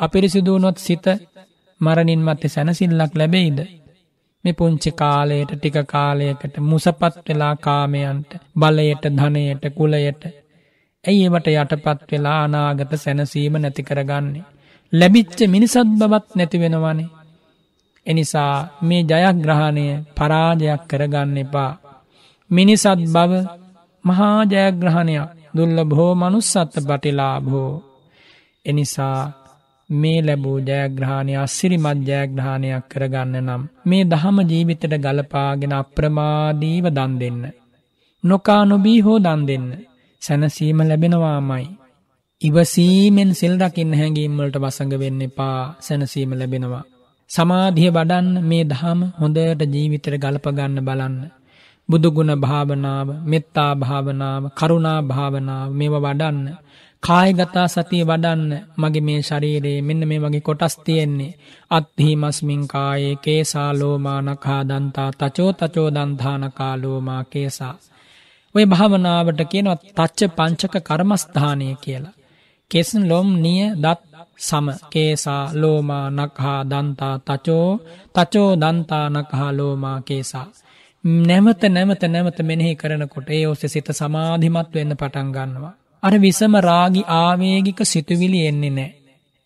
අපිරිසිදුවනොත් 0.00 0.76
සිත 0.78 1.06
මරණින් 1.82 2.22
මත්තේ 2.22 2.48
සැනසිල්ලක් 2.48 3.12
ලැබෙයිද. 3.14 3.58
මේ 4.44 4.52
පුංචි 4.52 4.90
කාලයට 4.92 5.50
ටික 5.52 5.76
කාලයකට 5.86 6.54
මුසපත් 6.60 7.14
වෙලා 7.26 7.54
කාමයන්ට 7.56 8.30
බලයට 8.56 9.04
ධනයට 9.10 9.64
කුලයට 9.76 10.22
ඇයි 11.04 11.22
ඒවට 11.24 11.46
යටපත් 11.52 12.00
වෙලා 12.10 12.38
අනාගත 12.44 12.92
සැනසීම 12.96 13.54
නැති 13.56 13.82
කරගන්නේ. 13.82 14.44
ලැබිච්ච 14.92 15.38
මිනිසත් 15.48 15.88
බවත් 16.00 16.28
නැතිවෙනවනේ. 16.34 17.08
එනිසා 18.06 18.54
මේ 18.80 19.02
ජයග්‍රහණය 19.02 19.86
පරාජයක් 20.16 20.82
කරගන්න 20.90 21.36
එපා. 21.36 21.72
මිනිසත් 22.50 23.00
බව 23.14 23.32
මහා 24.04 24.38
ජයග්‍රහණයක් 24.44 25.30
දුල්ල 25.56 25.78
බෝ 25.84 26.12
මනුස්සත්ත 26.14 26.74
පටිලා 26.80 27.36
බෝ. 27.42 27.72
එනිසා 28.66 29.18
මේ 29.92 30.20
ලැබූ 30.20 30.58
ජයග්‍රහණය 30.60 31.32
අස්සිරිමත් 31.36 32.00
ජයග්‍රහණයක් 32.02 32.84
කරගන්න 32.90 33.36
නම් 33.38 33.62
මේ 33.86 34.04
දහම 34.04 34.36
ජීවිතට 34.44 34.94
ගලපාගෙන 34.98 35.74
අප්‍රමාදීව 35.74 36.86
දන් 36.90 37.12
දෙන්න. 37.20 37.42
නොකා 38.24 38.62
නොබී 38.64 39.00
හෝ 39.00 39.18
දන් 39.18 39.42
දෙන්න. 39.46 39.68
සැනසීම 40.22 40.80
ලැබෙනවාමයි. 40.82 41.66
ඉවසීමෙන් 42.40 43.30
සිල් 43.32 43.54
රකින්න 43.58 43.92
හැඟීම්වලට 43.92 44.56
වසඟ 44.56 44.94
වෙන්න 44.98 45.20
එපා 45.20 45.58
සැනසීම 45.80 46.32
ලැබෙනවා. 46.32 46.84
සමාධිය 47.30 47.90
වඩන්න 47.90 48.28
මේ 48.42 48.64
දහම 48.64 49.00
හොඳට 49.18 49.62
ජීවිතර 49.74 50.14
ගලපගන්න 50.18 50.76
බලන්න. 50.80 51.16
බුදුගුණ 51.88 52.32
භාවනාව 52.36 53.08
මෙත්තා 53.24 53.72
භාවනාව 53.74 54.42
කරුණා 54.50 55.00
භාවනාව 55.02 55.68
මේව 55.70 55.94
වඩන්න. 55.98 56.38
කායගතා 57.02 57.66
සතිය 57.66 58.02
වඩන්න 58.04 58.52
මගේ 58.76 59.00
මේ 59.00 59.20
ශරීරයේ 59.20 59.80
මෙන්න 59.80 60.02
මේ 60.08 60.20
වගේ 60.20 60.40
කොටස් 60.40 60.74
තියෙන්නේ. 60.78 61.32
අත්හි 61.70 62.10
මස්මින් 62.16 62.62
කායේ 62.68 63.16
කේසා 63.16 63.70
ලෝමානකා 63.74 64.60
දන්තා 64.64 65.10
තචෝ 65.12 65.50
තචෝ 65.52 65.88
දන්ධානකා 65.90 66.74
ලෝමා 66.76 67.22
කේසා. 67.24 67.74
ඔය 68.54 68.64
භාවනාවට 68.66 69.40
කියනවත් 69.44 69.82
තච්ච 69.88 70.20
පංචක 70.36 70.74
කර්මස්ථානය 70.80 71.68
කියලා. 71.76 72.14
කෙසන් 72.70 73.02
ලොම් 73.08 73.28
නිය 73.42 73.62
දත් 73.76 74.00
සම 74.38 74.66
කේසා 74.90 75.44
ලෝමා 75.54 76.06
නක්හා 76.10 76.60
දන්තා 76.64 77.16
තචෝ 77.20 77.68
තචෝ 78.14 78.50
දන්තා 78.56 79.06
නකහා 79.10 79.50
ලෝමා 79.52 79.98
කේසා. 80.00 80.48
නැමත 81.24 81.62
නැමත 81.68 82.02
නැමත 82.06 82.38
මෙනෙහි 82.42 82.74
කරනකොට 82.74 83.28
ඒ 83.30 83.44
ඔස්සේ 83.46 83.68
සිත 83.68 83.88
සමාධිමත් 83.92 84.68
වෙන්න 84.74 84.92
පටන් 84.96 85.30
ගන්නවා. 85.30 85.76
අර 86.02 86.14
විසම 86.18 86.54
රාගි 86.60 87.02
ආවේගික 87.14 87.80
සිතුවිලි 87.84 88.40
එන්නේ 88.46 88.70
නෑ. 88.70 88.90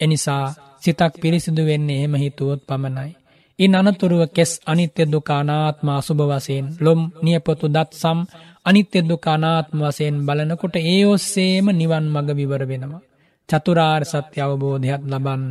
එනිසා 0.01 0.45
සිතක් 0.83 1.13
පිරිසිදු 1.21 1.63
වෙන්නේ 1.67 1.99
එහෙම 1.99 2.15
හිතුවොත් 2.15 2.61
පමණයි. 2.67 3.13
ඉන් 3.59 3.73
අනතුරුව 3.75 4.23
කෙස් 4.29 4.53
අනිත්‍ය 4.67 5.03
දුකානාත්ම 5.05 5.89
අසුභ 5.91 6.23
වසයෙන් 6.31 6.67
ලොම් 6.81 7.01
නියපොතු 7.23 7.67
දත් 7.69 7.91
සම් 7.93 8.19
අනිත්‍ය 8.65 8.99
දුකානාත්ම 9.03 9.79
වසයෙන් 9.83 10.17
බලනකොට 10.27 10.77
ඒ 10.83 11.03
ඔස්සේම 11.07 11.67
නිවන් 11.73 12.07
මඟ 12.07 12.31
විවර 12.31 12.63
වෙනවා. 12.65 13.07
චතුරාර් 13.49 14.03
සත්‍ය 14.05 14.39
අවබෝධයක් 14.41 15.03
ලබන්න. 15.05 15.45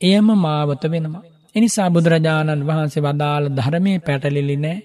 එයම 0.00 0.28
මාවත 0.36 0.82
වෙනවා. 0.86 1.26
එනිසා 1.54 1.88
බුදුරජාණන් 1.88 2.66
වහන්සේ 2.68 3.04
වදාළ 3.04 3.46
ධර්මය 3.48 3.92
පැටලිලි 3.98 4.56
නෑ. 4.56 4.84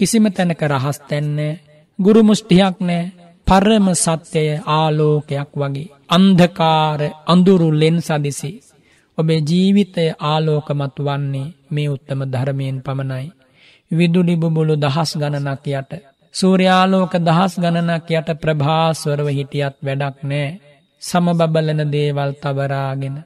කිසිම 0.00 0.24
තැනක 0.28 0.62
රහස් 0.64 0.98
තැන්නේ 1.00 1.60
ගුරු 1.98 2.20
මුෂ්ටියක් 2.22 2.76
නෑ 2.80 3.04
පරම 3.48 3.86
සත්‍යය 3.96 4.50
ආලෝකයක් 4.70 5.50
වගේ. 5.54 5.92
අන්ධකාර 6.08 7.00
අඳුරු 7.26 7.68
ලෙන් 7.72 7.96
සදිසි. 7.98 8.50
ඔබේ 9.18 9.40
ජීවිතය 9.42 10.04
ආලෝකමත් 10.22 10.96
වන්නේ 10.98 11.54
මේ 11.70 11.88
උත්තම 11.88 12.20
ධර්මයෙන් 12.26 12.78
පමණයි. 12.80 13.26
විදුලිබුබුලු 13.90 14.74
දහස් 14.76 15.10
ගණනක් 15.16 15.66
යට. 15.70 15.92
සූර්යාලෝක 16.34 17.12
දහස් 17.18 17.52
ගණනක් 17.56 18.08
යට 18.10 18.28
ප්‍රභාස්වරව 18.36 19.28
හිටියත් 19.28 19.76
වැඩක් 19.80 20.16
නෑ. 20.22 20.48
සමබබලන 21.02 21.80
දේවල් 21.88 22.30
තවරාගෙන. 22.36 23.16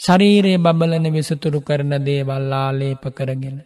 ශරීරයේ 0.00 0.58
බබලන 0.58 1.06
විසුතුරු 1.10 1.60
කරන 1.60 1.92
දේවල් 2.02 2.52
ආලේප 2.54 3.04
කරගෙන. 3.10 3.58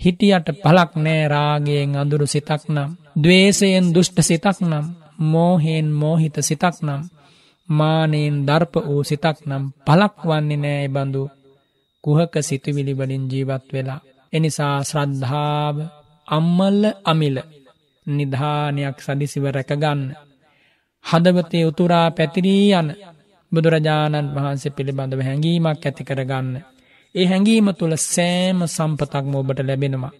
හිටියට 0.00 0.48
පලක් 0.62 0.90
නෑ 0.98 1.22
රාගයෙන් 1.26 1.96
අඳුරු 1.96 2.26
සිතක් 2.26 2.62
නම්. 2.68 2.90
දවේශයෙන් 3.16 3.86
දුෂ්ට 3.94 4.18
සිතක් 4.22 4.60
නම් 4.62 5.01
මෝහෙන් 5.18 5.86
මෝහිත 5.92 6.36
සිතක් 6.40 6.76
නම්. 6.82 7.02
මානයෙන් 7.68 8.36
දර්ප 8.46 8.74
වූ 8.86 9.02
සිතක් 9.04 9.38
නම් 9.46 9.64
පලක් 9.86 10.16
වන්නේ 10.24 10.56
නෑ 10.56 10.88
බඳු 10.88 11.22
කුහක 12.04 12.34
සිතුවිලිවලින් 12.40 13.24
ජීවත් 13.30 13.66
වෙලා. 13.72 14.00
එනිසා 14.32 14.76
ශ්‍රද්ධාව 14.82 15.76
අම්මල්ල 16.28 16.82
අමිල 17.04 17.36
නිධානයක් 18.06 18.98
සදිසිව 19.00 19.44
රැකගන්න. 19.46 20.00
හදවතේ 21.04 21.64
උතුරා 21.64 22.08
පැතිරී 22.10 22.72
යන 22.72 22.88
බුදුරජාණන් 23.52 24.32
වහන්සේ 24.34 24.74
පිළිබඳව 24.76 25.20
හැඟීමක් 25.20 25.84
ඇති 25.86 26.02
කරගන්න. 26.04 26.48
ඒ 27.14 27.26
හැඟීම 27.26 27.68
තුළ 27.78 27.94
සෑම 28.06 28.58
සම්පතක්ම 28.66 29.34
ඔබට 29.34 29.60
ලැබෙනවා. 29.60 30.12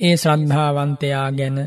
ඒ 0.00 0.14
ශ්‍රද්ධාවන්තයා 0.16 1.28
ගැන 1.32 1.58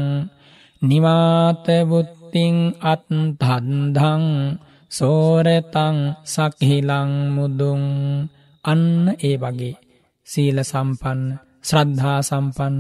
නිවාතවුත්තිං 0.83 2.57
අත්හන්දං 2.85 4.25
සෝරතං 4.93 5.97
සක්හිලං 6.27 7.11
මුදුන් 7.31 7.83
අන්න 8.65 8.85
ඒ 9.21 9.37
වගේ 9.37 9.75
සීල 10.27 10.59
සම්පන්න 10.63 11.21
ශ්‍රද්ධා 11.65 12.19
සම්පන්න 12.23 12.77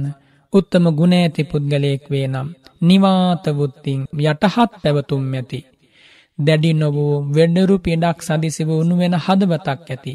උත්තම 0.52 0.84
ගුණඇති 0.90 1.42
පුද්ගලයෙක් 1.44 2.04
වේ 2.06 2.26
නම් 2.26 2.48
නිවාතවුත්තිං 2.80 4.00
යටහත් 4.22 4.72
පැවතුම් 4.74 5.24
ඇති 5.32 5.60
දැඩි 6.38 6.70
නොවූ 6.74 7.14
වෙඩරු 7.30 7.76
පිඩක් 7.78 8.18
සදිසිව 8.20 8.68
උනුවෙන 8.72 9.14
හදවතක් 9.16 9.80
ඇති. 9.86 10.14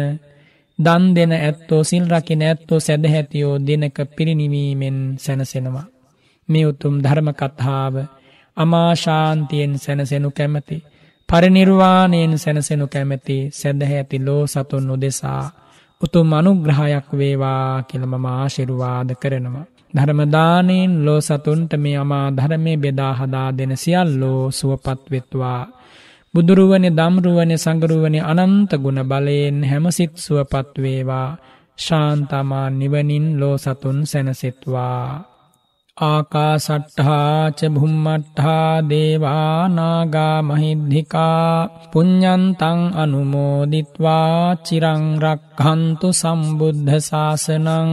දන් 0.78 1.04
දෙන 1.14 1.32
ඇත්තෝ 1.34 1.82
සිල් 1.84 2.04
රකින 2.06 2.42
ඇත්තෝ 2.42 2.80
සැදැහැතියෝ 2.80 3.56
දෙනක 3.58 3.98
පිරිනිවීමෙන් 4.16 4.98
සැනසෙනවා. 5.18 5.86
මේ 6.48 6.66
උතුම් 6.66 6.94
ධර්ම 7.02 7.28
කතාව 7.32 7.94
අමාශාන්තියෙන් 8.56 9.72
සැනසෙනු 9.78 10.30
කැමති. 10.30 10.76
පරිනිර්වාණයෙන් 11.28 12.34
සැනසෙනු 12.38 12.86
කැමැති 12.86 13.36
සැදහැ 13.52 13.96
ඇති 13.96 14.18
ලෝ 14.18 14.42
සතුන් 14.46 14.90
උදෙසා 14.90 15.44
උතුම් 16.04 16.32
අනුග්‍රහයක් 16.32 17.08
වේවා 17.12 17.82
කියලමම 17.82 18.24
ආශිරුවාද 18.28 19.10
කරනවා. 19.14 19.66
ධර්මදානයෙන් 19.94 20.92
ලෝ 21.06 21.20
සතුන්ට 21.20 21.72
මේ 21.76 21.96
අමා 21.96 22.26
ධර්මය 22.30 22.72
බෙදාහදා 22.76 23.48
දෙන 23.50 23.72
සියල්ලෝ 23.76 24.42
සුවපත්වෙත්වා. 24.50 25.62
බුදුරුවන 26.34 26.86
දම්රුවන 26.90 27.52
සඟරුවන 27.56 28.16
අනන්ත 28.22 28.70
ගුණ 28.76 29.00
බලයෙන් 29.02 29.58
හැමසිත් 29.62 30.14
සුවපත්වේවා 30.16 31.28
ශාන්තමා 31.78 32.66
නිවනින් 32.70 33.26
ලෝ 33.40 33.56
සතුන් 33.56 33.98
සැනසෙත්වා. 34.04 35.33
ආකාසට්ඨාච 35.96 37.60
භුම්මට්ඨා 37.70 38.82
දේවානාගා 38.82 40.38
මහිද්దికා 40.42 41.68
පුඤ්ඤන්තං 41.92 42.80
අනුමෝදිත්වා 42.94 44.58
චිරං 44.58 45.04
රක්ඛන්තු 45.24 46.08
සම්බුද්ධ 46.12 46.92
ශාසනං 47.00 47.90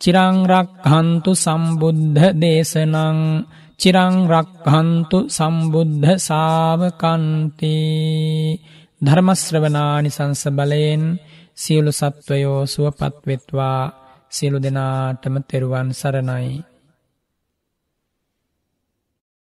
චිරං 0.00 0.36
රක්ඛන්තු 0.46 1.32
සම්බුද්ධ 1.36 2.20
දේශනං 2.36 3.18
චිරං 3.80 4.14
රක්ඛන්තු 4.28 5.18
සම්බුද්ධ 5.30 6.08
ශාවකන්ති 6.20 7.76
ධර්ම 9.00 9.28
ශ්‍රවණානිසංස 9.36 10.42
බලයෙන් 10.52 11.02
සියලු 11.58 11.92
සත්වයෝ 11.92 12.60
සුවපත් 12.66 13.16
වෙත්වා 13.26 13.82
සියලු 14.32 14.58
දෙනාටම 14.58 15.34
තෙරුවන් 15.42 15.88
සරණයි 15.94 16.52